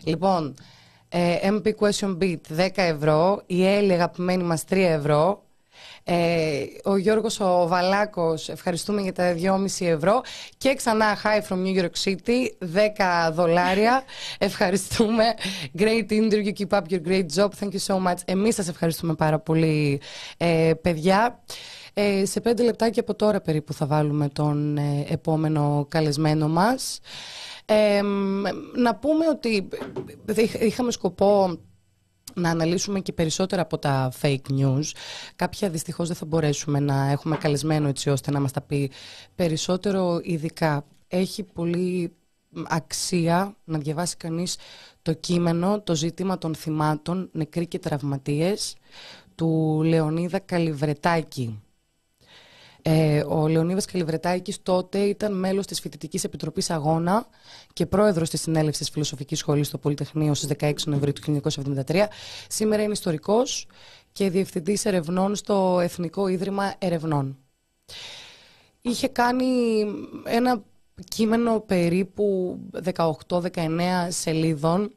Λοιπόν, 0.05 0.55
Ε, 1.09 1.37
MP 1.43 1.71
Question 1.81 2.19
Beat 2.19 2.41
10 2.57 2.69
ευρώ. 2.75 3.43
Η 3.47 3.67
Έλλη 3.67 3.93
αγαπημένη 3.93 4.43
μας 4.43 4.65
3 4.65 4.77
ευρώ. 4.77 5.43
Ε, 6.05 6.65
ο 6.85 6.97
Γιώργος 6.97 7.41
ο 7.41 7.67
Βαλάκος, 7.69 8.49
ευχαριστούμε 8.49 9.01
για 9.01 9.13
τα 9.13 9.33
2,5 9.33 9.87
ευρώ. 9.87 10.21
Και 10.59 10.75
ξανά 10.75 11.17
Hi 11.23 11.53
from 11.53 11.57
New 11.57 11.83
York 11.83 12.05
City, 12.05 12.67
10 13.29 13.31
δολάρια. 13.33 14.03
ευχαριστούμε. 14.39 15.25
Great 15.79 16.11
interview, 16.11 16.53
keep 16.59 16.79
up 16.79 16.83
your 16.91 17.09
great 17.09 17.27
job. 17.37 17.49
Thank 17.61 17.73
you 17.73 17.95
so 17.95 18.09
much. 18.09 18.17
Εμείς 18.25 18.55
σας 18.55 18.69
ευχαριστούμε 18.69 19.15
πάρα 19.15 19.39
πολύ, 19.39 20.01
ε, 20.37 20.73
παιδιά. 20.83 21.43
Ε, 21.97 22.25
σε 22.25 22.41
πέντε 22.41 22.63
λεπτάκια 22.63 23.03
από 23.03 23.15
τώρα 23.15 23.41
περίπου 23.41 23.73
θα 23.73 23.87
βάλουμε 23.87 24.29
τον 24.29 24.77
ε, 24.77 25.05
επόμενο 25.09 25.87
καλεσμένο 25.89 26.49
μας. 26.49 27.01
Ε, 27.65 28.01
να 28.75 28.95
πούμε 28.95 29.29
ότι 29.29 29.69
είχαμε 30.61 30.91
σκοπό 30.91 31.59
να 32.35 32.51
αναλύσουμε 32.51 33.01
και 33.01 33.13
περισσότερα 33.13 33.63
από 33.63 33.79
τα 33.79 34.13
fake 34.23 34.51
news. 34.51 34.85
Κάποια 35.37 35.71
δυστυχώς 35.71 36.09
δεν 36.09 36.17
θα 36.17 36.25
μπορέσουμε 36.25 36.81
να 36.81 37.11
έχουμε 37.11 37.37
καλεσμένο 37.37 37.89
έτσι 37.89 38.11
ώστε 38.11 38.31
να 38.31 38.41
μας 38.41 38.53
τα 38.53 38.61
πει 38.61 38.91
περισσότερο 39.35 40.21
ειδικά. 40.23 40.85
Έχει 41.09 41.43
πολύ 41.43 42.13
αξία 42.65 43.57
να 43.65 43.79
διαβάσει 43.79 44.17
κανείς 44.17 44.57
το 45.03 45.13
κείμενο, 45.13 45.81
το 45.81 45.95
ζήτημα 45.95 46.39
των 46.39 46.55
θυμάτων, 46.55 47.29
νεκροί 47.33 47.67
και 47.67 47.79
τραυματίες 47.79 48.77
του 49.35 49.81
Λεωνίδα 49.85 50.39
Καλιβρετάκη. 50.39 51.59
Ε, 52.87 53.25
ο 53.29 53.49
Λεωνίδας 53.49 53.85
Καλιβρετάκη 53.85 54.55
τότε 54.63 54.99
ήταν 54.99 55.39
μέλος 55.39 55.67
της 55.67 55.81
Φοιτητικής 55.81 56.25
Επιτροπής 56.25 56.71
Αγώνα 56.71 57.27
και 57.73 57.87
πρόεδρος 57.87 58.31
της 58.31 58.41
Συνέλευσης 58.41 58.91
Φιλοσοφικής 58.91 59.39
Σχολής 59.39 59.67
στο 59.67 59.79
Πολυτεχνείο 59.79 60.35
στις 60.35 60.49
16 60.61 60.73
Νοεμβρίου 60.85 61.13
του 61.13 61.41
1973. 61.87 62.09
Σήμερα 62.49 62.83
είναι 62.83 62.93
ιστορικός 62.93 63.67
και 64.13 64.31
διευθυντής 64.31 64.85
ερευνών 64.85 65.35
στο 65.35 65.79
Εθνικό 65.83 66.29
Ίδρυμα 66.29 66.75
Ερευνών. 66.79 67.39
Είχε 68.81 69.09
κάνει 69.09 69.47
ένα 70.25 70.63
κείμενο 71.09 71.61
περίπου 71.61 72.59
18-19 72.95 73.41
σελίδων 74.09 74.95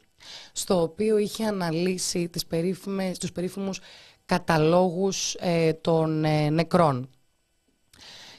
στο 0.51 0.81
οποίο 0.81 1.17
είχε 1.17 1.45
αναλύσει 1.45 2.27
τις 2.29 2.45
περίφημες, 2.45 3.17
τους 3.17 3.31
περίφημους 3.31 3.79
καταλόγους 4.25 5.35
ε, 5.39 5.73
των 5.73 6.25
ε, 6.25 6.49
νεκρών. 6.49 7.09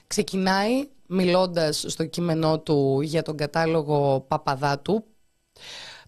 Ξεκινάει 0.09 0.89
μιλώντας 1.07 1.85
στο 1.89 2.07
κείμενό 2.07 2.61
του 2.61 3.01
για 3.01 3.23
τον 3.23 3.37
κατάλογο 3.37 4.21
Παπαδάτου, 4.29 5.05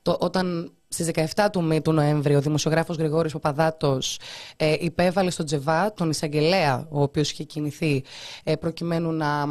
το, 0.03 0.17
όταν 0.21 0.73
στις 0.89 1.11
17 1.35 1.49
του, 1.53 1.81
του 1.83 1.93
Νοέμβρη 1.93 2.35
ο 2.35 2.41
δημοσιογράφος 2.41 2.97
Γρηγόρης 2.97 3.33
Παπαδάτος 3.33 4.19
ε, 4.57 4.77
υπέβαλε 4.79 5.31
στον 5.31 5.47
Τζεβά 5.47 5.93
τον 5.93 6.11
εισαγγελέα 6.11 6.87
ο 6.91 7.03
οποίος 7.03 7.31
είχε 7.31 7.45
κινηθεί 7.45 8.05
ε, 8.45 8.57
προκειμένου 8.57 9.13
να 9.13 9.47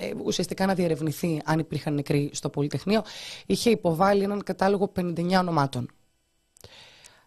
ε, 0.00 0.12
ουσιαστικά 0.24 0.66
να 0.66 0.74
διερευνηθεί 0.74 1.40
αν 1.44 1.58
υπήρχαν 1.58 1.94
νεκροί 1.94 2.30
στο 2.32 2.50
Πολυτεχνείο 2.50 3.02
είχε 3.46 3.70
υποβάλει 3.70 4.22
έναν 4.22 4.42
κατάλογο 4.42 4.92
59 4.96 5.32
ονομάτων. 5.38 5.90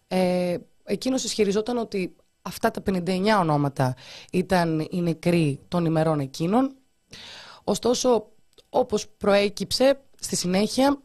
Ε, 0.08 0.56
εκείνος 0.84 1.24
ισχυριζόταν 1.24 1.78
ότι 1.78 2.16
αυτά 2.42 2.70
τα 2.70 2.82
59 2.86 3.26
ονόματα 3.40 3.96
ήταν 4.32 4.88
οι 4.90 5.00
νεκροί 5.00 5.60
των 5.68 5.84
ημερών 5.84 6.20
εκείνων. 6.20 6.74
Ωστόσο, 7.64 8.30
όπως 8.68 9.08
προέκυψε 9.08 10.00
στη 10.20 10.36
συνέχεια, 10.36 11.00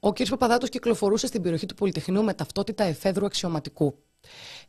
ο 0.00 0.12
κ. 0.12 0.28
Παπαδάτος 0.28 0.68
κυκλοφορούσε 0.68 1.26
στην 1.26 1.42
περιοχή 1.42 1.66
του 1.66 1.74
Πολυτεχνείου 1.74 2.22
με 2.22 2.34
ταυτότητα 2.34 2.84
εφέδρου 2.84 3.26
αξιωματικού 3.26 3.94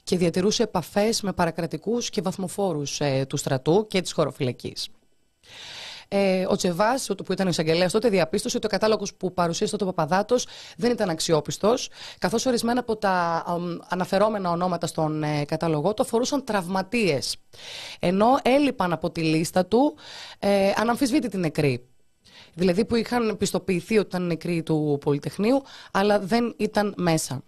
και 0.03 0.17
διατηρούσε 0.17 0.63
επαφές 0.63 1.21
με 1.21 1.33
παρακρατικούς 1.33 2.09
και 2.09 2.21
βαθμοφόρους 2.21 2.99
ε, 2.99 3.25
του 3.29 3.37
στρατού 3.37 3.87
και 3.89 4.01
της 4.01 4.11
χωροφυλακής. 4.11 4.89
Ε, 6.15 6.45
ο 6.47 6.55
Τσεβά, 6.55 6.95
που 7.25 7.31
ήταν 7.31 7.45
ο 7.47 7.49
εισαγγελέας 7.49 7.91
τότε, 7.91 8.09
διαπίστωσε 8.09 8.57
ότι 8.57 8.65
ο 8.65 8.69
κατάλογος 8.69 9.13
που 9.13 9.33
παρουσίασε 9.33 9.71
τότε 9.77 9.83
ο 9.83 9.93
Παπαδάτος 9.93 10.47
δεν 10.77 10.91
ήταν 10.91 11.09
αξιόπιστος, 11.09 11.89
καθώς 12.17 12.45
ορισμένα 12.45 12.79
από 12.79 12.95
τα 12.95 13.43
αναφερόμενα 13.89 14.49
ονόματα 14.49 14.87
στον 14.87 15.23
ε, 15.23 15.45
κατάλογο 15.45 15.93
του 15.93 16.01
αφορούσαν 16.01 16.43
τραυματίες. 16.43 17.37
Ενώ 17.99 18.39
έλειπαν 18.41 18.93
από 18.93 19.11
τη 19.11 19.21
λίστα 19.21 19.65
του 19.65 19.95
ε, 20.39 20.71
αναμφισβήτητοι 20.75 21.37
νεκροί. 21.37 21.85
Δηλαδή 22.53 22.85
που 22.85 22.95
είχαν 22.95 23.37
πιστοποιηθεί 23.37 23.97
ότι 23.97 24.07
ήταν 24.07 24.25
νεκροί 24.25 24.63
του 24.63 24.97
Πολυτεχνείου, 25.01 25.61
αλλά 25.91 26.19
δεν 26.19 26.53
ήταν 26.57 26.93
μέσα. 26.97 27.43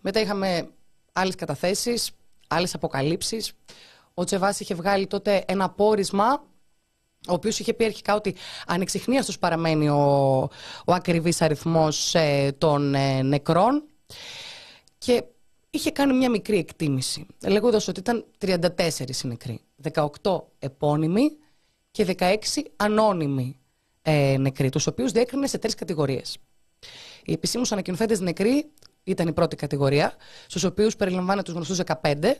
Μετά 0.00 0.20
είχαμε 0.20 0.68
άλλες 1.12 1.34
καταθέσεις, 1.34 2.10
άλλες 2.48 2.74
αποκαλύψεις. 2.74 3.52
Ο 4.14 4.24
Τσεβά 4.24 4.54
είχε 4.58 4.74
βγάλει 4.74 5.06
τότε 5.06 5.44
ένα 5.46 5.70
πόρισμα 5.70 6.48
ο 7.28 7.32
οποίος 7.32 7.58
είχε 7.58 7.74
πει 7.74 7.84
αρχικά 7.84 8.14
ότι 8.14 8.34
ανεξιχνίαστος 8.66 9.38
παραμένει 9.38 9.88
ο, 9.88 10.02
ο 10.84 10.92
ακριβής 10.92 11.42
αριθμός 11.42 12.14
ε, 12.14 12.54
των 12.58 12.94
ε, 12.94 13.22
νεκρών 13.22 13.84
και 14.98 15.24
είχε 15.70 15.90
κάνει 15.90 16.12
μια 16.12 16.30
μικρή 16.30 16.58
εκτίμηση 16.58 17.26
λέγοντας 17.46 17.88
ότι 17.88 18.00
ήταν 18.00 18.24
34 18.40 19.24
οι 19.24 19.26
νεκροί, 19.26 19.60
18 19.92 20.40
επώνυμοι 20.58 21.30
και 21.90 22.14
16 22.18 22.36
ανώνυμοι 22.76 23.58
ε, 24.02 24.36
νεκροί, 24.38 24.68
τους 24.68 24.86
οποίους 24.86 25.12
διέκρινε 25.12 25.46
σε 25.46 25.58
τρεις 25.58 25.74
κατηγορίες. 25.74 26.38
Οι 27.24 27.32
επισήμους 27.32 27.72
ανακοινωθέντες 27.72 28.20
νεκροί 28.20 28.70
ήταν 29.04 29.28
η 29.28 29.32
πρώτη 29.32 29.56
κατηγορία, 29.56 30.14
στους 30.46 30.64
οποίους 30.64 30.96
περιλαμβάνεται 30.96 31.44
τους 31.44 31.54
γνωστούς 31.54 31.80
15. 32.02 32.34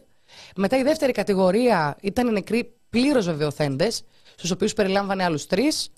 Μετά 0.57 0.78
η 0.78 0.83
δεύτερη 0.83 1.12
κατηγορία 1.12 1.97
ήταν 2.01 2.28
οι 2.28 2.31
νεκροί 2.31 2.72
πλήρως 2.91 3.26
βεβαιωθέντες, 3.26 4.03
στους 4.41 4.51
οποίους 4.51 4.72
περιλάμβανε 4.72 5.24
άλλους 5.24 5.47
τρεις 5.47 5.91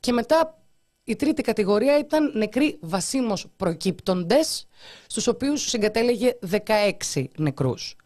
και 0.00 0.12
μετά 0.12 0.58
η 1.04 1.16
τρίτη 1.16 1.42
κατηγορία 1.42 1.98
ήταν 1.98 2.32
νεκροί 2.34 2.78
βασίμως 2.80 3.46
προκύπτοντες, 3.56 4.66
στους 5.06 5.26
οποίους 5.26 5.68
συγκατέλεγε 5.68 6.38
16 6.50 7.24
νεκρούς. 7.36 7.96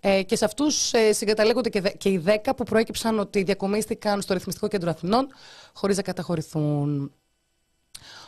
Ε, 0.00 0.22
και 0.22 0.36
σε 0.36 0.44
αυτούς 0.44 0.92
ε, 0.92 1.12
συγκαταλέγονται 1.12 1.68
και, 1.68 1.80
και 1.80 2.08
οι 2.08 2.22
10 2.26 2.36
που 2.56 2.64
προέκυψαν 2.64 3.18
ότι 3.18 3.42
διακομίστηκαν 3.42 4.22
στο 4.22 4.34
Ρυθμιστικό 4.34 4.68
Κέντρο 4.68 4.90
Αθηνών 4.90 5.28
χωρίς 5.72 5.96
να 5.96 6.02
καταχωρηθούν. 6.02 7.12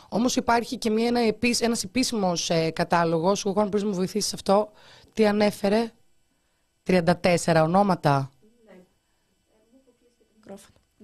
Όμως 0.09 0.35
υπάρχει 0.35 0.77
και 0.77 0.89
μια, 0.89 1.07
ένα, 1.07 1.19
ένας 1.59 1.83
επίσημος 1.83 2.49
ε, 2.49 2.69
κατάλογος, 2.69 3.45
εγώ 3.45 3.61
αν 3.61 3.67
μπορείς 3.67 3.83
να 3.83 3.89
μου 3.89 3.95
βοηθήσεις 3.95 4.33
αυτό, 4.33 4.71
τι 5.13 5.27
ανέφερε, 5.27 5.91
34 6.87 7.61
ονόματα. 7.63 8.31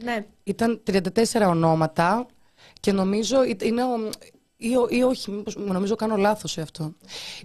Ναι. 0.03 0.25
Ήταν 0.43 0.81
34 0.91 1.47
ονόματα 1.47 2.25
και 2.79 2.91
νομίζω 2.91 3.43
είναι 3.43 3.83
ή, 4.57 4.69
ή 4.89 5.03
όχι, 5.03 5.43
νομίζω 5.55 5.95
κάνω 5.95 6.15
λάθος 6.15 6.51
σε 6.51 6.61
αυτό. 6.61 6.93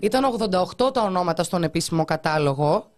Ήταν 0.01 0.25
88 0.79 0.93
τα 0.95 1.03
ονόματα 1.03 1.43
στον 1.43 1.63
επίσημο 1.63 2.05
κατάλογο 2.05 2.91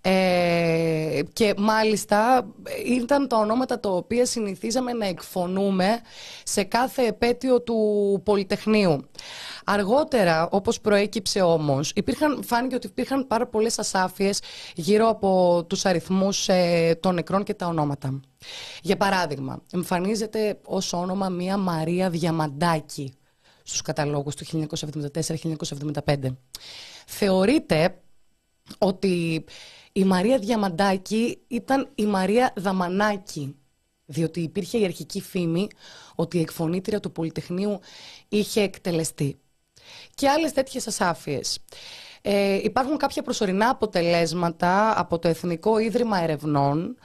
ε, 0.00 1.20
και 1.32 1.54
μάλιστα 1.58 2.46
ήταν 2.86 3.28
τα 3.28 3.36
ονόματα 3.36 3.80
τα 3.80 3.90
οποία 3.90 4.26
συνηθίζαμε 4.26 4.92
να 4.92 5.06
εκφωνούμε 5.06 6.00
σε 6.42 6.62
κάθε 6.62 7.06
επέτειο 7.06 7.62
του 7.62 8.20
Πολυτεχνείου. 8.24 9.08
Αργότερα, 9.70 10.48
όπως 10.50 10.80
προέκυψε 10.80 11.40
όμως, 11.40 11.92
υπήρχαν, 11.94 12.42
φάνηκε 12.44 12.74
ότι 12.74 12.86
υπήρχαν 12.86 13.26
πάρα 13.26 13.46
πολλές 13.46 13.78
ασάφειες 13.78 14.40
γύρω 14.74 15.08
από 15.08 15.64
τους 15.68 15.84
αριθμούς 15.84 16.48
ε, 16.48 16.98
των 17.02 17.14
νεκρών 17.14 17.42
και 17.42 17.54
τα 17.54 17.66
ονόματα. 17.66 18.20
Για 18.82 18.96
παράδειγμα, 18.96 19.62
εμφανίζεται 19.72 20.58
ως 20.64 20.92
όνομα 20.92 21.28
μία 21.28 21.56
Μαρία 21.56 22.10
Διαμαντάκη 22.10 23.12
στους 23.62 23.82
καταλόγους 23.82 24.34
του 24.34 24.66
1974-1975. 26.04 26.16
Θεωρείται 27.06 28.00
ότι 28.78 29.44
η 29.92 30.04
Μαρία 30.04 30.38
Διαμαντάκη 30.38 31.38
ήταν 31.48 31.88
η 31.94 32.06
Μαρία 32.06 32.52
Δαμανάκη, 32.56 33.56
διότι 34.04 34.40
υπήρχε 34.40 34.78
η 34.78 34.84
αρχική 34.84 35.20
φήμη 35.20 35.68
ότι 36.14 36.36
η 36.36 36.40
εκφωνήτρια 36.40 37.00
του 37.00 37.12
Πολυτεχνείου 37.12 37.80
είχε 38.28 38.60
εκτελεστεί. 38.60 39.38
Και 40.18 40.28
άλλες 40.28 40.52
τέτοιες 40.52 40.86
ασάφειες. 40.86 41.58
Ε, 42.22 42.54
υπάρχουν 42.54 42.96
κάποια 42.96 43.22
προσωρινά 43.22 43.68
αποτελέσματα 43.68 45.00
από 45.00 45.18
το 45.18 45.28
Εθνικό 45.28 45.78
Ίδρυμα 45.78 46.22
Ερευνών, 46.22 46.96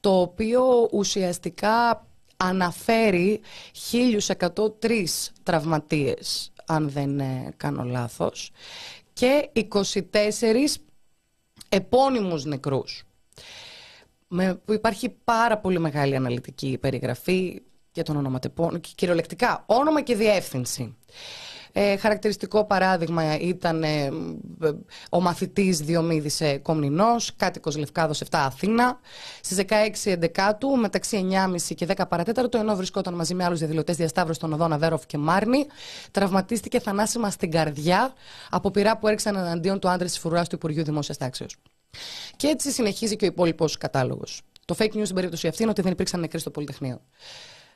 το 0.00 0.20
οποίο 0.20 0.88
ουσιαστικά 0.92 2.06
αναφέρει 2.36 3.40
1.103 3.90 5.06
τραυματίες, 5.42 6.52
αν 6.66 6.90
δεν 6.90 7.20
ε, 7.20 7.54
κάνω 7.56 7.82
λάθος, 7.82 8.50
και 9.12 9.50
24 9.52 10.00
επώνυμους 11.68 12.44
νεκρούς. 12.44 13.04
Με, 14.28 14.54
που 14.54 14.72
υπάρχει 14.72 15.08
πάρα 15.24 15.58
πολύ 15.58 15.78
μεγάλη 15.78 16.16
αναλυτική 16.16 16.78
περιγραφή 16.80 17.62
για 17.92 18.02
τον 18.02 18.16
ονοματεπώνυμο 18.16 18.78
και 18.78 18.90
κυριολεκτικά 18.94 19.62
όνομα 19.66 20.00
και 20.00 20.16
διεύθυνση. 20.16 20.96
Ε, 21.72 21.96
χαρακτηριστικό 21.96 22.64
παράδειγμα 22.64 23.38
ήταν 23.38 23.82
ε, 23.82 24.08
ο 25.10 25.20
μαθητής 25.20 25.78
Διομήδης 25.78 26.40
ε, 26.40 26.58
Κομνηνός, 26.58 27.34
κάτοικος 27.36 27.76
Λευκάδος 27.76 28.20
7 28.20 28.24
Αθήνα. 28.30 29.00
Στις 29.40 29.64
16 29.68 30.10
Εντεκάτου, 30.10 30.68
μεταξύ 30.68 31.28
9.30 31.30 31.74
και 31.74 31.86
10 31.96 32.02
παρατέταρτο, 32.08 32.58
ενώ 32.58 32.76
βρισκόταν 32.76 33.14
μαζί 33.14 33.34
με 33.34 33.44
άλλους 33.44 33.58
διαδηλωτές 33.58 33.96
διασταύρωση 33.96 34.40
των 34.40 34.52
οδών 34.52 34.72
Αβέροφ 34.72 35.06
και 35.06 35.18
Μάρνη, 35.18 35.66
τραυματίστηκε 36.10 36.80
θανάσιμα 36.80 37.30
στην 37.30 37.50
καρδιά 37.50 38.12
από 38.50 38.70
πειρά 38.70 38.98
που 38.98 39.06
έριξαν 39.06 39.36
εναντίον 39.36 39.78
του 39.78 39.88
άντρες 39.88 40.10
της 40.10 40.20
φρουράς 40.20 40.48
του 40.48 40.54
Υπουργείου 40.54 40.84
Δημόσιας 40.84 41.16
Τάξεως. 41.16 41.56
Και 42.36 42.46
έτσι 42.46 42.70
συνεχίζει 42.70 43.16
και 43.16 43.24
ο 43.24 43.28
υπόλοιπος 43.28 43.78
κατάλογος. 43.78 44.42
Το 44.64 44.74
fake 44.78 44.92
news 44.92 45.02
στην 45.02 45.14
περίπτωση 45.14 45.48
αυτή 45.48 45.62
είναι 45.62 45.70
ότι 45.70 45.82
δεν 45.82 45.92
υπήρξαν 45.92 46.20
νεκροί 46.20 46.38
στο 46.38 46.50
Πολυτεχνείο. 46.50 47.00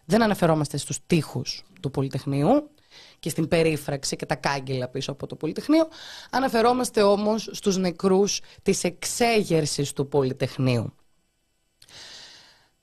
Δεν 0.05 0.23
αναφερόμαστε 0.23 0.77
στους 0.77 0.99
τείχους 1.07 1.65
του 1.81 1.91
Πολυτεχνείου 1.91 2.71
και 3.19 3.29
στην 3.29 3.49
περίφραξη 3.49 4.17
και 4.17 4.27
τα 4.27 4.35
κάγκελα 4.35 4.89
πίσω 4.89 5.13
από 5.13 5.27
το 5.27 5.37
Πολυτεχνείο. 5.37 5.89
Αναφερόμαστε 6.31 7.03
όμως 7.03 7.49
στους 7.53 7.77
νεκρούς 7.77 8.41
της 8.63 8.85
εξέγερσης 8.85 9.93
του 9.93 10.09
Πολυτεχνείου. 10.09 10.95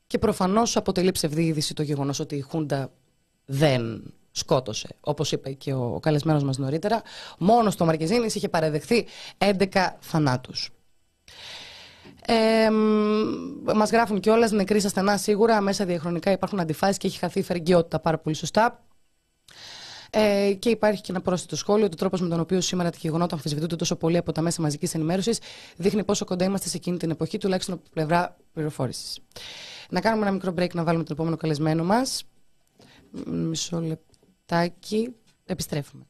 Και 0.07 0.17
προφανώς 0.17 0.77
αποτελεί 0.77 1.11
ψευδή 1.11 1.43
είδηση 1.43 1.73
το 1.73 1.81
γεγονός 1.81 2.19
ότι 2.19 2.35
η 2.35 2.41
Χούντα 2.41 2.91
δεν 3.45 4.13
σκότωσε. 4.31 4.95
Όπως 4.99 5.31
είπε 5.31 5.51
και 5.51 5.73
ο 5.73 5.99
καλεσμένος 6.01 6.43
μας 6.43 6.57
νωρίτερα, 6.57 7.01
μόνο 7.37 7.69
στο 7.69 7.85
Μαρκεζίνης 7.85 8.35
είχε 8.35 8.49
παραδεχθεί 8.49 9.05
11 9.37 9.97
θανάτους. 9.99 10.69
Ε, 12.25 12.69
μας 13.75 13.89
γράφουν 13.89 14.19
κιόλας 14.19 14.51
νεκροί 14.51 14.79
στα 14.79 14.89
στενά 14.89 15.17
σίγουρα, 15.17 15.61
μέσα 15.61 15.85
διαχρονικά 15.85 16.31
υπάρχουν 16.31 16.59
αντιφάσεις 16.59 16.97
και 16.97 17.07
έχει 17.07 17.17
χαθεί 17.17 17.39
η 17.39 17.43
φερεγγιότητα 17.43 17.99
πάρα 17.99 18.17
πολύ 18.17 18.35
σωστά. 18.35 18.83
Ε, 20.15 20.53
και 20.59 20.69
υπάρχει 20.69 21.01
και 21.01 21.11
ένα 21.11 21.21
πρόσθετο 21.21 21.55
σχόλιο. 21.55 21.85
ότι 21.85 21.93
Ο 21.93 21.97
τρόπος 21.97 22.21
με 22.21 22.27
τον 22.27 22.39
οποίο 22.39 22.61
σήμερα 22.61 22.89
τα 22.89 22.97
γεγονότα 23.01 23.35
αμφισβητούνται 23.35 23.75
τόσο 23.75 23.95
πολύ 23.95 24.17
από 24.17 24.31
τα 24.31 24.41
μέσα 24.41 24.61
μαζικής 24.61 24.93
ενημέρωσης 24.93 25.39
δείχνει 25.77 26.03
πόσο 26.03 26.25
κοντά 26.25 26.45
είμαστε 26.45 26.69
σε 26.69 26.77
εκείνη 26.77 26.97
την 26.97 27.09
εποχή, 27.09 27.37
τουλάχιστον 27.37 27.73
από 27.73 27.83
πλευρά 27.93 28.37
πληροφόρησης. 28.53 29.19
Να 29.89 30.01
κάνουμε 30.01 30.23
ένα 30.25 30.31
μικρό 30.31 30.53
break 30.57 30.73
να 30.73 30.83
βάλουμε 30.83 31.03
τον 31.03 31.15
επόμενο 31.15 31.37
καλεσμένο 31.37 31.83
μας. 31.83 32.23
Μισό 33.25 33.81
λεπτάκι. 33.81 35.15
Επιστρέφουμε. 35.45 36.03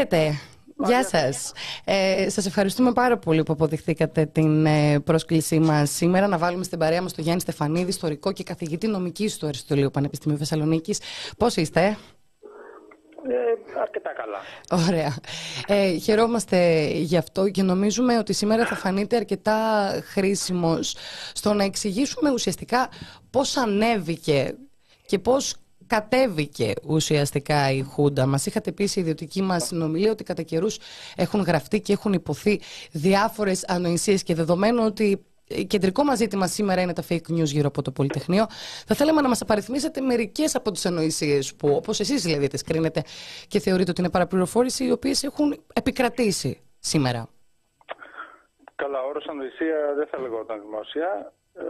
Χαίρετε. 0.00 0.40
Γεια 0.84 1.04
σας. 1.04 1.52
Ε, 1.84 2.28
σας 2.28 2.46
ευχαριστούμε 2.46 2.92
πάρα 2.92 3.18
πολύ 3.18 3.42
που 3.42 3.52
αποδεχθήκατε 3.52 4.26
την 4.26 4.66
ε, 4.66 5.00
πρόσκλησή 5.00 5.58
μας 5.58 5.90
σήμερα 5.90 6.26
να 6.26 6.38
βάλουμε 6.38 6.64
στην 6.64 6.78
παρέα 6.78 7.02
μας 7.02 7.12
τον 7.12 7.24
Γιάννη 7.24 7.40
Στεφανίδη, 7.40 7.88
ιστορικό 7.88 8.32
και 8.32 8.42
καθηγητή 8.42 8.86
νομικής 8.86 9.36
του 9.36 9.46
Αριστοτελείου 9.46 9.90
Πανεπιστημίου 9.90 10.38
Θεσσαλονίκης. 10.38 11.00
Πώς 11.38 11.56
είστε; 11.56 11.80
Ε, 11.80 11.96
αρκετά 13.80 14.10
καλά. 14.12 14.38
Ωραία. 14.88 15.14
Ε, 15.66 15.96
χαιρόμαστε 15.96 16.88
γι' 16.92 17.16
αυτό 17.16 17.48
και 17.48 17.62
νομίζουμε 17.62 18.18
ότι 18.18 18.32
σήμερα 18.32 18.66
θα 18.66 18.74
φανείτε 18.74 19.16
αρκετά 19.16 19.90
χρήσιμος 20.04 20.96
στο 21.32 21.52
να 21.52 21.64
εξηγήσουμε 21.64 22.30
ουσιαστικά 22.30 22.88
πώς 23.30 23.56
ανέβηκε 23.56 24.54
και 25.06 25.18
πώς 25.18 25.54
κατέβηκε 25.90 26.72
ουσιαστικά 26.86 27.70
η 27.70 27.82
Χούντα. 27.82 28.26
Μας 28.26 28.46
είχατε 28.46 28.72
πει 28.72 28.86
σε 28.86 29.00
ιδιωτική 29.00 29.42
μας 29.42 29.66
συνομιλία 29.66 30.10
ότι 30.10 30.24
κατά 30.24 30.42
καιρούς 30.42 30.78
έχουν 31.16 31.40
γραφτεί 31.40 31.80
και 31.80 31.92
έχουν 31.92 32.12
υποθεί 32.12 32.60
διάφορες 32.92 33.64
ανοησίες 33.68 34.22
και 34.22 34.34
δεδομένου 34.34 34.84
ότι 34.84 35.24
κεντρικό 35.66 36.04
μας 36.04 36.18
ζήτημα 36.18 36.46
σήμερα 36.46 36.80
είναι 36.80 36.92
τα 36.92 37.02
fake 37.08 37.30
news 37.30 37.44
γύρω 37.44 37.68
από 37.68 37.82
το 37.82 37.90
Πολυτεχνείο. 37.90 38.46
Θα 38.86 38.94
θέλαμε 38.94 39.20
να 39.20 39.28
μας 39.28 39.40
απαριθμίσετε 39.42 40.00
μερικές 40.00 40.54
από 40.54 40.70
τις 40.70 40.86
ανοησίες 40.86 41.54
που, 41.54 41.68
όπως 41.68 42.00
εσείς 42.00 42.22
δηλαδή, 42.22 42.46
τις 42.46 42.62
κρίνετε 42.62 43.02
και 43.48 43.58
θεωρείτε 43.60 43.90
ότι 43.90 44.00
είναι 44.00 44.10
παραπληροφόρηση, 44.10 44.84
οι 44.84 44.92
οποίες 44.92 45.22
έχουν 45.22 45.64
επικρατήσει 45.72 46.60
σήμερα. 46.78 47.28
Καλά, 48.74 49.02
όρος 49.02 49.26
ανοησία 49.28 49.94
δεν 49.96 50.06
θα 50.06 50.18
λεγόταν 50.18 50.60
δημόσια. 50.60 51.32
Ε, 51.54 51.62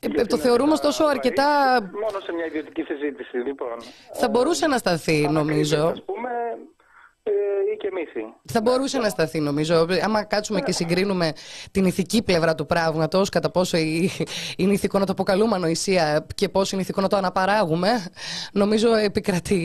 ε, 0.00 0.24
το 0.24 0.36
θεωρούμε 0.36 0.72
ωστόσο 0.72 1.04
αρκετά. 1.04 1.80
Μόνο 1.92 2.20
σε 2.20 2.32
μια 2.32 2.46
ιδιωτική 2.46 2.82
συζήτηση, 2.82 3.36
λοιπόν. 3.36 3.76
Θα 4.12 4.28
μπορούσε 4.28 4.66
να 4.66 4.78
σταθεί, 4.78 5.28
νομίζω. 5.30 5.86
Α 5.86 5.94
πούμε, 6.04 6.30
ε, 7.22 7.32
ή 7.72 7.76
και 7.76 7.90
μύθι. 7.92 8.34
Θα 8.44 8.60
μπορούσε 8.60 8.98
να 8.98 9.08
σταθεί, 9.08 9.40
νομίζω. 9.40 9.86
Άμα 10.04 10.24
κάτσουμε 10.24 10.60
και 10.60 10.72
συγκρίνουμε 10.72 11.32
την 11.70 11.84
ηθική 11.84 12.22
πλευρά 12.22 12.54
του 12.54 12.66
πράγματος, 12.66 13.28
κατά 13.28 13.50
πόσο 13.50 13.76
είναι 14.56 14.72
ηθικό 14.72 14.98
να 14.98 15.06
το 15.06 15.12
αποκαλούμε 15.12 15.54
ανοησία 15.54 16.26
και 16.34 16.48
πόσο 16.48 16.70
είναι 16.72 16.82
ηθικό 16.82 17.00
να 17.00 17.08
το 17.08 17.16
αναπαράγουμε, 17.16 17.88
νομίζω 18.52 18.94
επικρατεί 18.94 19.60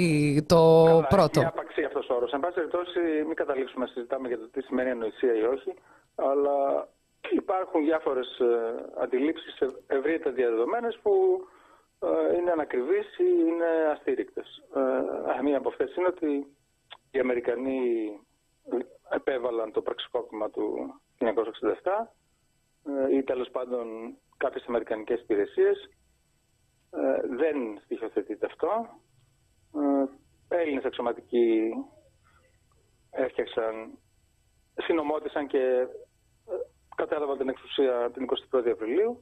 το 0.47 0.83
Καλά, 0.85 1.07
πρώτο. 1.07 1.39
Είναι 1.39 1.49
απαξί 1.49 1.83
αυτός 1.83 2.09
ο 2.09 2.13
όρος. 2.13 2.31
Εν 2.31 2.39
πάση 2.39 2.53
περιπτώσει, 2.53 2.99
μην 3.27 3.35
καταλήξουμε 3.35 3.85
να 3.85 3.91
συζητάμε 3.91 4.27
για 4.27 4.37
το 4.37 4.47
τι 4.51 4.61
σημαίνει 4.61 4.89
ανοησία 4.89 5.33
ή 5.35 5.43
όχι, 5.55 5.73
αλλά 6.15 6.87
Υπάρχουν 7.31 7.83
διάφορες 7.83 8.39
ε, 8.39 8.85
αντιλήψεις 8.97 9.57
ευρύτερα 9.87 10.35
διαδεδομένες 10.35 10.99
που 11.01 11.41
ε, 11.99 12.35
είναι 12.37 12.51
ανακριβείς 12.51 13.17
ή 13.17 13.23
είναι 13.47 13.65
αστήρικτες. 13.91 14.63
Ε, 15.37 15.41
μία 15.41 15.57
από 15.57 15.69
αυτές 15.69 15.95
είναι 15.95 16.07
ότι 16.07 16.47
οι 17.11 17.19
Αμερικανοί 17.19 18.09
επέβαλαν 19.09 19.71
το 19.71 19.81
πραξικόπημα 19.81 20.49
του 20.49 20.93
1967 21.19 21.33
ή 23.11 23.23
τέλος 23.23 23.49
πάντων 23.49 24.17
κάποιες 24.37 24.65
αμερικανικές 24.67 25.21
υπηρεσίες. 25.21 25.89
Δεν 27.37 27.79
στοιχειοθετείται 27.83 28.45
αυτό. 28.45 28.87
Έλληνες 30.47 30.83
αξιωματικοί 30.83 31.71
έφτιαξαν, 33.11 33.97
συνομότησαν 34.75 35.47
και 35.47 35.87
κατέλαβαν 36.95 37.37
την 37.37 37.49
εξουσία 37.49 38.11
την 38.13 38.27
21η 38.51 38.69
Απριλίου. 38.69 39.19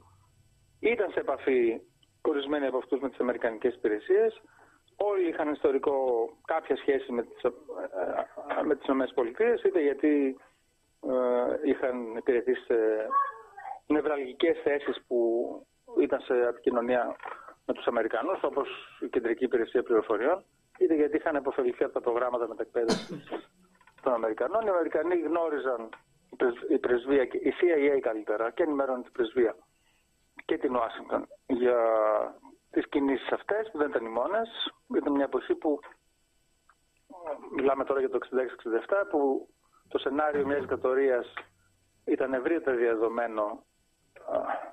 Ήταν 0.80 1.10
σε 1.10 1.20
επαφή 1.20 1.80
ορισμένοι 2.22 2.66
από 2.66 2.76
αυτούς 2.76 3.00
με 3.00 3.08
τις 3.08 3.18
Αμερικανικές 3.18 3.74
υπηρεσίες. 3.74 4.42
Όλοι 4.96 5.28
είχαν 5.28 5.52
ιστορικό 5.52 5.96
κάποια 6.44 6.76
σχέση 6.76 7.12
με 7.12 7.22
τις, 7.22 7.42
ε, 7.42 7.52
με 8.64 8.76
τις 8.76 8.86
ΗΠΑ, 8.88 9.54
είτε 9.66 9.82
γιατί 9.82 10.36
ε, 11.00 11.68
είχαν 11.70 12.16
υπηρετήσει 12.16 12.64
σε 12.64 12.76
νευραλγικές 13.86 14.60
θέσεις 14.62 15.04
που 15.06 15.18
ήταν 16.00 16.20
σε 16.20 16.34
επικοινωνία 16.48 17.16
με 17.66 17.74
τους 17.74 17.86
Αμερικανούς, 17.86 18.42
όπως 18.42 18.68
η 19.00 19.08
Κεντρική 19.08 19.44
Υπηρεσία 19.44 19.82
Πληροφοριών, 19.82 20.44
είτε 20.78 20.94
γιατί 20.94 21.16
είχαν 21.16 21.36
υποφεληθεί 21.36 21.84
από 21.84 21.92
τα 21.92 22.00
προγράμματα 22.00 22.48
μετακπαίδευσης 22.48 23.28
των 24.02 24.12
Αμερικανών. 24.12 24.66
Οι 24.66 24.68
Αμερικανοί 24.68 25.20
γνώριζαν 25.20 25.88
η 26.68 26.78
πρεσβεία, 26.78 27.22
η 27.22 27.52
CIA 27.60 27.98
καλύτερα, 28.00 28.50
και 28.50 28.62
ενημέρωνε 28.62 29.02
την 29.02 29.12
πρεσβεία 29.12 29.56
και 30.44 30.58
την 30.58 30.76
Ουάσιγκτον 30.76 31.28
για 31.46 31.78
τις 32.70 32.88
κινήσεις 32.88 33.32
αυτές 33.32 33.70
που 33.70 33.78
δεν 33.78 33.88
ήταν 33.88 34.04
οι 34.04 34.08
μόνες. 34.08 34.48
Ήταν 34.96 35.12
μια 35.12 35.24
εποχή 35.24 35.54
που 35.54 35.78
μιλάμε 37.56 37.84
τώρα 37.84 38.00
για 38.00 38.10
το 38.10 38.18
66-67 38.88 39.06
που 39.10 39.48
το 39.88 39.98
σενάριο 39.98 40.46
μιας 40.46 40.60
δικτατορίας 40.60 41.32
ήταν 42.04 42.34
ευρύτερα 42.34 42.76
διαδομένο 42.76 43.64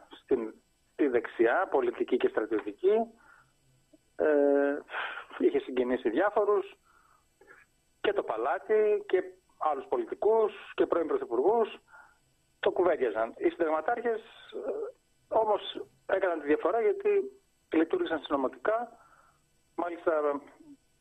στην 0.09 0.53
τη 0.95 1.07
δεξιά, 1.07 1.67
πολιτική 1.71 2.17
και 2.17 2.27
στρατιωτική. 2.27 2.95
Ε, 4.15 4.77
είχε 5.37 5.59
συγκινήσει 5.59 6.09
διάφορους 6.09 6.75
και 8.01 8.11
και 8.11 8.17
το 8.17 8.23
παλάτι 8.23 9.03
και 9.07 9.23
άλλους 9.69 9.85
πολιτικούς 9.89 10.53
και 10.75 10.85
πρώην 10.85 11.07
πρωθυπουργούς 11.07 11.79
το 12.59 12.71
κουβέντιαζαν. 12.71 13.33
Οι 13.37 13.49
συνταγματάρχες 13.49 14.21
ε, 14.53 14.71
όμως 15.27 15.61
έκαναν 16.05 16.39
τη 16.39 16.45
διαφορά 16.45 16.81
γιατί 16.81 17.09
λειτουργήσαν 17.73 18.19
συνωμοτικά. 18.19 18.97
Μάλιστα 19.75 20.41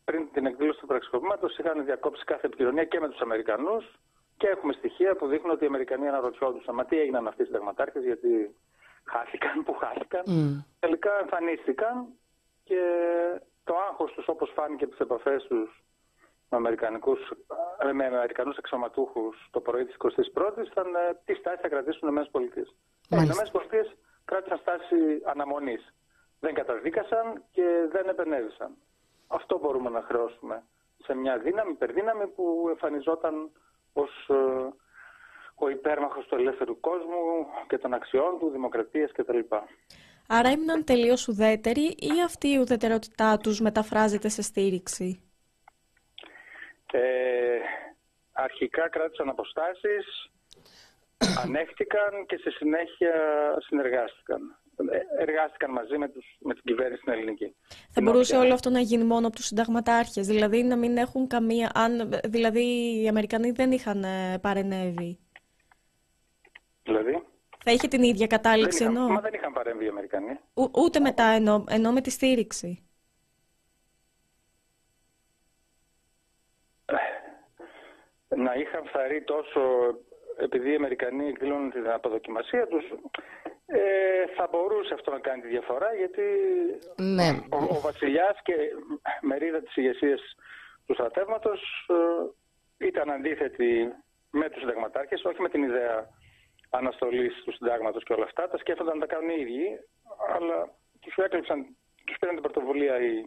πριν 0.05 0.29
την 0.33 0.47
εκδήλωση 0.47 0.81
του 0.81 0.87
πραξικοπήματος 0.87 1.59
είχαν 1.59 1.85
διακόψει 1.85 2.25
κάθε 2.25 2.47
επικοινωνία 2.47 2.85
και 2.85 3.01
με 3.01 3.09
τους 3.09 3.21
Αμερικανούς 3.21 3.99
και 4.37 4.47
έχουμε 4.47 4.73
στοιχεία 4.73 5.17
που 5.17 5.27
δείχνουν 5.27 5.51
ότι 5.51 5.65
οι 5.65 5.67
Αμερικανοί 5.67 6.09
αναρωτιόντουσαν 6.09 6.75
μα 6.75 6.85
τι 6.85 6.99
έγιναν 6.99 7.27
αυτοί 7.27 7.43
οι 7.43 7.45
συνταγματάρχες 7.45 8.03
γιατί 8.03 8.57
χάθηκαν, 9.05 9.65
που 9.65 9.75
χάθηκαν. 9.75 10.23
Mm. 10.27 10.65
Τελικά 10.79 11.19
εμφανίστηκαν 11.21 12.07
και 12.65 12.83
το 13.65 13.75
άγχος 13.89 14.13
τους 14.13 14.29
όπως 14.29 14.51
φάνηκε 14.55 14.85
από 14.85 14.93
τις 14.93 15.01
επαφές 15.01 15.43
τους 15.43 15.83
με, 16.51 16.57
Αμερικανικούς, 16.57 17.31
ε, 17.31 17.35
με 17.95 18.05
Αμερικανούς 18.07 18.57
εξωματούχους 18.57 19.49
το 19.51 19.61
πρωί 19.61 19.85
της 19.85 19.97
21ης 19.99 20.67
ήταν 20.71 20.95
ε, 20.95 21.21
τι 21.25 21.35
στάση 21.35 21.61
θα 21.63 21.69
κρατήσουν 21.69 22.09
οι 22.09 22.23
ΗΠΑ. 22.27 22.41
Οι 22.41 23.23
ΗΠΑ 23.23 23.61
κράτησαν 24.25 24.59
στάση 24.59 24.97
αναμονής. 25.25 25.95
Δεν 26.41 26.55
καταδίκασαν 26.55 27.45
και 27.51 27.67
δεν 27.93 28.09
επενέβησαν. 28.09 28.71
Αυτό 29.27 29.59
μπορούμε 29.59 29.91
να 29.91 30.03
χρεώσουμε 30.03 30.63
σε 31.05 31.15
μια 31.15 31.39
δύναμη, 31.39 31.71
υπερδύναμη 31.71 32.27
που 32.27 32.67
εμφανιζόταν 32.69 33.51
ως 33.93 34.29
ε, 34.29 34.35
ο 35.55 35.69
υπέρμαχος 35.69 36.27
του 36.27 36.35
ελεύθερου 36.35 36.81
κόσμου 36.81 37.47
και 37.69 37.79
των 37.79 37.95
αξιών 37.95 38.39
του, 38.39 38.51
δημοκρατίας 38.51 39.13
κτλ. 39.13 39.39
Άρα 40.29 40.49
έμειναν 40.49 40.85
τελείως 40.85 41.29
ουδέτεροι 41.29 41.95
ή 41.99 42.23
αυτή 42.25 42.49
η 42.49 42.59
ουδετερότητά 42.59 43.37
τους 43.37 43.61
μεταφράζεται 43.61 44.29
σε 44.29 44.43
στήριξη; 44.43 45.30
Ε, 46.93 47.59
αρχικά 48.33 48.89
κράτησαν 48.89 49.29
αποστάσεις, 49.29 50.31
ανέχτηκαν 51.45 52.27
και 52.27 52.37
στη 52.37 52.51
συνέχεια 52.51 53.15
συνεργάστηκαν. 53.59 54.61
Ε, 54.91 55.23
εργάστηκαν 55.23 55.71
μαζί 55.71 55.99
με, 55.99 56.09
τους, 56.09 56.25
με 56.39 56.55
την 56.55 56.63
κυβέρνηση 56.65 57.01
στην 57.01 57.13
ελληνική. 57.13 57.55
Θα 57.91 58.01
μπορούσε 58.03 58.37
όλο 58.37 58.53
αυτό 58.53 58.71
να 58.71 58.81
γίνει 58.81 59.05
μόνο 59.05 59.27
από 59.27 59.37
τους 59.37 59.45
συνταγματάρχες, 59.45 60.27
δηλαδή 60.27 60.63
να 60.63 60.77
μην 60.77 60.97
έχουν 60.97 61.27
καμία... 61.27 61.71
Αν, 61.75 62.11
δηλαδή 62.25 62.63
οι 63.03 63.09
Αμερικανοί 63.09 63.51
δεν 63.51 63.73
είχαν 63.73 64.05
ε, 64.05 64.39
παρενέβει. 64.41 65.19
Δηλαδή; 66.83 67.23
Θα 67.65 67.73
είχε 67.73 67.89
την 67.89 68.03
ίδια 68.03 68.27
κατάληξη 68.27 68.85
ενώ... 68.85 69.09
Μα 69.09 69.21
δεν 69.21 69.35
είχαν 69.35 69.53
παρέμβει 69.53 69.85
οι 69.85 69.89
Αμερικανοί. 69.89 70.39
ούτε 70.85 71.01
μετά 71.01 71.25
ενώ, 71.25 71.65
ενώ 71.69 71.93
με 71.93 72.01
τη 72.01 72.11
στήριξη. 72.11 72.90
Να 78.45 78.53
είχαν 78.55 78.85
φθαρεί 78.87 79.23
τόσο 79.23 79.61
επειδή 80.37 80.73
οι 80.73 80.75
Αμερικανοί 80.75 81.29
εκδηλώνουν 81.29 81.71
την 81.71 81.91
αποδοκιμασία 81.91 82.67
τους, 82.67 82.85
ε, 83.67 83.81
θα 84.37 84.49
μπορούσε 84.51 84.95
αυτό 84.95 85.11
να 85.11 85.19
κάνει 85.19 85.43
τη 85.43 85.49
διαφορά 85.49 85.95
γιατί 85.95 86.23
ναι. 86.97 87.29
ο, 87.51 87.57
ο 87.57 87.81
βασιλιάς 87.81 88.37
και 88.43 88.55
μερίδα 89.21 89.61
της 89.63 89.77
ηγεσίας 89.77 90.21
του 90.87 90.95
στρατεύματος 90.95 91.89
ε, 91.89 92.87
ήταν 92.87 93.11
αντίθετη 93.11 93.93
με 94.31 94.51
τους 94.51 94.61
συνταγματάρχες, 94.61 95.25
όχι 95.25 95.41
με 95.41 95.49
την 95.49 95.63
ιδέα 95.63 96.09
αναστολής 96.71 97.43
του 97.45 97.53
συντάγματος 97.53 98.05
και 98.05 98.13
όλα 98.13 98.25
αυτά. 98.25 98.49
Τα 98.49 98.59
σκέφτονταν 98.59 98.99
να 98.99 99.07
τα 99.07 99.15
κάνουν 99.15 99.31
οι 99.31 99.41
ίδιοι, 99.41 99.79
αλλά 100.35 100.69
τους 101.01 101.15
έκλειψαν, 101.17 101.77
τους 102.05 102.17
πήραν 102.19 102.35
την 102.35 102.43
πρωτοβουλία 102.43 103.01
οι 103.01 103.25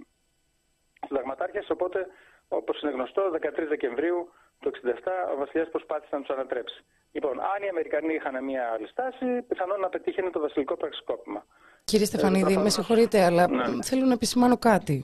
συνταγματάρχες, 1.07 1.69
οπότε 1.69 2.07
όπως 2.47 2.81
είναι 2.81 2.91
γνωστό, 2.91 3.31
13 3.31 3.67
Δεκεμβρίου 3.67 4.29
το 4.63 4.69
1967 4.73 5.33
ο 5.33 5.35
βασιλιάς 5.41 5.69
προσπάθησε 5.69 6.15
να 6.15 6.21
τους 6.21 6.35
ανατρέψει. 6.35 6.79
Λοιπόν, 7.11 7.35
αν 7.39 7.59
οι 7.63 7.69
Αμερικανοί 7.69 8.13
είχαν 8.13 8.43
μια 8.43 8.63
άλλη 8.73 8.87
στάση, 8.87 9.27
πιθανόν 9.47 9.79
να 9.79 9.89
πετύχαινε 9.89 10.29
το 10.29 10.39
βασιλικό 10.39 10.77
πραξικόπημα. 10.77 11.45
Κύριε 11.83 12.05
Στεφανίδη, 12.05 12.57
με 12.57 12.69
συγχωρείτε, 12.69 13.23
αλλά 13.23 13.47
ναι. 13.47 13.83
θέλω 13.83 14.05
να 14.05 14.13
επισημάνω 14.13 14.57
κάτι. 14.57 14.97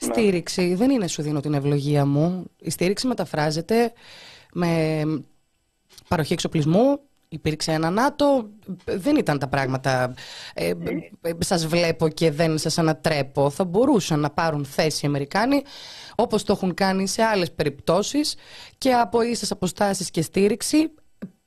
Ναι. 0.00 0.12
Στήριξη 0.12 0.74
δεν 0.74 0.90
είναι 0.90 1.06
σου 1.06 1.22
δίνω 1.22 1.40
την 1.40 1.54
ευλογία 1.54 2.04
μου. 2.06 2.50
Η 2.58 2.70
στήριξη 2.70 3.06
μεταφράζεται 3.06 3.92
με 4.52 5.02
παροχή 6.08 6.32
εξοπλισμού, 6.32 7.00
υπήρξε 7.28 7.72
ένα 7.72 7.90
ΝΑΤΟ, 7.90 8.50
δεν 8.84 9.16
ήταν 9.16 9.38
τα 9.38 9.48
πράγματα 9.48 10.14
ε, 10.54 10.68
ε, 10.68 11.32
σας 11.38 11.66
βλέπω 11.66 12.08
και 12.08 12.30
δεν 12.30 12.58
σας 12.58 12.78
ανατρέπω. 12.78 13.50
Θα 13.50 13.64
μπορούσαν 13.64 14.20
να 14.20 14.30
πάρουν 14.30 14.64
θέση 14.64 15.04
οι 15.04 15.08
Αμερικάνοι 15.08 15.62
όπως 16.14 16.42
το 16.42 16.52
έχουν 16.52 16.74
κάνει 16.74 17.08
σε 17.08 17.22
άλλες 17.22 17.52
περιπτώσεις 17.52 18.34
και 18.78 18.92
από 18.92 19.22
ίσες 19.22 19.50
αποστάσεις 19.50 20.10
και 20.10 20.22
στήριξη 20.22 20.90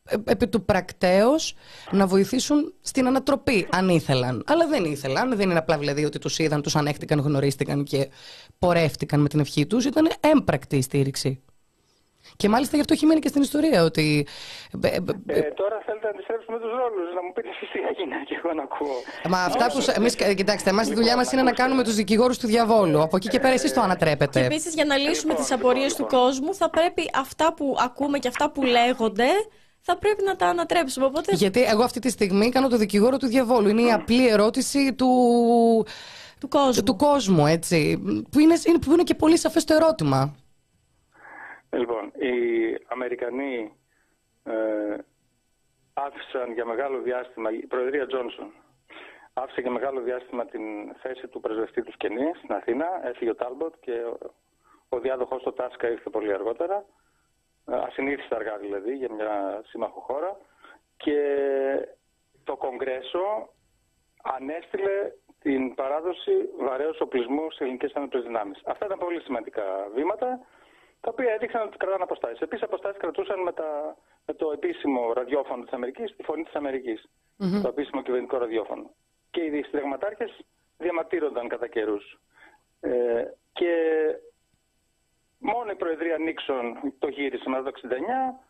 ε, 0.04 0.16
επί 0.24 0.48
του 0.48 0.66
πρακτέως 0.66 1.54
να 1.92 2.08
βοηθήσουν 2.08 2.74
στην 2.82 3.08
ανατροπή 3.08 3.68
αν 3.72 3.90
ήθελαν. 3.90 4.44
Αλλά 4.48 4.68
δεν 4.68 4.84
ήθελαν, 4.86 5.36
δεν 5.36 5.50
είναι 5.50 5.60
απλά 5.60 5.78
δηλαδή 5.78 6.06
ότι 6.06 6.20
τους 6.20 6.40
είδαν, 6.40 6.62
τους 6.62 6.76
ανέχτηκαν, 6.76 7.20
γνωρίστηκαν 7.20 7.84
και 7.84 8.10
πορεύτηκαν 8.60 9.20
με 9.20 9.28
την 9.28 9.40
ευχή 9.40 9.66
τους. 9.66 9.86
Ήταν 9.86 10.12
έμπρακτη 10.20 10.78
η 10.78 10.82
στήριξη. 10.82 11.44
Και 12.36 12.50
μάλιστα 12.50 12.76
γι' 12.76 12.82
αυτό 12.82 12.94
έχει 12.94 13.06
μείνει 13.06 13.20
και 13.20 13.28
στην 13.28 13.42
ιστορία 13.42 13.84
ότι. 13.84 14.28
Ε, 14.82 14.88
ε, 14.88 15.42
τώρα 15.42 15.82
θέλετε 15.86 16.06
να 16.06 16.10
αντιστρέψουμε 16.10 16.60
τους 16.60 16.72
ρόλους, 16.72 17.14
να 17.16 17.22
μου 17.24 17.32
πείτε 17.34 17.50
εσείς 17.50 17.70
τι 17.72 17.80
έγινε 17.90 18.16
και 18.28 18.36
εγώ 18.44 18.54
να 18.54 18.64
ακούω. 18.64 18.98
Μα 19.30 19.40
αυτά 19.44 19.66
που. 19.72 19.80
Εμείς, 19.96 20.16
κοιτάξτε, 20.16 20.70
εμάς 20.70 20.88
η 20.90 20.94
δουλειά 20.94 21.16
μας 21.16 21.32
είναι 21.32 21.42
να 21.42 21.52
κάνουμε 21.52 21.84
τους 21.84 21.96
δικηγόρους 21.96 22.38
του 22.38 22.48
διαβόλου. 22.48 23.02
Από 23.02 23.16
εκεί 23.16 23.28
και 23.28 23.40
πέρα 23.40 23.54
εσείς 23.54 23.74
το 23.74 23.82
ανατρέπετε. 23.82 24.40
Και 24.40 24.46
επίσης 24.46 24.74
για 24.74 24.86
να 24.86 24.98
λύσουμε 24.98 25.34
τις 25.34 25.52
απορίες 25.52 25.96
του 25.96 26.06
κόσμου, 26.06 26.56
θα 26.56 26.70
πρέπει 26.70 27.10
αυτά 27.14 27.54
που 27.54 27.78
ακούμε 27.80 28.20
και 28.20 28.28
αυτά 28.28 28.52
που 28.52 28.64
λέγονται 28.64 29.28
θα 29.82 29.98
πρέπει 29.98 30.24
να 30.24 30.36
τα 30.36 30.48
ανατρέψουμε. 30.48 31.06
Οπότε... 31.06 31.36
Γιατί 31.36 31.64
εγώ 31.64 31.84
αυτή 31.84 32.00
τη 32.00 32.10
στιγμή 32.10 32.50
κάνω 32.50 32.68
το 32.68 32.78
δικηγόρο 32.78 33.18
του 33.18 33.28
διαβόλου. 33.28 33.68
Είναι 33.68 33.82
η 33.82 33.92
απλή 33.92 34.28
ερώτηση 34.28 34.94
του. 34.94 35.08
Του 36.40 36.48
κόσμου. 36.48 36.84
Του 36.84 36.96
κόσμου, 36.96 37.48
έτσι. 37.48 37.98
Που 38.32 38.40
είναι, 38.40 38.56
που 38.82 38.92
είναι 38.92 39.04
και 39.04 39.16
πολύ 39.16 39.38
σαφές 39.38 39.64
το 39.64 39.74
ερώτημα. 39.74 40.36
Λοιπόν, 41.72 42.12
οι 42.16 42.78
Αμερικανοί 42.88 43.74
ε, 44.44 44.98
άφησαν 45.94 46.54
για 46.54 46.66
μεγάλο 46.66 47.02
διάστημα, 47.02 47.52
η 47.52 47.66
Προεδρία 47.68 48.08
Τζόνσον 48.08 48.52
άφησε 49.34 49.62
για 49.62 49.72
μεγάλο 49.72 50.02
διάστημα 50.02 50.46
την 50.46 50.96
θέση 51.02 51.28
του 51.28 51.40
πρεσβευτή 51.40 51.84
του 51.84 51.92
Σκενή 51.92 52.32
στην 52.36 52.54
Αθήνα, 52.54 53.08
έφυγε 53.08 53.30
ο 53.30 53.36
Τάλμποτ 53.36 53.74
και 53.80 53.92
ο, 53.92 54.18
ο 54.90 55.00
διάδοχος 55.00 55.42
του 55.44 55.54
Τάσκα 55.54 55.90
ήρθε 55.90 56.10
πολύ 56.10 56.34
αργότερα, 56.34 56.86
ε, 57.68 57.76
ασυνήθιστα 57.76 58.36
αργά 58.36 58.58
δηλαδή 58.58 58.96
για 58.96 59.12
μια 59.12 59.62
σύμμαχο 59.66 60.00
χώρα 60.00 60.38
και 60.98 61.20
το 62.44 62.56
Κογκρέσο 62.56 63.50
ανέστηλε 64.24 65.12
την 65.42 65.76
παράδοση 65.76 66.32
βαρέως 66.60 67.02
οπλισμού 67.02 67.46
στις 67.46 67.60
ελληνικές 67.60 67.94
αναπτύσσες 67.94 68.26
δυνάμεις. 68.26 68.62
Αυτά 68.66 68.86
ήταν 68.86 69.00
πολύ 69.00 69.22
σημαντικά 69.22 69.64
βήματα 69.96 70.40
τα 71.02 71.10
οποία 71.12 71.34
έδειξαν 71.34 71.62
ότι 71.62 71.78
κρατάνε 71.78 72.04
αποστάσεις. 72.04 72.40
Επίσης, 72.40 72.64
αποστάσεις 72.64 73.00
κρατούσαν 73.00 73.40
με, 73.42 73.54
τα, 73.54 73.98
με 74.26 74.34
το 74.34 74.52
επίσημο 74.52 75.14
ραδιόφωνο 75.14 75.64
της 75.64 75.74
Αμερικής, 75.74 76.16
τη 76.16 76.24
φωνή 76.24 76.44
της 76.44 76.54
αμερικη 76.54 77.00
Το 77.62 77.68
επίσημο 77.68 78.02
κυβερνητικό 78.02 78.38
ραδιόφωνο. 78.38 78.92
Και 79.32 79.42
οι 79.42 79.64
συνταγματάρχε 79.64 80.30
διαμαρτύρονταν 80.78 81.48
κατά 81.48 81.68
καιρούς. 81.68 82.20
Ε, 82.80 83.24
και 83.54 83.74
μόνο 85.38 85.72
η 85.72 85.76
Προεδρία 85.76 86.18
Νίξον 86.18 86.94
το 87.00 87.08
γύρισε 87.08 87.50
μετά 87.50 87.72
το 87.72 87.72
1969 87.82 88.50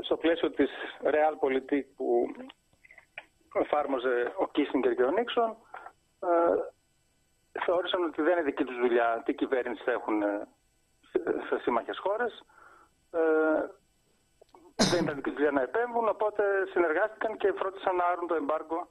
στο 0.00 0.16
πλαίσιο 0.16 0.50
της 0.50 0.70
Realpolitik 1.02 1.84
που 1.96 2.26
εφάρμοζε 3.54 4.32
ο 4.36 4.48
Κίσινγκερ 4.48 4.94
και 4.94 5.02
ο 5.02 5.10
Νίξον 5.10 5.56
ε, 6.20 7.60
θεώρησαν 7.64 8.04
ότι 8.04 8.22
δεν 8.22 8.32
είναι 8.32 8.42
δική 8.42 8.64
τους 8.64 8.78
δουλειά 8.78 9.22
τι 9.24 9.34
κυβέρνηση 9.34 9.82
θα 9.84 9.92
έχουν 9.92 10.22
ε, 10.22 10.48
σε 11.48 11.58
σύμμαχες 11.60 11.98
χώρες. 11.98 12.44
Ε, 13.10 13.20
δεν 14.90 15.02
ήταν 15.02 15.14
δική 15.14 15.30
δουλειά 15.30 15.50
να 15.50 15.62
επέμβουν, 15.62 16.08
οπότε 16.08 16.42
συνεργάστηκαν 16.72 17.36
και 17.36 17.52
φρόντισαν 17.52 17.96
να 17.96 18.04
άρουν 18.04 18.26
το 18.26 18.34
εμπάργκο 18.34 18.88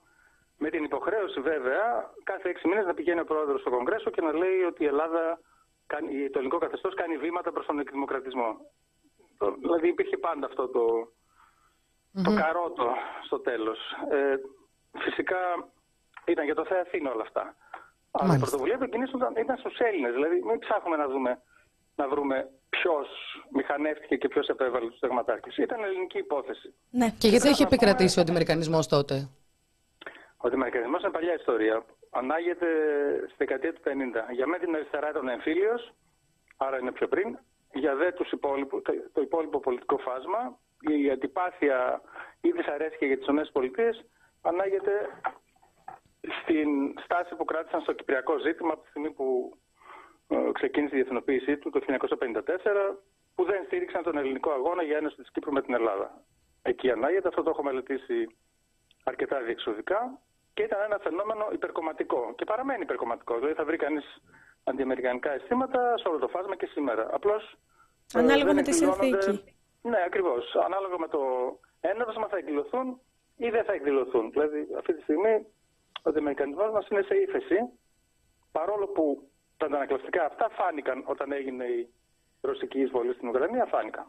με 0.57 0.69
την 0.69 0.83
υποχρέωση 0.83 1.41
βέβαια 1.41 2.13
κάθε 2.23 2.49
έξι 2.49 2.67
μήνες 2.67 2.85
να 2.85 2.93
πηγαίνει 2.93 3.19
ο 3.19 3.25
πρόεδρος 3.25 3.61
στο 3.61 3.69
Κογκρέσο 3.69 4.09
και 4.09 4.21
να 4.21 4.33
λέει 4.33 4.61
ότι 4.61 4.83
η 4.83 4.87
Ελλάδα, 4.87 5.39
κάνει, 5.87 6.29
το 6.29 6.37
ελληνικό 6.37 6.57
καθεστώς 6.57 6.93
κάνει 6.93 7.17
βήματα 7.17 7.51
προς 7.51 7.65
τον 7.65 7.79
εκδημοκρατισμό. 7.79 8.57
Δηλαδή 9.61 9.87
υπήρχε 9.87 10.17
πάντα 10.17 10.45
αυτό 10.45 10.67
το, 10.67 10.85
το 12.23 12.35
καρότο 12.35 12.93
στο 13.25 13.39
τέλος. 13.39 13.79
Ε, 14.09 14.35
φυσικά 14.97 15.37
ήταν 16.25 16.45
για 16.45 16.55
το 16.55 16.65
Θεαθήνο 16.65 17.11
όλα 17.11 17.21
αυτά. 17.21 17.55
Αλλά 18.11 18.35
η 18.35 18.39
πρωτοβουλία 18.39 18.77
των 18.77 18.89
κινήσεων 18.89 19.21
ήταν, 19.21 19.43
ήταν 19.43 19.57
στους 19.57 19.77
Έλληνες. 19.77 20.13
Δηλαδή 20.13 20.43
μην 20.43 20.59
ψάχνουμε 20.59 20.97
να 20.97 21.07
δούμε 21.07 21.41
να 21.95 22.07
βρούμε 22.07 22.49
ποιος 22.69 23.07
μηχανεύτηκε 23.51 24.15
και 24.15 24.27
ποιος 24.27 24.47
επέβαλε 24.47 24.85
τους 24.85 24.97
συνταγματάρχε. 24.99 25.61
Ήταν 25.61 25.83
ελληνική 25.83 26.17
υπόθεση. 26.17 26.73
Ναι. 26.89 27.09
Και 27.17 27.27
γιατί 27.27 27.47
έχει 27.49 27.63
επικρατήσει 27.63 28.19
ο 28.19 28.21
αντιμερικανισμός 28.21 28.87
τότε; 28.87 29.29
Ο 30.37 30.47
αντιμερικανισμός 30.47 31.01
είναι 31.01 31.11
παλιά 31.11 31.33
ιστορία. 31.33 31.85
Ανάγεται 32.09 32.67
στη 33.25 33.35
δεκαετία 33.37 33.73
του 33.73 33.81
50. 33.83 33.89
Για 34.31 34.47
μένα 34.47 34.63
την 34.63 34.75
αριστερά 34.75 35.09
ήταν 35.09 35.27
εμφύλιος, 35.27 35.93
άρα 36.57 36.79
είναι 36.79 36.91
πιο 36.91 37.07
πριν. 37.07 37.37
Για 37.73 37.95
δε 37.95 38.11
τους 38.11 38.31
υπόλοιπου, 38.31 38.81
το 39.13 39.21
υπόλοιπο 39.21 39.59
πολιτικό 39.59 39.97
φάσμα, 39.97 40.59
η 40.79 41.09
αντιπάθεια 41.09 42.01
ή 42.41 42.51
δυσαρέσκεια 42.51 43.07
για 43.07 43.17
τις 43.17 43.27
ΗΠΑ 43.27 43.89
ανάγεται 44.41 44.91
στην 46.41 46.69
στάση 47.03 47.35
που 47.35 47.45
κράτησαν 47.45 47.81
στο 47.81 47.93
κυπριακό 47.93 48.37
ζήτημα 48.37 48.71
από 48.73 48.81
τη 48.81 48.89
στιγμή 48.89 49.11
που 49.11 49.25
ε, 49.53 49.64
ξεκίνησε 50.51 50.95
η 50.95 51.01
διεθνοποίησή 51.01 51.57
του 51.57 51.69
το 51.69 51.79
1954, 51.87 52.97
που 53.35 53.43
δεν 53.43 53.63
στήριξαν 53.65 54.03
τον 54.03 54.17
ελληνικό 54.17 54.51
αγώνα 54.51 54.83
για 54.83 54.97
ένωση 54.97 55.15
της 55.15 55.31
Κύπρου 55.31 55.51
με 55.51 55.61
την 55.61 55.73
Ελλάδα. 55.73 56.21
Εκεί 56.61 56.91
ανάγεται, 56.91 57.27
αυτό 57.27 57.43
το 57.43 57.49
έχω 57.49 57.63
μελετήσει 57.63 58.35
αρκετά 59.03 59.41
διεξοδικά 59.41 60.19
και 60.53 60.63
ήταν 60.63 60.79
ένα 60.81 60.99
φαινόμενο 61.01 61.47
υπερκομματικό 61.51 62.33
και 62.37 62.45
παραμένει 62.45 62.81
υπερκομματικό. 62.81 63.35
Δηλαδή 63.35 63.53
θα 63.53 63.65
βρει 63.65 63.77
κανείς 63.77 64.05
αντιαμερικανικά 64.63 65.31
αισθήματα 65.31 65.97
σε 65.97 66.07
όλο 66.07 66.19
το 66.19 66.27
φάσμα 66.27 66.55
και 66.55 66.65
σήμερα. 66.65 67.09
Απλώς. 67.11 67.57
Ε, 68.13 68.19
Ανάλογα 68.19 68.53
με 68.53 68.61
τη 68.61 68.73
συνθήκη. 68.73 69.43
Ναι, 69.81 70.03
ακριβώς. 70.05 70.55
Ανάλογα 70.65 70.99
με 70.99 71.07
το 71.07 71.21
έναυσμα 71.79 72.27
θα 72.27 72.37
εκδηλωθούν 72.37 73.01
ή 73.37 73.49
δεν 73.49 73.63
θα 73.63 73.73
εκδηλωθούν. 73.73 74.31
Δηλαδή, 74.31 74.67
αυτή 74.77 74.93
τη 74.93 75.01
στιγμή 75.01 75.35
ο 76.03 76.09
αντιμερικανισμό 76.09 76.71
μας 76.71 76.87
είναι 76.87 77.01
σε 77.01 77.15
ύφεση, 77.15 77.57
παρόλο 78.51 78.87
που 78.87 79.29
τα 79.57 79.65
αντανακλαστικά 79.65 80.25
αυτά 80.25 80.49
φάνηκαν 80.49 81.03
όταν 81.05 81.31
έγινε 81.31 81.65
η 81.65 81.89
ρωσική 82.41 82.79
εισβολή 82.79 83.13
στην 83.13 83.27
Ουκρανία, 83.27 83.65
φάνηκαν. 83.65 84.05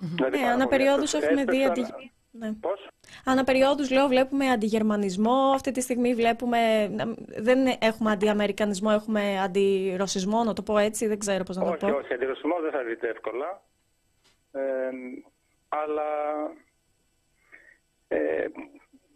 Δηλαδή, 0.00 0.38
ναι, 0.38 0.48
αναπεριόδου 0.48 1.04
έχουμε 1.22 1.44
δει 1.44 1.64
αντι... 1.64 1.86
Ναι. 2.32 2.52
Πώς; 2.52 2.88
Αναπεριόδους 3.24 3.90
λέω 3.90 4.06
βλέπουμε 4.06 4.50
αντιγερμανισμό, 4.50 5.52
αυτή 5.54 5.70
τη 5.70 5.80
στιγμή 5.80 6.14
βλέπουμε, 6.14 6.90
δεν 7.26 7.58
έχουμε 7.80 8.10
αντιαμερικανισμό, 8.10 8.90
έχουμε 8.92 9.40
αντιρωσισμό, 9.40 10.44
να 10.44 10.52
το 10.52 10.62
πω 10.62 10.78
έτσι, 10.78 11.06
δεν 11.06 11.18
ξέρω 11.18 11.44
πώς 11.44 11.56
να 11.56 11.64
το 11.64 11.70
όχι, 11.70 11.78
πω. 11.78 11.86
Όχι, 11.86 11.96
όχι, 11.96 12.14
αντιρωσισμό 12.14 12.60
δεν 12.60 12.70
θα 12.70 12.82
δείτε 12.82 13.08
εύκολα, 13.08 13.62
ε, 14.52 14.90
αλλά... 15.68 16.04
Ε, 18.08 18.46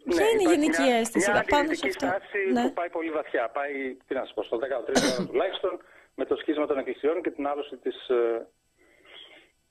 Ποια 0.09 0.23
ναι, 0.23 0.29
είναι 0.31 0.43
η 0.47 0.51
γενική 0.53 0.81
μια, 0.81 0.95
αίσθηση 0.95 1.31
μια 1.31 1.45
πάνω 1.49 1.73
σε 1.73 1.87
αυτό; 1.87 2.05
στάση 2.05 2.41
ναι. 2.53 2.61
που 2.61 2.73
πάει 2.73 2.89
πολύ 2.89 3.11
βαθιά. 3.19 3.49
Πάει, 3.57 3.73
τι 4.07 4.13
να 4.13 4.25
σα 4.25 4.33
πω, 4.33 4.43
στο 4.43 4.57
13ο 4.57 4.93
αιώνα 5.01 5.27
τουλάχιστον, 5.27 5.71
με 6.15 6.25
το 6.25 6.35
σχίσμα 6.35 6.65
των 6.65 6.77
εκκλησιών 6.77 7.21
και 7.21 7.31
την 7.31 7.47
άλωση 7.47 7.75
της 7.77 8.07
ε, 8.07 8.47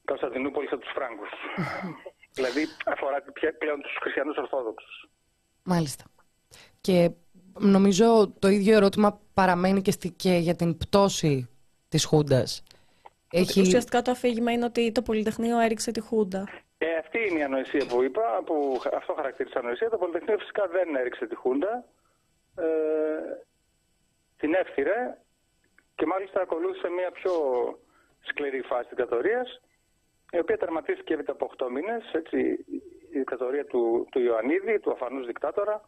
Κωνσταντινούπολης 0.04 0.72
από 0.72 0.80
τους 0.80 0.92
Φράγκους. 0.94 1.30
δηλαδή 2.38 2.62
αφορά 2.86 3.24
πλέον 3.58 3.80
τους 3.80 3.96
χριστιανούς 4.00 4.36
Ορθόδοξους. 4.36 5.08
Μάλιστα. 5.62 6.04
Και 6.80 7.10
νομίζω 7.58 8.34
το 8.38 8.48
ίδιο 8.48 8.76
ερώτημα 8.76 9.20
παραμένει 9.34 9.82
και, 9.82 9.90
στη, 9.90 10.10
και 10.10 10.32
για 10.32 10.54
την 10.54 10.76
πτώση 10.76 11.48
της 11.88 12.04
Χούντας. 12.04 12.62
Έχει... 13.30 13.60
Ουσιαστικά 13.60 14.02
το 14.02 14.10
αφήγημα 14.10 14.52
είναι 14.52 14.64
ότι 14.64 14.92
το 14.92 15.02
Πολυτεχνείο 15.02 15.58
έριξε 15.58 15.90
τη 15.90 16.00
Χούντα. 16.00 16.48
Ε, 16.78 16.96
αυτή 16.96 17.28
είναι 17.28 17.38
η 17.38 17.42
ανοησία 17.42 17.86
που 17.86 18.02
είπα, 18.02 18.42
που 18.46 18.80
αυτό 18.92 19.14
χαρακτήρισε 19.14 19.58
ανοησία. 19.58 19.90
Το 19.90 19.98
Πολυτεχνείο 19.98 20.38
φυσικά 20.38 20.66
δεν 20.68 20.96
έριξε 20.96 21.26
τη 21.26 21.34
Χούντα. 21.34 21.84
Ε, 22.56 22.64
την 24.36 24.54
έφτυρε 24.54 25.18
και 25.94 26.06
μάλιστα 26.06 26.40
ακολούθησε 26.40 26.88
μια 26.88 27.10
πιο 27.10 27.32
σκληρή 28.20 28.60
φάση 28.60 28.88
της 28.88 28.96
δικτατορίας, 28.96 29.60
η 30.30 30.38
οποία 30.38 30.58
τερματίστηκε 30.58 31.14
έπειτα 31.14 31.32
από 31.32 31.50
8 31.58 31.68
μήνες, 31.70 32.12
έτσι, 32.12 32.38
η 33.10 33.18
δικτατορία 33.18 33.64
του, 33.64 34.08
του 34.10 34.20
Ιωαννίδη, 34.20 34.80
του 34.80 34.92
αφανούς 34.92 35.26
δικτάτορα, 35.26 35.80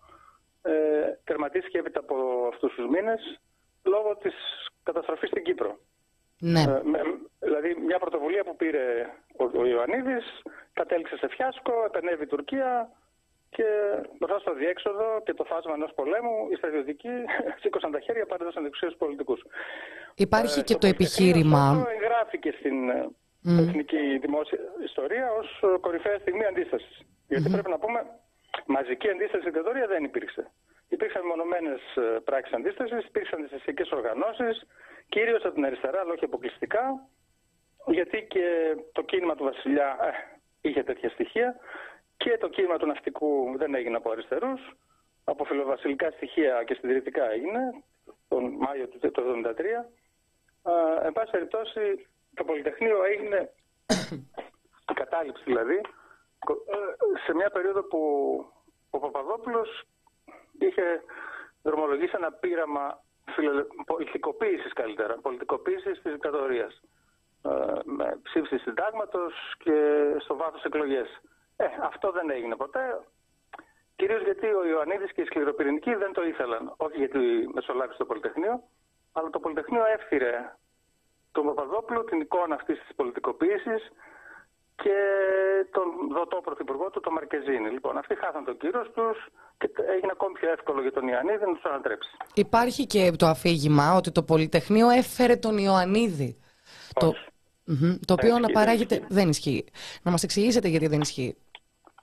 ε, 0.62 1.18
τερματίστηκε 1.24 1.78
έπειτα 1.78 2.00
από 2.00 2.48
αυτούς 2.52 2.74
τους 2.74 2.86
μήνες 2.88 3.40
λόγω 3.84 4.16
της 4.16 4.34
καταστροφής 4.82 5.28
στην 5.28 5.44
Κύπρο. 5.44 5.78
Ναι. 6.38 6.60
Ε, 6.60 6.80
με, 6.84 7.00
δηλαδή 7.38 7.76
μια 7.86 7.98
πρωτοβουλία 7.98 8.44
που 8.44 8.56
πήρε 8.56 8.84
ο, 9.36 9.44
ο 9.60 9.66
Ιωαννίδης 9.66 10.24
κατέληξε 10.72 11.16
σε 11.16 11.28
φιάσκο, 11.28 11.72
επενέβη 11.86 12.22
η 12.22 12.26
Τουρκία 12.26 12.90
και 13.56 13.68
μπροστά 14.18 14.38
στο 14.38 14.54
διέξοδο 14.54 15.22
και 15.24 15.34
το 15.34 15.44
φάσμα 15.44 15.72
ενός 15.74 15.92
πολέμου, 15.94 16.36
οι 16.50 16.54
στρατιωτικοί 16.56 17.16
σήκωσαν 17.60 17.90
τα 17.92 18.00
χέρια, 18.00 18.26
παρέδωσαν 18.26 18.64
εξουσία 18.64 18.88
στου 18.88 18.98
πολιτικούς. 18.98 19.40
Υπάρχει 20.14 20.58
ε, 20.58 20.62
και 20.62 20.72
το, 20.72 20.78
το 20.78 20.86
επιχείρημα. 20.86 21.62
Αυτό 21.70 21.90
εγγράφηκε 21.96 22.50
στην 22.58 22.76
mm. 22.92 23.58
εθνική 23.64 24.18
δημόσια 24.24 24.58
ιστορία 24.84 25.26
ως 25.40 25.48
κορυφαία 25.80 26.18
στιγμή 26.18 26.44
αντίστασης. 26.44 26.96
Γιατί 27.28 27.50
πρέπει 27.50 27.70
να 27.70 27.78
πούμε, 27.78 27.98
μαζική 28.66 29.08
αντίσταση 29.14 29.42
στην 29.42 29.52
δικτατορία 29.52 29.86
δεν 29.86 30.04
υπήρξε. 30.04 30.42
Υπήρξαν 30.88 31.22
μονομένε 31.32 31.72
πράξεις 32.24 32.54
αντίστασης, 32.54 33.04
υπήρξαν 33.10 33.38
θρησκευτικέ 33.38 33.94
οργανώσεις, 33.94 34.56
κυρίως 35.16 35.44
από 35.44 35.54
την 35.54 35.64
αριστερά, 35.64 36.00
αλλά 36.00 36.12
όχι 36.12 36.24
αποκλειστικά, 36.24 37.08
γιατί 37.86 38.26
και 38.26 38.76
το 38.92 39.02
κίνημα 39.02 39.34
του 39.34 39.44
Βασιλιά 39.44 39.98
ε, 40.00 40.10
είχε 40.60 40.82
τέτοια 40.82 41.10
στοιχεία 41.10 41.56
και 42.16 42.38
το 42.38 42.48
κίνημα 42.48 42.76
του 42.76 42.86
ναυτικού 42.86 43.54
δεν 43.56 43.74
έγινε 43.74 43.96
από 43.96 44.10
αριστερούς. 44.10 44.60
Από 45.24 45.44
φιλοβασιλικά 45.44 46.10
στοιχεία 46.10 46.64
και 46.64 46.74
συντηρητικά 46.74 47.30
έγινε 47.30 47.60
τον 48.28 48.44
Μάιο 48.44 48.88
του 48.88 48.98
1973. 49.02 49.10
εν 51.04 51.12
πάση 51.12 51.30
περιπτώσει, 51.30 52.06
το 52.34 52.44
Πολυτεχνείο 52.44 53.04
έγινε, 53.04 53.52
η 54.92 54.94
κατάληψη 54.94 55.42
δηλαδή, 55.46 55.76
ε, 55.76 56.78
σε 57.26 57.34
μια 57.34 57.50
περίοδο 57.50 57.82
που 57.82 58.00
ο 58.90 58.98
Παπαδόπουλος 58.98 59.82
είχε 60.58 61.02
δρομολογήσει 61.62 62.14
ένα 62.16 62.32
πείραμα 62.32 63.04
πολιτικοποίησης 63.86 64.72
καλύτερα, 64.72 65.18
πολιτικοποίησης 65.18 66.00
της 66.02 66.12
δικτατορίας. 66.12 66.80
Ε, 67.42 67.80
με 67.84 68.18
ψήφιση 68.22 68.58
συντάγματος 68.58 69.54
και 69.58 69.76
στο 70.18 70.36
βάθος 70.36 70.64
εκλογές. 70.64 71.08
Ε, 71.56 71.66
αυτό 71.82 72.10
δεν 72.10 72.30
έγινε 72.30 72.56
ποτέ. 72.56 73.00
Κυρίως 73.96 74.22
γιατί 74.22 74.46
ο 74.46 74.66
Ιωαννίδης 74.66 75.12
και 75.12 75.20
οι 75.20 75.24
σκληροπυρηνικοί 75.24 75.94
δεν 75.94 76.12
το 76.12 76.22
ήθελαν. 76.26 76.74
Όχι 76.76 76.96
γιατί 76.96 77.50
μεσολάβησε 77.54 77.98
το 77.98 78.04
Πολυτεχνείο, 78.04 78.62
αλλά 79.12 79.30
το 79.30 79.40
Πολυτεχνείο 79.40 79.84
έφυρε 79.84 80.56
τον 81.32 81.46
Παπαδόπουλο 81.46 82.04
την 82.04 82.20
εικόνα 82.20 82.54
αυτής 82.54 82.78
της 82.80 82.94
πολιτικοποίησης 82.94 83.92
και 84.82 84.96
τον 85.70 85.86
δοτό 86.16 86.40
πρωθυπουργό 86.44 86.90
του, 86.90 87.00
τον 87.00 87.12
Μαρκεζίνη. 87.12 87.68
Λοιπόν, 87.70 87.98
αυτοί 87.98 88.14
χάσαν 88.14 88.44
τον 88.44 88.56
κύριο 88.56 88.82
τους 88.94 89.18
και 89.58 89.68
έγινε 89.94 90.12
ακόμη 90.12 90.32
πιο 90.32 90.50
εύκολο 90.50 90.80
για 90.82 90.92
τον 90.92 91.08
Ιωαννίδη 91.08 91.44
να 91.46 91.54
τους 91.54 91.64
ανατρέψει. 91.64 92.10
Υπάρχει 92.34 92.86
και 92.86 93.12
το 93.18 93.26
αφήγημα 93.26 93.94
ότι 93.94 94.10
το 94.10 94.22
Πολυτεχνείο 94.22 94.88
έφερε 94.88 95.36
τον 95.36 95.58
Ιωαννίδη. 95.58 96.36
Το, 96.94 97.14
το 98.06 98.12
οποίο 98.12 98.38
να 98.38 98.48
παράγεται. 98.48 99.04
Δεν 99.08 99.28
ισχύει. 99.28 99.64
Να 100.02 100.10
μας 100.10 100.22
εξηγήσετε 100.22 100.68
γιατί 100.68 100.86
δεν 100.86 101.00
ισχύει. 101.00 101.36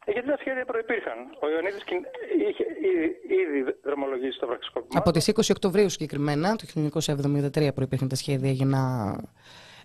Ε, 0.05 0.11
γιατί 0.11 0.27
τα 0.27 0.37
σχέδια 0.39 0.65
προπήρχαν. 0.65 1.17
Ο 1.41 1.49
Ιωαννίδης 1.49 1.83
είχε 2.49 2.65
ήδη 3.41 3.75
δρομολογήσει 3.83 4.39
το 4.39 4.45
πραξικόπημα. 4.45 4.99
Από 4.99 5.11
τις 5.11 5.31
20 5.35 5.49
Οκτωβρίου 5.49 5.89
συγκεκριμένα, 5.89 6.55
το 6.55 6.65
1973 7.55 7.73
προπήρχαν 7.75 8.07
τα 8.07 8.15
σχέδια 8.15 8.51
για 8.51 8.65
να, 8.65 8.79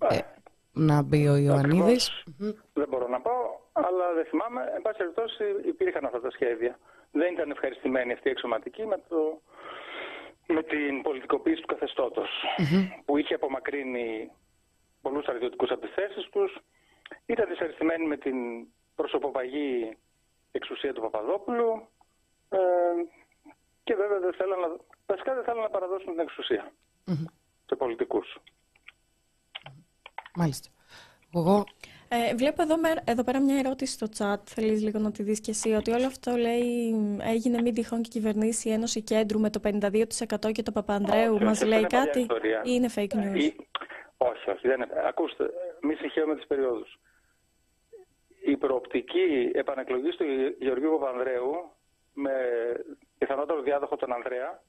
ε, 0.09 0.19
να 0.79 1.03
μπει 1.03 1.29
ο 1.29 1.37
Ιωαννίδης. 1.37 2.25
Δεν 2.73 2.89
μπορώ 2.89 3.09
να 3.09 3.21
πω, 3.21 3.61
αλλά 3.73 4.13
δεν 4.15 4.25
θυμάμαι. 4.25 4.73
Εν 4.77 4.83
πάση 4.83 4.97
περιπτώσει 4.97 5.45
υπήρχαν 5.65 6.05
αυτά 6.05 6.21
τα 6.21 6.31
σχέδια. 6.31 6.79
Δεν 7.13 7.33
ήταν 7.33 7.51
ευχαριστημένοι 7.51 8.13
αυτοί 8.13 8.29
οι 8.29 8.31
εξωματικοί 8.31 8.87
με, 8.87 9.03
το, 9.09 9.41
με 10.47 10.63
την 10.63 11.03
πολιτικοποίηση 11.03 11.61
του 11.61 11.67
καθεστώτος 11.67 12.29
που 13.05 13.17
είχε 13.17 13.35
απομακρύνει 13.35 14.31
πολλούς 15.03 15.23
στρατιωτικούς 15.23 15.71
από 15.71 15.81
τι 15.81 15.93
θέσει 15.93 16.29
τους. 16.31 16.59
Ήταν 17.27 17.49
δυσαρεστημένοι 17.49 18.07
με 18.07 18.17
την 18.17 18.37
προσωποπαγή 18.95 19.97
εξουσία 20.53 20.93
του 20.93 21.01
Παπαδόπουλου 21.01 21.89
ε, 22.49 22.59
και 23.85 23.95
βέβαια 23.95 24.19
δεν 24.19 24.33
θέλουν 24.33 24.61
να, 24.61 24.77
βασικά 25.07 25.35
δεν 25.35 25.45
θέλουν 25.45 25.63
να 25.63 25.69
παραδώσουν 25.69 26.11
την 26.11 26.21
εξουσία 26.21 26.73
mm-hmm. 27.07 27.25
σε 27.67 27.75
πολιτικούς. 27.77 28.39
Μάλιστα. 30.39 30.69
Εγώ... 31.35 31.65
Ε, 32.11 32.35
βλέπω 32.35 32.63
εδώ, 32.63 32.75
εδώ 33.05 33.25
πέρα 33.25 33.41
μια 33.41 33.59
ερώτηση 33.59 33.93
στο 33.93 34.07
chat, 34.19 34.41
θέλεις 34.45 34.83
λίγο 34.83 34.99
να 34.99 35.11
τη 35.11 35.23
δεις 35.23 35.41
και 35.41 35.51
εσύ, 35.51 35.73
ότι 35.73 35.91
όλο 35.91 36.07
αυτό 36.07 36.37
λέει 36.37 36.95
έγινε 37.21 37.63
μην 37.63 37.75
τυχόν 37.75 38.03
και 38.03 38.09
κυβερνήσει 38.09 38.69
η 38.69 38.73
Ένωση 38.73 39.03
Κέντρου 39.03 39.41
με 39.41 39.51
το 39.51 39.61
52% 39.65 40.53
και 40.53 40.63
το 40.63 40.73
Παπανδρέου. 40.73 41.35
Όχι, 41.35 41.45
Μας 41.45 41.63
λέει 41.63 41.87
κάτι; 41.87 42.21
ή 42.21 42.27
είναι 42.63 42.89
fake 42.95 43.15
news; 43.15 43.37
Η... 43.37 43.55
Όχι, 44.17 44.51
όχι. 44.51 44.69
Δεν 44.69 44.77
είναι. 44.77 44.89
Ακούστε, 45.09 45.51
μη 45.83 45.95
συγχαίρουμε 45.95 46.37
τις 46.37 46.47
περιόδους 46.47 46.99
η 48.45 48.57
προοπτική 48.57 49.51
επανεκλογής 49.55 50.17
του 50.17 50.25
Γεωργίου 50.59 50.99
Παπανδρέου 50.99 51.71
με 52.13 52.33
πιθανότερο 53.19 53.63
διάδοχο 53.63 53.97
τον 53.97 54.13
Ανδρέα 54.13 54.63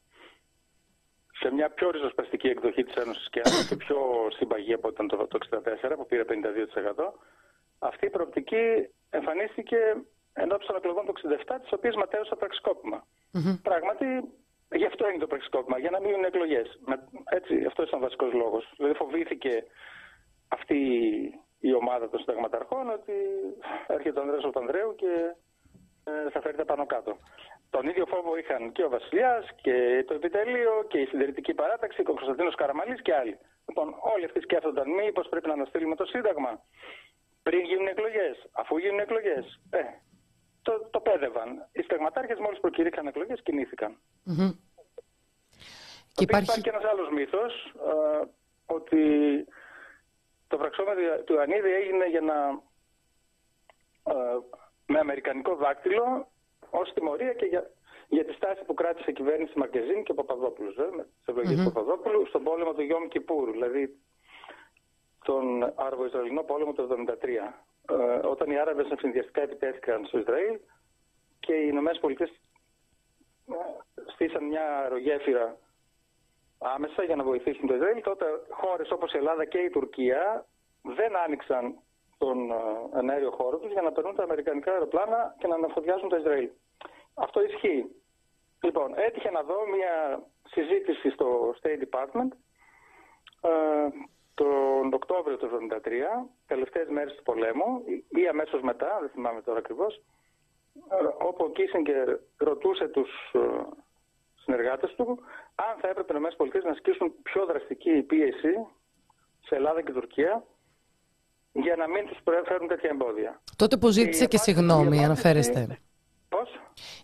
σε 1.40 1.52
μια 1.54 1.70
πιο 1.70 1.90
ριζοσπαστική 1.90 2.48
εκδοχή 2.48 2.84
της 2.84 2.96
Ένωσης 2.96 3.30
και 3.30 3.42
και 3.70 3.76
πιο 3.76 3.98
συμπαγή 4.38 4.74
από 4.74 4.90
ήταν 4.90 5.08
το 5.08 5.28
1964 5.90 5.94
που 5.96 6.06
πήρε 6.06 6.24
52%. 6.28 6.32
Αυτή 7.80 8.06
η 8.06 8.10
προοπτική 8.10 8.90
εμφανίστηκε 9.10 9.78
ενώπιση 10.34 10.68
των 10.68 10.78
εκλογών 10.78 11.06
του 11.06 11.14
67, 11.48 11.56
τις 11.62 11.72
οποίες 11.72 11.96
ματέωσε 11.96 12.30
το 12.30 12.36
πραξικόπημα. 12.36 13.00
Mm-hmm. 13.34 13.60
Πράγματι, 13.62 14.06
γι' 14.76 14.86
αυτό 14.86 15.06
έγινε 15.06 15.22
το 15.22 15.28
πραξικόπημα, 15.28 15.80
για 15.80 15.90
να 15.90 16.00
μην 16.00 16.10
γίνουν 16.10 16.26
εκλογές. 16.26 16.80
Έτσι, 17.26 17.66
αυτός 17.66 17.88
ήταν 17.88 18.00
ο 18.00 18.04
βασικός 18.04 18.34
λόγος. 18.34 18.74
Δηλαδή 18.78 18.96
φοβήθηκε 18.96 19.64
αυτή 20.48 20.80
η 21.60 21.74
ομάδα 21.74 22.10
των 22.10 22.20
συνταγματαρχών 22.20 22.90
ότι 22.90 23.14
έρχεται 23.88 24.20
ο 24.20 24.22
Ανδρέας 24.22 24.44
Παπανδρέου 24.44 24.96
και 24.96 25.36
ε, 26.04 26.30
θα 26.30 26.42
φέρει 26.42 26.66
πάνω 26.66 26.86
κάτω. 26.86 27.18
Τον 27.70 27.88
ίδιο 27.88 28.05
φόβο 28.05 28.38
είχαν 28.38 28.72
και 28.72 28.84
ο 28.84 28.89
Βασιλιάς 28.89 29.45
και 29.61 30.03
το 30.07 30.13
Επιτελείο 30.13 30.86
και 30.88 30.97
η 30.97 31.05
Συντηρητική 31.05 31.53
Παράταξη 31.53 32.03
και 32.03 32.11
ο 32.11 32.13
Κωνσταντίνος 32.13 32.55
Καραμαλής 32.55 33.01
και 33.01 33.13
άλλοι. 33.13 33.38
Λοιπόν, 33.67 33.95
όλοι 33.99 34.26
αυτοί 34.26 34.39
σκέφτονταν 34.39 34.89
μήπως 34.89 35.28
πρέπει 35.30 35.47
να 35.47 35.53
αναστείλουμε 35.53 35.95
το 35.95 36.05
Σύνταγμα 36.05 36.63
πριν 37.43 37.65
γίνουν 37.65 37.88
εκλογές, 37.88 38.49
αφού 38.51 38.78
γίνουν 38.78 38.99
εκλογές. 38.99 39.59
Ε, 39.70 39.82
το, 40.61 40.88
το 40.91 40.99
πέδευαν. 40.99 41.67
Οι 41.72 41.82
στεγματάρχες 41.82 42.39
μόλις 42.39 42.59
προκηρύχθηκαν 42.59 43.07
εκλογές 43.07 43.41
κινήθηκαν. 43.43 43.97
Mm-hmm. 44.26 44.51
Και 46.13 46.24
υπάρχει... 46.24 46.61
και 46.61 46.70
ένας 46.70 46.84
άλλος 46.84 47.09
μύθος 47.09 47.74
ε, 47.76 48.28
ότι 48.65 49.01
το 50.47 50.57
πραξόμετρο 50.57 51.24
του 51.24 51.34
Ιωαννίδη 51.34 51.74
έγινε 51.74 52.05
για 52.09 52.22
να, 52.22 52.36
ε, 54.13 54.38
με 54.86 54.99
αμερικανικό 54.99 55.55
δάκτυλο 55.55 56.32
ως 56.70 56.93
τιμωρία 56.93 57.34
και 57.34 57.45
για, 57.45 57.72
για 58.07 58.26
τη 58.26 58.34
στάση 58.34 58.63
που 58.63 58.74
κράτησε 58.74 59.09
η 59.09 59.13
κυβέρνηση 59.13 59.59
Μαρκεζίνη 59.59 60.03
και 60.03 60.11
ο 60.11 60.15
Παπαδόπουλος, 60.15 60.76
βέβαια, 60.76 61.03
τις 61.03 61.28
εκλογέ 61.28 61.55
του 61.55 61.72
Παπαδόπουλου, 61.72 62.26
στον 62.26 62.43
πόλεμο 62.43 62.74
του 62.74 62.82
Γιώμ 62.82 63.07
Κιπούρ, 63.07 63.51
δηλαδή 63.51 63.99
τον 65.24 65.74
Άραβο-Ισραηλινό 65.76 66.43
πόλεμο 66.43 66.74
του 66.74 66.88
1973. 66.88 67.53
Ε, 67.89 68.28
όταν 68.28 68.49
οι 68.49 68.59
Άραβες 68.59 68.88
συνδυαστικά 68.99 69.41
επιτέθηκαν 69.41 70.05
στο 70.05 70.20
Ισραήλ 70.20 70.59
και 71.39 71.53
οι 71.53 71.67
Ηνωμένες 71.70 71.99
Πολιτείες 71.99 72.30
ε, 72.30 73.53
στήσαν 74.13 74.43
μια 74.43 74.80
αερογέφυρα 74.82 75.57
άμεσα 76.57 77.03
για 77.03 77.15
να 77.15 77.24
βοηθήσουν 77.24 77.67
το 77.67 77.76
Ισραήλ, 77.76 78.01
τότε 78.01 78.26
χώρες 78.49 78.91
όπως 78.91 79.13
η 79.13 79.17
Ελλάδα 79.17 79.45
και 79.45 79.57
η 79.57 79.70
Τουρκία 79.70 80.45
δεν 80.82 81.17
άνοιξαν 81.17 81.80
τον 82.20 82.51
ε, 82.51 82.55
ενέργειο 82.99 83.32
χώρο 83.32 83.57
τους 83.57 83.72
για 83.72 83.82
να 83.82 83.91
περνούν 83.91 84.15
τα 84.15 84.24
αμερικανικά 84.24 84.72
αεροπλάνα 84.72 85.36
και 85.39 85.47
να 85.47 85.55
αναφοδιάζουν 85.55 86.09
το 86.09 86.15
Ισραήλ. 86.15 86.49
Αυτό 87.13 87.43
ισχύει. 87.43 87.86
Λοιπόν, 88.61 88.93
έτυχε 88.95 89.30
να 89.32 89.43
δω 89.43 89.57
μια 89.76 90.24
συζήτηση 90.43 91.09
στο 91.09 91.53
State 91.61 91.82
Department 91.86 92.32
ε, 93.41 93.88
τον 94.34 94.93
Οκτώβριο 94.93 95.38
του 95.38 95.49
1973, 95.72 95.91
τελευταίες 96.47 96.88
μέρες 96.88 97.15
του 97.15 97.24
πολέμου 97.24 97.84
ή 98.09 98.28
αμέσως 98.28 98.61
μετά, 98.61 98.97
δεν 98.99 99.09
θυμάμαι 99.09 99.41
τώρα 99.41 99.59
ακριβώς, 99.59 99.95
ε, 100.89 101.26
όπου 101.26 101.43
ο 101.43 101.49
Κίσιγκερ 101.49 102.17
ρωτούσε 102.38 102.88
τους 102.88 103.09
ε, 103.34 103.39
συνεργάτες 104.36 104.93
του 104.95 105.20
αν 105.55 105.80
θα 105.82 105.88
έπρεπε 105.88 106.13
οι 106.13 106.22
ΗΠΑ 106.45 106.59
να 106.63 106.70
ασκήσουν 106.70 107.13
πιο 107.24 107.45
δραστική 107.45 108.01
πίεση 108.01 108.67
σε 109.39 109.55
Ελλάδα 109.55 109.82
και 109.82 109.91
Τουρκία 109.91 110.43
για 111.52 111.76
να 111.76 111.88
μην 111.88 112.06
τους 112.06 112.18
φέρουν 112.47 112.68
τέτοια 112.68 112.89
εμπόδια. 112.89 113.41
Τότε 113.56 113.78
που 113.78 113.89
ζήτησε 113.89 114.26
και 114.26 114.38
συγγνώμη, 114.38 115.04
αναφέρεστε. 115.04 115.78
Πώς; 116.30 116.50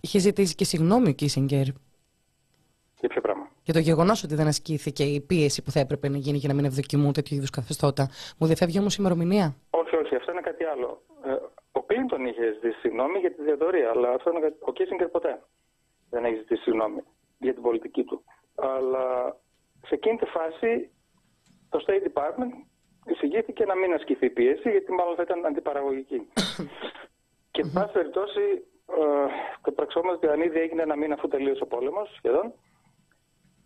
Είχε 0.02 0.20
ζητήσει 0.20 0.56
και 0.56 0.66
συγγνώμη 0.66 1.10
ο 1.10 1.12
Κίσιγκερ. 1.12 1.66
Για 3.00 3.10
ποιο 3.10 3.22
πράγμα; 3.22 3.52
Για 3.64 3.74
το 3.74 3.80
γεγονός 3.80 4.24
ότι 4.24 4.36
δεν 4.36 4.48
ασκήθηκε 4.48 5.04
η 5.04 5.22
πίεση 5.22 5.62
που 5.62 5.72
θα 5.72 5.80
έπρεπε 5.80 6.10
να 6.10 6.18
γίνει 6.18 6.38
για 6.38 6.50
να 6.50 6.56
μην 6.56 6.66
ευδοκιμούν 6.66 7.14
τέτοιου 7.14 7.36
είδους 7.36 7.50
καθεστώτα. 7.50 8.10
Μου 8.38 8.48
διαφεύγει 8.48 8.80
όμως 8.80 8.94
η 8.94 8.98
ημερομηνία. 9.00 9.56
Όχι, 9.70 9.96
όχι, 9.96 10.16
αυτό 10.16 10.32
είναι 10.32 10.42
κάτι 10.42 10.64
άλλο. 10.64 11.02
Ε, 11.26 11.32
ο 11.72 11.84
Κλίντον 11.84 12.26
είχε 12.26 12.54
ζητήσει 12.54 12.80
συγγνώμη 12.80 13.20
για 13.20 13.34
τη 13.36 13.42
διαδορία, 13.44 13.90
αλλά 13.90 14.10
αυτό 14.10 14.32
είναι 14.32 14.40
κάτι... 14.40 14.58
ο 14.60 14.72
Κίσιγκερ 14.72 15.08
ποτέ 15.08 15.42
δεν 16.10 16.26
έχει 16.26 16.36
ζητήσει 16.36 16.62
συγγνώμη 16.62 17.02
για 17.40 17.54
την 17.54 17.62
πολιτική 17.62 18.04
του. 18.04 18.24
Αλλά 18.56 19.38
σε 19.88 19.94
εκείνη 19.96 20.18
τη 20.18 20.26
φάση 20.26 20.90
το 21.70 21.86
State 21.86 22.04
Department 22.10 22.54
εισηγήθηκε 23.06 23.66
να 23.66 23.76
μην 23.76 23.94
ασκηθεί 23.94 24.30
πίεση, 24.30 24.70
γιατί 24.70 24.92
μάλλον 24.92 25.16
θα 25.16 25.22
ήταν 25.22 25.46
αντιπαραγωγική. 25.46 26.28
και, 27.54 27.62
εν 27.62 27.72
πάση 27.74 27.94
περιπτώσει, 27.94 28.42
ε, 28.90 29.28
το 29.62 29.72
πραξόμενο 29.72 30.18
του 30.18 30.26
Ιωαννίδη 30.26 30.60
έγινε 30.60 30.82
ένα 30.82 30.96
μήνα 30.96 31.14
αφού 31.14 31.28
τελείωσε 31.28 31.64
ο 31.64 31.68
πόλεμος 31.68 32.16
σχεδόν. 32.18 32.54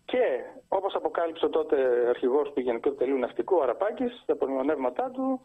Και 0.05 0.23
όπως 0.67 0.95
αποκάλυψε 0.95 1.49
τότε 1.49 1.77
αρχηγός 2.09 2.51
του 2.53 2.59
Γενικού 2.59 2.95
Τελείου 2.95 3.17
Ναυτικού, 3.17 3.61
Αραπάκης, 3.61 4.23
τα 4.25 4.33
απομνημονεύματά 4.33 5.11
του, 5.11 5.41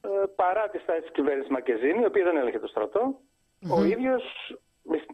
ε, 0.00 0.08
παρά 0.36 0.68
τη 0.68 0.78
στάση 0.78 1.00
της 1.00 1.10
κυβέρνησης 1.10 1.50
Μακεζίνη, 1.50 2.02
η 2.02 2.06
οποία 2.06 2.24
δεν 2.24 2.36
έλεγε 2.36 2.58
το 2.58 2.66
στρατο 2.66 3.20
ο 3.70 3.84
ίδιος 3.84 4.22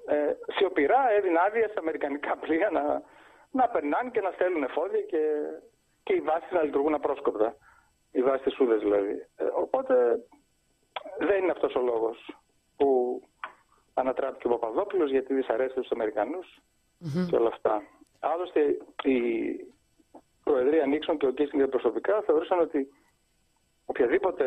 ε, 0.06 0.32
σιωπηρά 0.56 1.10
έδινε 1.16 1.38
άδεια 1.46 1.68
στα 1.68 1.80
αμερικανικά 1.80 2.36
πλοία 2.36 2.70
να, 2.70 3.02
να 3.50 3.68
περνάνε 3.68 4.10
και 4.10 4.20
να 4.20 4.30
στέλνουν 4.30 4.62
εφόδια 4.62 5.02
και, 5.02 5.22
και 6.02 6.14
οι 6.14 6.20
βάσεις 6.20 6.50
να 6.50 6.62
λειτουργούν 6.62 6.94
απρόσκοπτα. 6.94 7.56
Οι 8.12 8.22
βάσεις 8.22 8.42
της 8.42 8.54
Σούδες 8.54 8.80
δηλαδή. 8.80 9.26
Ε, 9.36 9.44
οπότε 9.54 9.94
δεν 11.18 11.42
είναι 11.42 11.50
αυτός 11.50 11.74
ο 11.74 11.80
λόγος 11.80 12.36
που 12.76 13.20
ανατράπηκε 13.94 14.46
ο 14.46 14.50
Παπαδόπουλος 14.50 15.10
γιατί 15.10 15.34
δυσαρέστησε 15.34 15.80
τους 15.80 15.90
αμερικανους 15.90 16.60
και 17.28 17.36
όλα 17.36 17.48
αυτά. 17.48 17.82
Άλλωστε, 18.20 18.60
η 19.02 19.16
Προεδρία 20.44 20.86
Νίξον 20.86 21.18
και 21.18 21.26
ο 21.26 21.32
Κίσινγκερ 21.32 21.68
προσωπικά 21.68 22.22
θεωρούσαν 22.22 22.60
ότι 22.60 22.88
οποιαδήποτε 23.86 24.46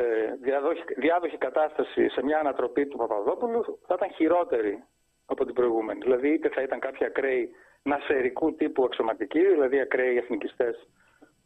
διάδοχη, 0.96 1.38
κατάσταση 1.38 2.10
σε 2.10 2.24
μια 2.24 2.40
ανατροπή 2.40 2.86
του 2.88 2.98
Παπαδόπουλου 2.98 3.80
θα 3.88 3.94
ήταν 3.94 4.14
χειρότερη 4.14 4.84
από 5.26 5.46
την 5.46 5.54
προηγούμενη. 5.54 6.00
Δηλαδή, 6.00 6.30
είτε 6.34 6.50
θα 6.50 6.62
ήταν 6.62 6.80
κάποια 6.80 7.08
ακραίοι 7.08 7.50
νασερικού 7.84 8.56
τύπου 8.56 8.84
αξιωματικοί, 8.84 9.40
δηλαδή 9.40 9.80
ακραίοι 9.80 10.18
εθνικιστές 10.18 10.88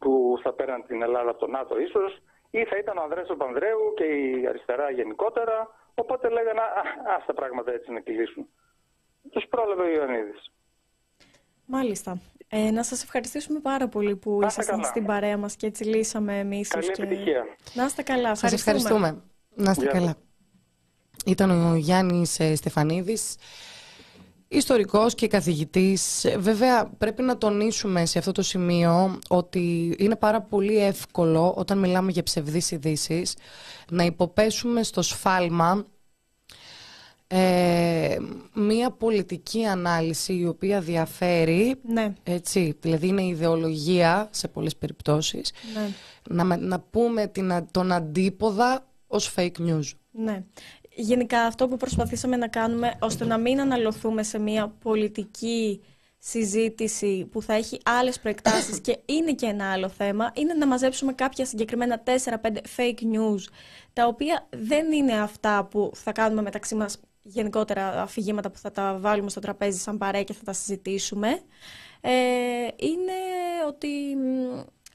που 0.00 0.38
θα 0.42 0.52
πέραν 0.52 0.84
την 0.86 1.02
Ελλάδα 1.02 1.30
από 1.30 1.38
το 1.38 1.46
ΝΑΤΟ 1.46 1.80
ίσως, 1.80 2.10
ή 2.50 2.64
θα 2.64 2.76
ήταν 2.76 2.98
ο 2.98 3.02
Ανδρέας 3.02 3.28
Παπανδρέου 3.28 3.94
και 3.96 4.04
η 4.04 4.46
αριστερά 4.46 4.90
γενικότερα. 4.90 5.56
Οπότε 5.94 6.28
λέγανε, 6.28 6.60
α 7.14 7.24
τα 7.26 7.34
πράγματα 7.34 7.72
έτσι 7.72 7.92
να 7.92 8.00
κυλήσουν. 8.00 8.48
Τους 9.30 9.44
πρόλαβε 9.50 9.82
ο 9.82 9.88
Ιωαννίδης. 9.88 10.52
Μάλιστα. 11.66 12.20
Ε, 12.48 12.70
να 12.70 12.82
σας 12.82 13.02
ευχαριστήσουμε 13.02 13.60
πάρα 13.60 13.88
πολύ 13.88 14.16
που 14.16 14.40
ήσασταν 14.46 14.84
στην 14.84 15.06
παρέα 15.06 15.36
μας 15.36 15.56
και 15.56 15.66
έτσι 15.66 15.84
λύσαμε 15.84 16.44
μίσους. 16.44 16.86
Καλή 16.86 16.90
επιτυχία. 16.90 17.44
Να 17.74 17.84
είστε 17.84 18.02
καλά. 18.02 18.34
Σας 18.34 18.52
ευχαριστούμε. 18.52 19.22
Να 19.54 19.70
είστε 19.70 19.86
καλά. 19.86 20.14
Ήταν 21.26 21.50
ο 21.50 21.74
Γιάννης 21.74 22.40
ε, 22.40 22.54
Στεφανίδης, 22.54 23.36
ιστορικός 24.52 25.14
και 25.14 25.26
καθηγητής. 25.26 26.26
Βέβαια 26.38 26.86
πρέπει 26.98 27.22
να 27.22 27.38
τονίσουμε 27.38 28.06
σε 28.06 28.18
αυτό 28.18 28.32
το 28.32 28.42
σημείο 28.42 29.18
ότι 29.28 29.94
είναι 29.98 30.16
πάρα 30.16 30.40
πολύ 30.40 30.78
εύκολο 30.78 31.54
όταν 31.56 31.78
μιλάμε 31.78 32.10
για 32.10 32.22
ψευδείς 32.22 32.70
ειδήσεις 32.70 33.36
να 33.90 34.04
υποπέσουμε 34.04 34.82
στο 34.82 35.02
σφάλμα 35.02 35.84
ε, 37.26 38.16
μία 38.54 38.90
πολιτική 38.90 39.64
ανάλυση 39.64 40.34
η 40.34 40.46
οποία 40.46 40.80
διαφέρει, 40.80 41.74
ναι. 41.82 42.14
έτσι, 42.22 42.76
δηλαδή 42.80 43.06
είναι 43.06 43.24
ιδεολογία 43.24 44.28
σε 44.30 44.48
πολλές 44.48 44.76
περιπτώσεις, 44.76 45.52
ναι. 45.74 46.44
να, 46.44 46.56
να 46.56 46.80
πούμε 46.80 47.26
την, 47.26 47.66
τον 47.70 47.92
αντίποδα 47.92 48.86
ως 49.06 49.34
fake 49.36 49.58
news. 49.58 49.90
Ναι. 50.10 50.44
Γενικά 51.00 51.40
αυτό 51.42 51.68
που 51.68 51.76
προσπαθήσαμε 51.76 52.36
να 52.36 52.48
κάνουμε 52.48 52.94
ώστε 53.00 53.24
να 53.24 53.38
μην 53.38 53.60
αναλωθούμε 53.60 54.22
σε 54.22 54.38
μία 54.38 54.68
πολιτική 54.68 55.80
συζήτηση 56.18 57.28
που 57.32 57.42
θα 57.42 57.54
έχει 57.54 57.80
άλλες 57.84 58.20
προεκτάσεις 58.20 58.80
και 58.86 58.98
είναι 59.04 59.32
και 59.32 59.46
ένα 59.46 59.72
άλλο 59.72 59.88
θέμα 59.88 60.32
είναι 60.34 60.54
να 60.54 60.66
μαζέψουμε 60.66 61.12
κάποια 61.12 61.44
συγκεκριμένα 61.44 62.02
4-5 62.04 62.10
fake 62.76 63.16
news 63.16 63.40
τα 63.92 64.06
οποία 64.06 64.48
δεν 64.50 64.92
είναι 64.92 65.20
αυτά 65.20 65.64
που 65.64 65.90
θα 65.94 66.12
κάνουμε 66.12 66.42
μεταξύ 66.42 66.74
μας 66.74 67.00
γενικότερα 67.22 68.02
αφηγήματα 68.02 68.50
που 68.50 68.58
θα 68.58 68.70
τα 68.70 68.98
βάλουμε 69.00 69.30
στο 69.30 69.40
τραπέζι 69.40 69.78
σαν 69.78 69.98
παρέα 69.98 70.22
και 70.22 70.32
θα 70.32 70.44
τα 70.44 70.52
συζητήσουμε. 70.52 71.28
Ε, 72.00 72.10
είναι 72.76 73.12
ότι 73.68 73.88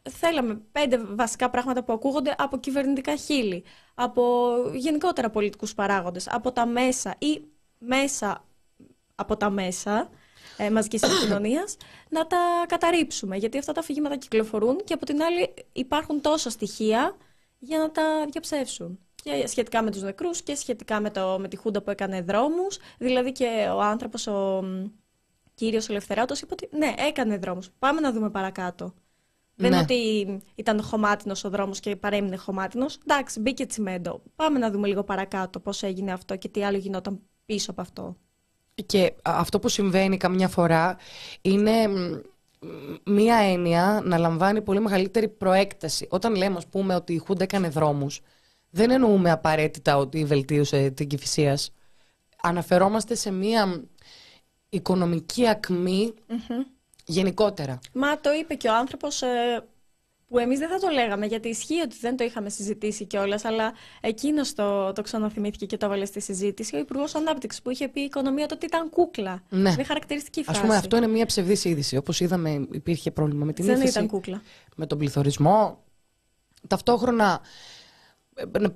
θέλαμε 0.09 0.61
πέντε 0.71 0.97
βασικά 0.97 1.49
πράγματα 1.49 1.83
που 1.83 1.93
ακούγονται 1.93 2.35
από 2.37 2.57
κυβερνητικά 2.57 3.15
χείλη, 3.15 3.63
από 3.95 4.53
γενικότερα 4.73 5.29
πολιτικούς 5.29 5.73
παράγοντες, 5.73 6.27
από 6.27 6.51
τα 6.51 6.65
μέσα 6.65 7.15
ή 7.17 7.41
μέσα 7.77 8.45
από 9.15 9.37
τα 9.37 9.49
μέσα 9.49 10.09
ε, 10.57 10.69
μαζικής 10.69 11.01
επικοινωνίας, 11.01 11.77
να 12.15 12.27
τα 12.27 12.37
καταρρύψουμε. 12.67 13.37
Γιατί 13.37 13.57
αυτά 13.57 13.71
τα 13.71 13.79
αφηγήματα 13.79 14.15
κυκλοφορούν 14.15 14.83
και 14.83 14.93
από 14.93 15.05
την 15.05 15.21
άλλη 15.21 15.53
υπάρχουν 15.71 16.21
τόσα 16.21 16.49
στοιχεία 16.49 17.15
για 17.59 17.77
να 17.77 17.91
τα 17.91 18.25
διαψεύσουν 18.29 18.99
και 19.15 19.47
σχετικά 19.47 19.81
με 19.81 19.91
τους 19.91 20.01
νεκρούς 20.01 20.41
και 20.41 20.55
σχετικά 20.55 20.99
με, 20.99 21.09
το, 21.09 21.37
με 21.39 21.47
τη 21.47 21.55
Χούντα 21.55 21.81
που 21.81 21.89
έκανε 21.89 22.21
δρόμους. 22.21 22.79
Δηλαδή 22.97 23.31
και 23.31 23.69
ο 23.73 23.81
άνθρωπος, 23.81 24.27
ο 24.27 24.63
κύριος 25.55 25.89
Ελευθεράτος, 25.89 26.41
είπε 26.41 26.53
ότι 26.53 26.69
ναι, 26.71 26.93
έκανε 26.97 27.37
δρόμους. 27.37 27.69
Πάμε 27.79 28.01
να 28.01 28.11
δούμε 28.11 28.29
παρακάτω. 28.29 28.93
Δεν 29.55 29.67
είναι 29.67 29.75
ναι. 29.75 29.81
ότι 29.81 30.41
ήταν 30.55 30.81
χωμάτινος 30.81 31.43
ο 31.43 31.49
δρόμος 31.49 31.79
και 31.79 31.95
παρέμεινε 31.95 32.35
χωμάτινος. 32.35 32.97
Εντάξει, 33.07 33.39
μπήκε 33.39 33.65
τσιμέντο. 33.65 34.21
Πάμε 34.35 34.59
να 34.59 34.71
δούμε 34.71 34.87
λίγο 34.87 35.03
παρακάτω 35.03 35.59
πώς 35.59 35.83
έγινε 35.83 36.11
αυτό 36.11 36.35
και 36.35 36.47
τι 36.47 36.63
άλλο 36.63 36.77
γινόταν 36.77 37.19
πίσω 37.45 37.71
από 37.71 37.81
αυτό. 37.81 38.17
Και 38.85 39.13
αυτό 39.21 39.59
που 39.59 39.69
συμβαίνει 39.69 40.17
καμιά 40.17 40.47
φορά 40.47 40.97
είναι 41.41 41.87
μία 43.03 43.35
έννοια 43.35 44.01
να 44.03 44.17
λαμβάνει 44.17 44.61
πολύ 44.61 44.79
μεγαλύτερη 44.79 45.27
προέκταση. 45.27 46.07
Όταν 46.09 46.35
λέμε, 46.35 46.57
ας 46.57 46.67
πούμε, 46.67 46.95
ότι 46.95 47.13
η 47.13 47.17
Χούντα 47.17 47.43
έκανε 47.43 47.69
δρόμους, 47.69 48.21
δεν 48.69 48.91
εννοούμε 48.91 49.31
απαραίτητα 49.31 49.97
ότι 49.97 50.25
βελτίωσε 50.25 50.89
την 50.89 51.07
κυφυσίας. 51.07 51.71
Αναφερόμαστε 52.41 53.15
σε 53.15 53.31
μία 53.31 53.83
οικονομική 54.69 55.47
γενικότερα. 57.05 57.79
Μα 57.93 58.19
το 58.19 58.29
είπε 58.33 58.53
και 58.53 58.67
ο 58.67 58.75
άνθρωπος 58.75 59.21
ε, 59.21 59.63
που 60.27 60.39
εμείς 60.39 60.59
δεν 60.59 60.69
θα 60.69 60.79
το 60.79 60.87
λέγαμε 60.93 61.25
γιατί 61.25 61.47
ισχύει 61.47 61.81
ότι 61.81 61.95
δεν 62.01 62.17
το 62.17 62.23
είχαμε 62.23 62.49
συζητήσει 62.49 63.05
κιόλας, 63.05 63.45
αλλά 63.45 63.73
εκείνος 64.01 64.53
το, 64.53 64.93
το 64.93 65.01
ξαναθυμήθηκε 65.01 65.65
και 65.65 65.77
το 65.77 65.85
έβαλε 65.85 66.05
στη 66.05 66.19
συζήτηση. 66.19 66.75
Ο 66.75 66.79
Υπουργός 66.79 67.15
Ανάπτυξης 67.15 67.61
που 67.61 67.69
είχε 67.69 67.87
πει 67.87 68.01
η 68.01 68.03
οικονομία 68.03 68.45
τότε 68.45 68.65
ήταν 68.65 68.89
κούκλα. 68.89 69.43
Ναι. 69.49 69.71
Είναι 69.71 69.83
χαρακτηριστική 69.83 70.43
φράση. 70.43 70.59
Α 70.59 70.61
πούμε, 70.61 70.75
αυτό 70.75 70.97
είναι 70.97 71.07
μια 71.07 71.25
ψευδής 71.25 71.65
είδηση. 71.65 71.97
Όπως 71.97 72.19
είδαμε, 72.19 72.67
υπήρχε 72.71 73.11
πρόβλημα 73.11 73.45
με 73.45 73.53
την 73.53 73.65
δεν 73.65 73.75
ύφεση, 73.75 73.91
ήταν 73.91 74.07
κούκλα. 74.07 74.41
με 74.75 74.85
τον 74.85 74.97
πληθωρισμό. 74.97 75.83
Ταυτόχρονα 76.67 77.41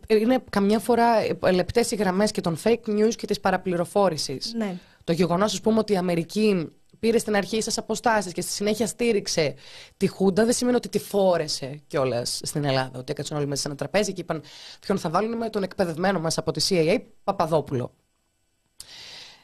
είναι 0.08 0.44
καμιά 0.50 0.80
φορά 0.80 1.14
λεπτές 1.52 1.92
οι 1.92 1.96
γραμμές 1.96 2.32
και 2.32 2.42
των 2.42 2.58
fake 2.64 2.88
news 2.88 3.16
και 3.16 3.28
της 3.28 3.40
παραπληροφόρησης. 3.40 4.54
Ναι. 4.54 4.78
Το 5.04 5.12
γεγονός, 5.12 5.54
ας 5.54 5.62
πούμε, 5.62 5.80
ότι 5.80 5.94
η 5.94 5.98
Αμερική 5.98 6.72
πήρε 7.00 7.18
στην 7.18 7.36
αρχή 7.36 7.62
σας 7.62 7.78
αποστάσεις 7.78 8.34
και 8.34 8.42
στη 8.42 8.52
συνέχεια 8.52 8.88
στήριξε 8.88 9.54
τη 9.98 10.08
Χούντα, 10.08 10.46
δεν 10.46 10.54
σημαίνει 10.54 10.76
ότι 10.76 10.90
τη 10.90 11.00
φόρεσε 11.00 11.82
κιόλας 11.88 12.40
στην 12.44 12.64
Ελλάδα. 12.64 13.00
Ότι 13.00 13.12
έκατσαν 13.12 13.38
όλοι 13.38 13.48
μέσα 13.48 13.62
σε 13.62 13.68
ένα 13.68 13.78
τραπέζι 13.78 14.14
και 14.14 14.22
είπαν 14.22 14.44
ποιον 14.80 14.98
θα 14.98 15.10
βάλουν 15.10 15.38
με 15.38 15.50
τον 15.50 15.64
εκπαιδευμένο 15.64 16.20
μας 16.20 16.38
από 16.38 16.52
τη 16.52 16.66
CIA, 16.70 16.98
Παπαδόπουλο. 17.24 17.94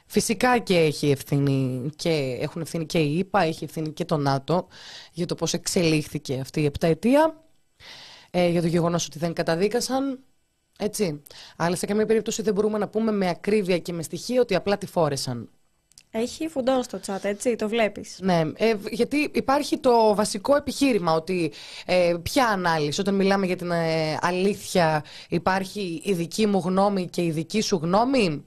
Φυσικά 0.06 0.58
και 0.58 0.78
έχει 0.78 1.10
ευθύνη 1.10 1.89
και 1.95 2.38
έχουν 2.41 2.62
ευθύνη 2.62 2.86
και 2.86 2.99
η 2.99 3.20
ΕΠΑ, 3.20 3.41
έχει 3.41 3.64
ευθύνη 3.64 3.91
και 3.91 4.06
το 4.06 4.18
ΝΑΤΟ 4.18 4.68
για 5.12 5.26
το 5.26 5.36
πώς 5.36 5.53
εξελίχθηκε 5.53 6.39
αυτή 6.39 6.62
η 6.62 6.66
επταετία, 6.66 7.43
ε, 8.32 8.47
για 8.47 8.62
το 8.62 8.68
γεγονός 8.68 9.06
ότι 9.06 9.20
δεν 9.20 9.34
καταδίκασαν, 9.34 10.20
έτσι. 10.78 11.22
Αλλά 11.56 11.76
σε 11.76 11.86
καμία 11.86 12.06
περίπτωση 12.06 12.41
δεν 12.41 12.53
μπορούμε 12.53 12.78
να 12.78 12.88
πούμε 12.88 13.12
με 13.12 13.30
ακρίβεια 13.30 13.80
και 13.80 13.93
με 13.93 14.03
στοιχεία 14.03 14.41
ότι 14.41 14.56
απλά 14.56 14.78
τη 14.78 14.86
φόρεσαν. 14.86 15.49
Έχει 16.18 16.47
φουντό 16.47 16.84
στο 16.84 16.99
chat, 17.07 17.24
έτσι, 17.24 17.55
το 17.55 17.70
βλέπεις. 17.70 18.18
Ναι, 18.22 18.41
ε, 18.55 18.74
γιατί 18.91 19.30
υπάρχει 19.34 19.78
το 19.78 20.16
βασικό 20.16 20.55
επιχείρημα 20.55 21.13
ότι 21.13 21.51
ε, 21.86 22.16
ποια 22.24 22.47
ανάλυση, 22.47 23.01
όταν 23.01 23.16
μιλάμε 23.16 23.45
για 23.45 23.55
την 23.55 23.72
ε, 23.72 24.18
αλήθεια 24.22 25.03
υπάρχει 25.30 26.01
η 26.03 26.13
δική 26.13 26.47
μου 26.47 26.61
γνώμη 26.66 27.07
και 27.07 27.24
η 27.24 27.32
δική 27.32 27.61
σου 27.61 27.80
γνώμη; 27.84 28.43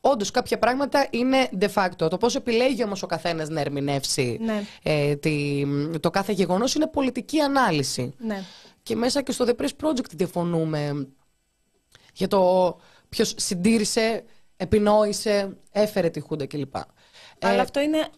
Όντως, 0.00 0.30
κάποια 0.30 0.58
πράγματα 0.58 1.06
είναι 1.10 1.48
de 1.60 1.68
facto. 1.74 2.10
Το 2.10 2.16
πώς 2.16 2.34
επιλέγει 2.34 2.84
όμως 2.84 3.02
ο 3.02 3.06
καθένας 3.06 3.48
να 3.48 3.60
ερμηνεύσει 3.60 4.38
Ναι. 4.40 4.62
ε, 4.82 5.16
τη, 5.16 5.64
το 6.00 6.10
κάθε 6.10 6.32
γεγονός 6.32 6.74
είναι 6.74 6.86
πολιτική 6.86 7.40
ανάλυση. 7.40 8.14
Ναι. 8.18 8.42
Και 8.82 8.96
μέσα 8.96 9.22
και 9.22 9.32
στο 9.32 9.44
The 9.48 9.62
Press 9.62 9.86
Project 9.86 10.10
διαφωνούμε 10.10 11.08
για 12.14 12.28
το 12.28 12.76
ποιος 13.08 13.34
συντήρησε, 13.36 14.24
επινόησε, 14.56 15.56
έφερε 15.72 16.08
τη 16.08 16.20
Χούντα 16.20 16.46
κλπ. 16.46 16.74
Αλλά 17.42 17.54
Ε, 17.56 17.60
αυτό 17.60 17.80
είναι 17.80 18.08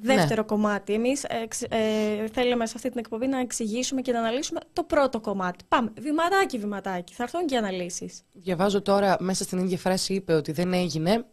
δεύτερο 0.00 0.44
κομμάτι. 0.44 0.92
Εμείς 0.92 1.24
ε, 1.24 1.36
εξ- 1.42 1.62
ε, 1.68 2.26
θέλουμε 2.32 2.66
σε 2.66 2.72
αυτή 2.76 2.88
την 2.88 2.98
εκπομπή 2.98 3.26
να 3.26 3.38
εξηγήσουμε 3.40 4.00
και 4.00 4.12
να 4.12 4.18
αναλύσουμε 4.18 4.60
το 4.72 4.82
πρώτο 4.82 5.20
κομμάτι. 5.20 5.64
Πάμε, 5.68 5.92
βηματάκι, 6.00 6.58
βηματάκι. 6.58 7.14
Θα 7.14 7.22
έρθουν 7.22 7.46
και 7.46 7.54
οι 7.54 7.56
αναλύσεις. 7.58 8.22
Διαβάζω 8.32 8.82
τώρα 8.82 9.16
μέσα 9.20 9.44
στην 9.44 9.58
ίδια 9.58 9.78
φράση 9.78 10.14
είπε 10.14 10.32
ότι 10.34 10.52
δεν 10.52 10.72
έγινε 10.72 11.24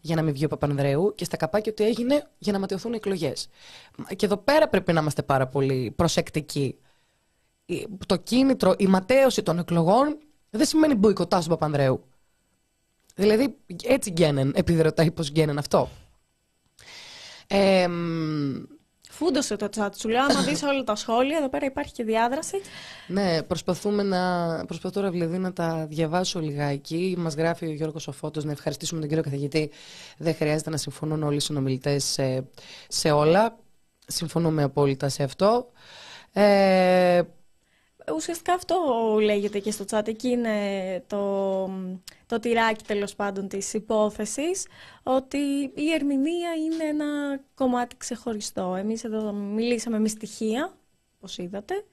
για 0.00 0.16
να 0.16 0.22
μην 0.22 0.32
βγει 0.32 0.44
ο 0.44 0.48
Παπανδρέου 0.48 1.12
και 1.14 1.24
στα 1.24 1.36
καπάκια 1.36 1.72
ότι 1.72 1.84
έγινε 1.84 2.24
για 2.38 2.52
να 2.52 2.58
ματαιωθούν 2.58 2.92
οι 2.92 2.96
εκλογές. 2.96 3.48
Και 4.16 4.26
εδώ 4.26 4.36
πέρα 4.36 4.68
πρέπει 4.68 4.92
να 4.92 5.00
είμαστε 5.00 5.22
πάρα 5.22 5.46
πολύ 5.46 5.90
προσεκτικοί. 5.96 6.78
Η- 7.66 7.86
Το 8.06 8.16
κίνητρο, 8.16 8.74
η 8.78 8.86
ματέωση 8.86 9.42
των 9.42 9.58
εκλογών 9.58 10.18
δεν 10.50 10.66
σημαίνει 10.66 10.94
μποϊκοτά 10.94 11.40
του 11.40 11.48
Παπανδρέου. 11.48 12.04
Δηλαδή 13.14 13.56
έτσι 13.84 14.10
γκένεν, 14.10 14.52
επειδή 14.54 14.82
ρωτάει 14.82 15.10
πώς 15.10 15.30
γκένεν 15.30 15.58
αυτό. 15.58 15.88
Ε, 17.52 17.88
μ, 17.88 18.62
Φούντωσε 19.10 19.56
το 19.56 19.68
chat 19.76 19.88
σου. 19.96 20.08
Λέω, 20.08 20.22
άμα 20.22 20.42
δεις 20.42 20.62
όλα 20.62 20.84
τα 20.84 20.94
σχόλια, 20.94 21.36
εδώ 21.36 21.48
πέρα 21.48 21.66
υπάρχει 21.66 21.92
και 21.92 22.04
διάδραση. 22.04 22.56
Ναι, 23.06 23.42
προσπαθούμε 23.42 24.02
να. 24.02 24.18
Προσπαθώ 24.66 24.90
τώρα 25.00 25.10
δηλαδή 25.10 25.38
να 25.38 25.52
τα 25.52 25.86
διαβάσω 25.88 26.40
λιγάκι. 26.40 27.14
Μας 27.18 27.34
γράφει 27.34 27.66
ο 27.66 27.72
Γιώργος 27.72 28.08
Οφώτο 28.08 28.44
να 28.44 28.50
ευχαριστήσουμε 28.50 29.00
τον 29.00 29.08
κύριο 29.08 29.24
καθηγητή. 29.24 29.70
Δεν 30.18 30.34
χρειάζεται 30.34 30.70
να 30.70 30.76
συμφωνούν 30.76 31.22
όλοι 31.22 31.36
οι 31.36 31.40
συνομιλητές 31.40 32.04
σε, 32.04 32.44
σε 32.88 33.10
όλα. 33.10 33.58
Συμφωνούμε 34.06 34.62
απόλυτα 34.62 35.08
σε 35.08 35.22
αυτό. 35.22 35.70
Ε, 36.32 37.22
Ουσιαστικά 38.14 38.54
αυτό 38.54 38.76
λέγεται 39.22 39.58
και 39.58 39.70
στο 39.70 39.84
chat. 39.90 40.08
Εκεί 40.08 40.28
είναι 40.28 40.54
το, 41.06 41.64
το 42.26 42.38
τυράκι 42.40 42.84
τέλος 42.84 43.14
πάντων 43.14 43.48
της 43.48 43.74
υπόθεσης 43.74 44.66
ότι 45.02 45.38
η 45.74 45.92
ερμηνεία 45.94 46.50
είναι 46.54 46.84
ένα 46.84 47.40
κομμάτι 47.54 47.96
ξεχωριστό. 47.96 48.74
Εμείς 48.74 49.04
εδώ 49.04 49.32
μιλήσαμε 49.32 49.98
με 49.98 50.08
στοιχεία, 50.08 50.76
όπως 51.16 51.38
είδατε, 51.38 51.84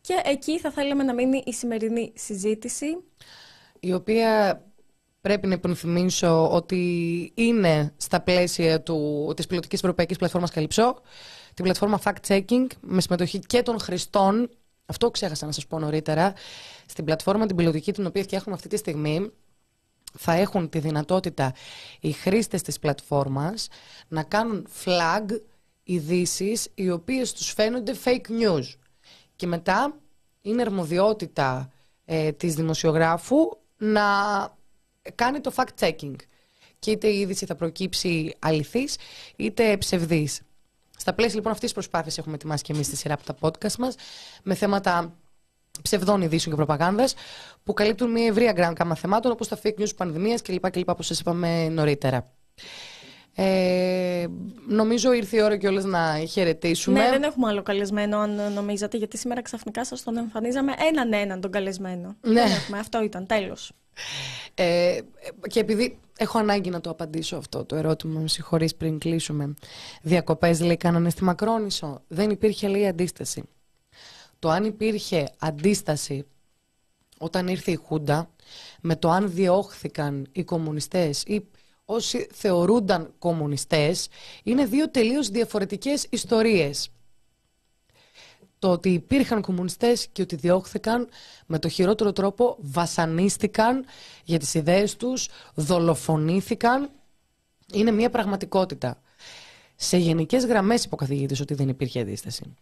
και 0.00 0.20
εκεί 0.24 0.58
θα 0.58 0.70
θέλαμε 0.70 1.02
να 1.02 1.14
μείνει 1.14 1.42
η 1.46 1.52
σημερινή 1.52 2.12
συζήτηση. 2.16 2.86
η 3.80 3.92
οποία 3.92 4.62
πρέπει 5.20 5.46
να 5.46 5.54
υπενθυμίσω 5.54 6.52
ότι 6.52 7.32
είναι 7.34 7.92
στα 7.96 8.20
πλαίσια 8.20 8.82
του, 8.82 9.32
της 9.36 9.46
πιλωτικής 9.46 9.78
ευρωπαϊκής 9.78 10.16
πλατφόρμας 10.16 10.50
Καλυψό, 10.50 11.00
την 11.54 11.64
πλατφόρμα 11.64 12.00
fact-checking 12.04 12.66
με 12.80 13.00
συμμετοχή 13.00 13.38
και 13.38 13.62
των 13.62 13.80
χρηστών. 13.80 14.50
Αυτό 14.90 15.10
ξέχασα 15.10 15.46
να 15.46 15.52
σας 15.52 15.66
πω 15.66 15.78
νωρίτερα. 15.78 16.34
Στην 16.86 17.04
πλατφόρμα 17.04 17.46
την 17.46 17.56
πιλωτική 17.56 17.92
την 17.92 18.06
οποία 18.06 18.22
φτιάχνουμε 18.22 18.56
αυτή 18.56 18.68
τη 18.68 18.76
στιγμή 18.76 19.30
θα 20.18 20.32
έχουν 20.32 20.68
τη 20.68 20.78
δυνατότητα 20.78 21.54
οι 22.00 22.12
χρήστες 22.12 22.62
της 22.62 22.78
πλατφόρμας 22.78 23.68
να 24.08 24.22
κάνουν 24.22 24.68
flag 24.84 25.24
ειδήσεις 25.82 26.68
οι 26.74 26.90
οποίες 26.90 27.32
τους 27.32 27.52
φαίνονται 27.52 27.94
fake 28.04 28.28
news. 28.42 28.64
Και 29.36 29.46
μετά 29.46 29.96
είναι 30.42 30.62
αρμοδιότητα 30.62 31.72
ε, 32.04 32.32
της 32.32 32.54
δημοσιογράφου 32.54 33.36
να 33.76 34.02
κάνει 35.14 35.40
το 35.40 35.52
fact-checking. 35.56 36.16
Και 36.78 36.90
είτε 36.90 37.08
η 37.08 37.18
είδηση 37.18 37.46
θα 37.46 37.54
προκύψει 37.54 38.34
αληθής, 38.38 38.96
είτε 39.36 39.76
ψευδής. 39.76 40.40
Στα 41.00 41.12
πλαίσια 41.12 41.34
λοιπόν 41.36 41.52
αυτής 41.52 41.72
της 41.72 41.78
προσπάθειας 41.78 42.18
έχουμε 42.18 42.34
ετοιμάσει 42.34 42.62
και 42.62 42.72
εμείς 42.72 42.88
τη 42.88 42.96
σειρά 42.96 43.14
από 43.14 43.24
τα 43.24 43.36
podcast 43.40 43.76
μας 43.78 43.94
με 44.42 44.54
θέματα 44.54 45.14
ψευδών 45.82 46.22
ειδήσεων 46.22 46.56
και 46.56 46.62
προπαγάνδας 46.64 47.14
που 47.62 47.72
καλύπτουν 47.72 48.10
μια 48.10 48.26
ευρία 48.26 48.52
γκράμμα 48.52 48.94
θεμάτων 48.94 49.32
όπως 49.32 49.48
τα 49.48 49.58
fake 49.62 49.80
news 49.80 49.96
πανδημίας 49.96 50.42
κλπ. 50.42 50.70
κλπ 50.70 50.88
όπως 50.88 51.06
σας 51.06 51.20
είπαμε 51.20 51.68
νωρίτερα. 51.68 52.26
Ε, 53.34 54.26
νομίζω 54.68 55.12
ήρθε 55.12 55.36
η 55.36 55.42
ώρα 55.42 55.56
κιόλας 55.56 55.84
να 55.84 56.18
χαιρετήσουμε. 56.28 57.00
Ναι, 57.00 57.10
δεν 57.10 57.22
έχουμε 57.22 57.48
άλλο 57.48 57.62
καλεσμένο, 57.62 58.18
αν 58.18 58.52
νομίζατε, 58.52 58.96
γιατί 58.96 59.18
σήμερα 59.18 59.42
ξαφνικά 59.42 59.84
σας 59.84 60.02
τον 60.02 60.16
εμφανίζαμε 60.16 60.74
έναν 60.88 61.12
έναν 61.12 61.40
τον 61.40 61.50
καλεσμένο. 61.50 62.16
Ναι. 62.20 62.32
Δεν 62.32 62.50
έχουμε, 62.50 62.78
αυτό 62.78 63.02
ήταν, 63.02 63.26
τέλος. 63.26 63.72
Ε, 64.54 64.98
και 65.48 65.60
επειδή 65.60 65.98
έχω 66.22 66.38
ανάγκη 66.38 66.70
να 66.70 66.80
το 66.80 66.90
απαντήσω 66.90 67.36
αυτό 67.36 67.64
το 67.64 67.76
ερώτημα, 67.76 68.20
με 68.20 68.28
συγχωρείς 68.28 68.74
πριν 68.74 68.98
κλείσουμε. 68.98 69.54
Διακοπές 70.02 70.60
λέει 70.60 70.76
κάνανε 70.76 71.10
στη 71.10 71.24
Μακρόνισο. 71.24 72.02
Δεν 72.08 72.30
υπήρχε 72.30 72.68
λέει 72.68 72.86
αντίσταση. 72.86 73.42
Το 74.38 74.48
αν 74.48 74.64
υπήρχε 74.64 75.32
αντίσταση 75.38 76.26
όταν 77.18 77.48
ήρθε 77.48 77.70
η 77.70 77.74
Χούντα 77.74 78.30
με 78.80 78.96
το 78.96 79.10
αν 79.10 79.32
διώχθηκαν 79.32 80.26
οι 80.32 80.44
κομμουνιστές 80.44 81.22
ή 81.22 81.46
όσοι 81.84 82.28
θεωρούνταν 82.32 83.14
κομμουνιστές 83.18 84.08
είναι 84.42 84.64
δύο 84.64 84.90
τελείως 84.90 85.28
διαφορετικές 85.28 86.06
ιστορίες. 86.10 86.90
Το 88.60 88.70
ότι 88.70 88.88
υπήρχαν 88.92 89.42
κομμουνιστές 89.42 90.06
και 90.12 90.22
ότι 90.22 90.36
διώχθηκαν 90.36 91.08
με 91.46 91.58
το 91.58 91.68
χειρότερο 91.68 92.12
τρόπο 92.12 92.56
βασανίστηκαν 92.60 93.84
για 94.24 94.38
τις 94.38 94.54
ιδέες 94.54 94.96
τους, 94.96 95.28
δολοφονήθηκαν, 95.54 96.90
είναι 97.72 97.90
μια 97.90 98.10
πραγματικότητα. 98.10 99.02
Σε 99.76 99.96
γενικές 99.96 100.44
γραμμές 100.44 100.84
υποκαθηγήτης 100.84 101.40
ότι 101.40 101.54
δεν 101.54 101.68
υπήρχε 101.68 102.00
αντίσταση. 102.00 102.54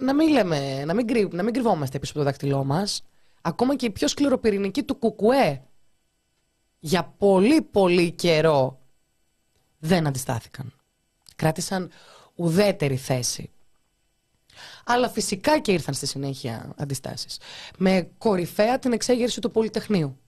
Να 0.00 0.14
μην, 0.14 0.28
λέμε, 0.28 0.84
να 0.84 0.94
μην, 0.94 1.06
κρυ- 1.06 1.32
να 1.32 1.42
μην 1.42 1.52
κρυβόμαστε 1.52 1.98
πίσω 1.98 2.12
από 2.12 2.20
το 2.20 2.26
δάχτυλό 2.26 2.64
μας. 2.64 3.04
Ακόμα 3.40 3.76
και 3.76 3.86
οι 3.86 3.90
πιο 3.90 4.08
σκληροπυρηνικοί 4.08 4.82
του 4.82 4.96
Κουκουέ 4.96 5.62
για 6.78 7.14
πολύ 7.18 7.62
πολύ 7.62 8.10
καιρό 8.10 8.78
δεν 9.78 10.06
αντιστάθηκαν. 10.06 10.72
Κράτησαν 11.36 11.90
ουδέτερη 12.34 12.96
θέση. 12.96 13.50
Αλλά 14.84 15.08
φυσικά 15.08 15.58
και 15.58 15.72
ήρθαν 15.72 15.94
στη 15.94 16.06
συνέχεια 16.06 16.72
αντιστάσεις. 16.76 17.38
Με 17.78 18.10
κορυφαία 18.18 18.78
την 18.78 18.92
εξέγερση 18.92 19.40
του 19.40 19.50
Πολυτεχνείου. 19.50 20.18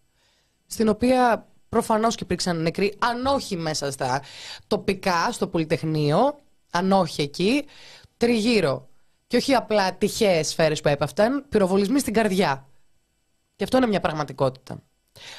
Στην 0.67 0.89
οποία 0.89 1.47
προφανώς 1.69 2.15
και 2.15 2.25
υπήρξαν 2.25 2.63
νεκροί, 2.63 2.95
αν 2.99 3.27
όχι 3.27 3.57
μέσα 3.57 3.91
στα 3.91 4.23
τοπικά, 4.67 5.33
στο 5.33 5.47
Πολυτεχνείο, 5.49 6.39
αν 6.71 6.93
όχι 6.93 7.23
εκεί, 7.23 7.65
τριγύρω. 8.17 8.89
Και 9.27 9.37
όχι 9.37 9.55
απλά 9.55 9.95
τυχαίες 9.95 10.49
σφαίρες 10.49 10.81
που 10.81 10.89
έπαφταν, 10.89 11.45
πυροβολισμοί 11.49 11.99
στην 12.01 12.13
καρδιά. 12.13 12.67
Και 13.57 13.65
αυτό 13.65 13.77
είναι 13.77 13.87
μια 13.87 14.01
πραγματικότητα. 14.01 14.83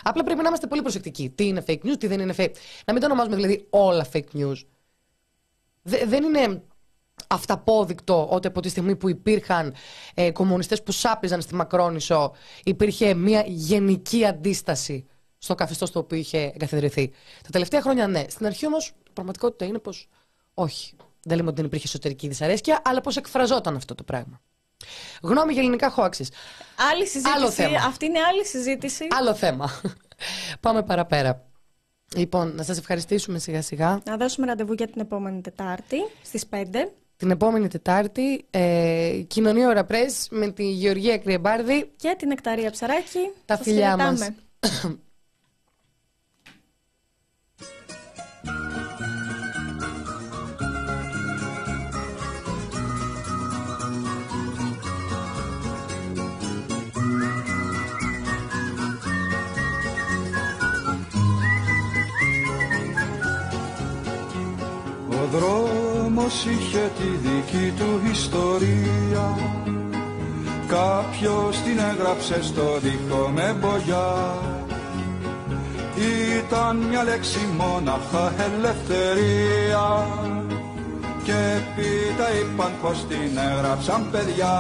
Απλά 0.04 0.24
πρέπει 0.24 0.42
να 0.42 0.48
είμαστε 0.48 0.68
πολύ 0.68 0.82
προσεκτικοί. 0.82 1.30
Τι 1.30 1.48
είναι 1.48 1.64
fake 1.68 1.80
news, 1.84 1.96
τι 2.00 2.08
δεν 2.08 2.20
είναι 2.20 2.34
fake. 2.38 2.52
Να 2.86 2.94
μην 2.94 3.02
το 3.02 3.06
ονομάζουμε 3.06 3.36
δηλαδή 3.36 3.68
όλα 3.70 4.08
fake 4.14 4.32
news. 4.34 4.56
δεν 5.84 6.24
είναι 6.24 6.64
αυταπόδεικτο 7.28 8.28
ότι 8.30 8.48
από 8.48 8.62
τη 8.62 8.70
στιγμή 8.70 8.96
που 8.96 9.10
υπήρχαν 9.10 9.74
ε, 10.14 10.32
κομμουνιστές 10.32 10.84
που 10.84 10.92
σάπιζαν 10.92 11.42
στη 11.42 11.56
Μακρόνισο 11.56 12.32
υπήρχε 12.64 13.14
μια 13.14 13.44
γενική 13.48 14.26
αντίσταση 14.26 15.08
στο 15.38 15.56
καθεστώς 15.56 15.92
το 15.92 16.00
οποίο 16.00 16.18
είχε 16.18 16.38
εγκαθιδρυθεί. 16.38 17.12
Τα 17.44 17.50
τελευταία 17.52 17.82
χρόνια 17.82 18.08
ναι. 18.08 18.24
Στην 18.30 18.46
αρχή 18.46 18.66
όμως 18.66 18.88
η 18.88 19.12
πραγματικότητα 19.14 19.66
είναι 19.66 19.80
πως 19.80 20.08
όχι. 20.54 20.96
Δεν 21.24 21.38
λέμε 21.38 21.48
ότι 21.48 21.58
δεν 21.58 21.66
υπήρχε 21.66 21.88
εσωτερική 21.88 22.28
δυσαρέσκεια, 22.28 22.82
αλλά 22.86 23.02
πώ 23.02 23.12
εκφραζόταν 23.18 23.76
αυτό 23.76 23.96
το 23.96 24.04
πράγμα. 24.04 24.42
Γνώμη 25.22 25.54
για 25.54 25.62
ελληνικά 25.62 25.90
χώαξει. 25.90 26.28
Άλλη 26.92 27.08
συζήτηση. 27.08 27.36
Άλλο 27.36 27.52
θέμα. 27.52 27.78
Αυτή 27.78 28.06
είναι 28.06 28.20
άλλη 28.20 28.46
συζήτηση. 28.46 29.08
Άλλο 29.10 29.34
θέμα. 29.34 29.82
Πάμε 30.62 30.84
παραπέρα. 30.84 31.50
Λοιπόν, 32.16 32.56
να 32.56 32.64
σας 32.64 32.78
ευχαριστήσουμε 32.78 33.40
σιγά 33.40 33.62
σιγά. 33.62 34.02
Να 34.06 34.18
δώσουμε 34.18 34.46
ραντεβού 34.46 34.74
για 34.74 34.88
την 34.88 35.02
επόμενη 35.02 35.42
Τετάρτη 35.42 35.98
στις 36.24 36.46
5. 36.52 36.66
Την 37.20 37.32
επόμενη 37.32 37.68
Τετάρτη, 37.68 38.46
ε, 38.50 39.22
κοινωνία 39.28 39.68
ώρα 39.68 39.86
με 40.30 40.52
τη 40.52 40.72
Γεωργία 40.72 41.18
Κρυεμπάρδη. 41.18 41.92
Και 41.96 42.16
την 42.18 42.32
Εκταρία 42.32 42.72
Ψαράκη. 42.72 43.32
Τα 43.46 43.58
φιλιά 43.58 43.98
μας. 43.98 44.30
Δρόμος 65.32 66.46
είχε 66.46 66.92
τη 66.98 67.28
δική 67.28 67.74
του 67.78 68.02
ιστορία. 68.12 69.38
Κάποιος 70.68 71.62
την 71.62 71.80
έγραψε 71.80 72.44
στο 72.44 72.80
δικό 72.80 73.32
με 73.34 73.56
μπογιά. 73.60 74.36
Ήταν 76.38 76.78
μια 76.78 77.04
λέξη 77.04 77.40
μόναχα 77.58 78.34
ελευθερία. 78.48 80.08
Και 81.24 81.62
πίτα 81.76 82.28
είπαν 82.40 82.72
πως 82.82 83.06
την 83.08 83.38
έγραψαν 83.38 84.08
παιδιά 84.12 84.58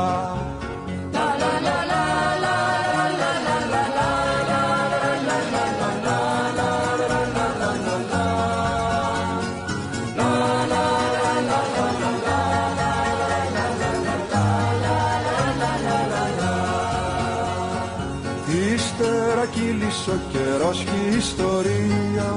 ιστορία. 21.19 22.29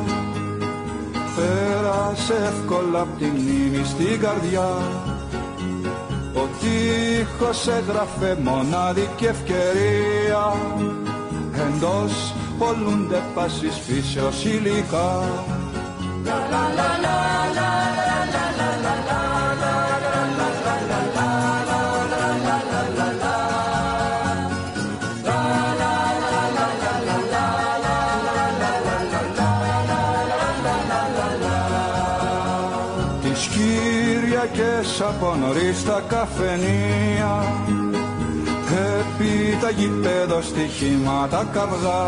Πέρασε 1.36 2.34
εύκολα 2.34 3.00
απ' 3.00 3.18
τη 3.18 3.24
μνήμη 3.24 3.84
στην 3.84 4.20
καρδιά. 4.20 4.70
Ο 6.34 6.44
τείχος 6.60 7.68
έγραφε 7.68 8.38
μονάδικη 8.42 9.24
ευκαιρία. 9.24 10.44
Εντός 11.66 12.34
πολλούνται 12.59 13.22
πάσης 13.34 13.78
φύσεως 13.86 14.44
υλικά 14.44 15.10
από 35.22 35.36
νωρίς 35.36 35.84
τα 35.84 36.02
καφενεία. 36.08 37.44
Επί 38.98 39.58
τα 39.60 39.70
γηπέδο 39.70 40.40
στοιχήματα 40.42 41.46
καυγά. 41.52 42.06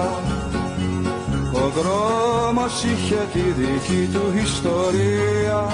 Ο 1.52 1.70
δρόμος 1.76 2.84
είχε 2.84 3.28
τη 3.32 3.40
δική 3.40 4.08
του 4.12 4.32
ιστορία. 4.44 5.66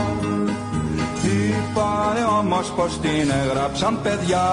Είπανε 1.23 2.25
όμως 2.39 2.73
πως 2.77 2.99
την 3.01 3.31
έγραψαν 3.31 3.99
παιδιά 4.03 4.47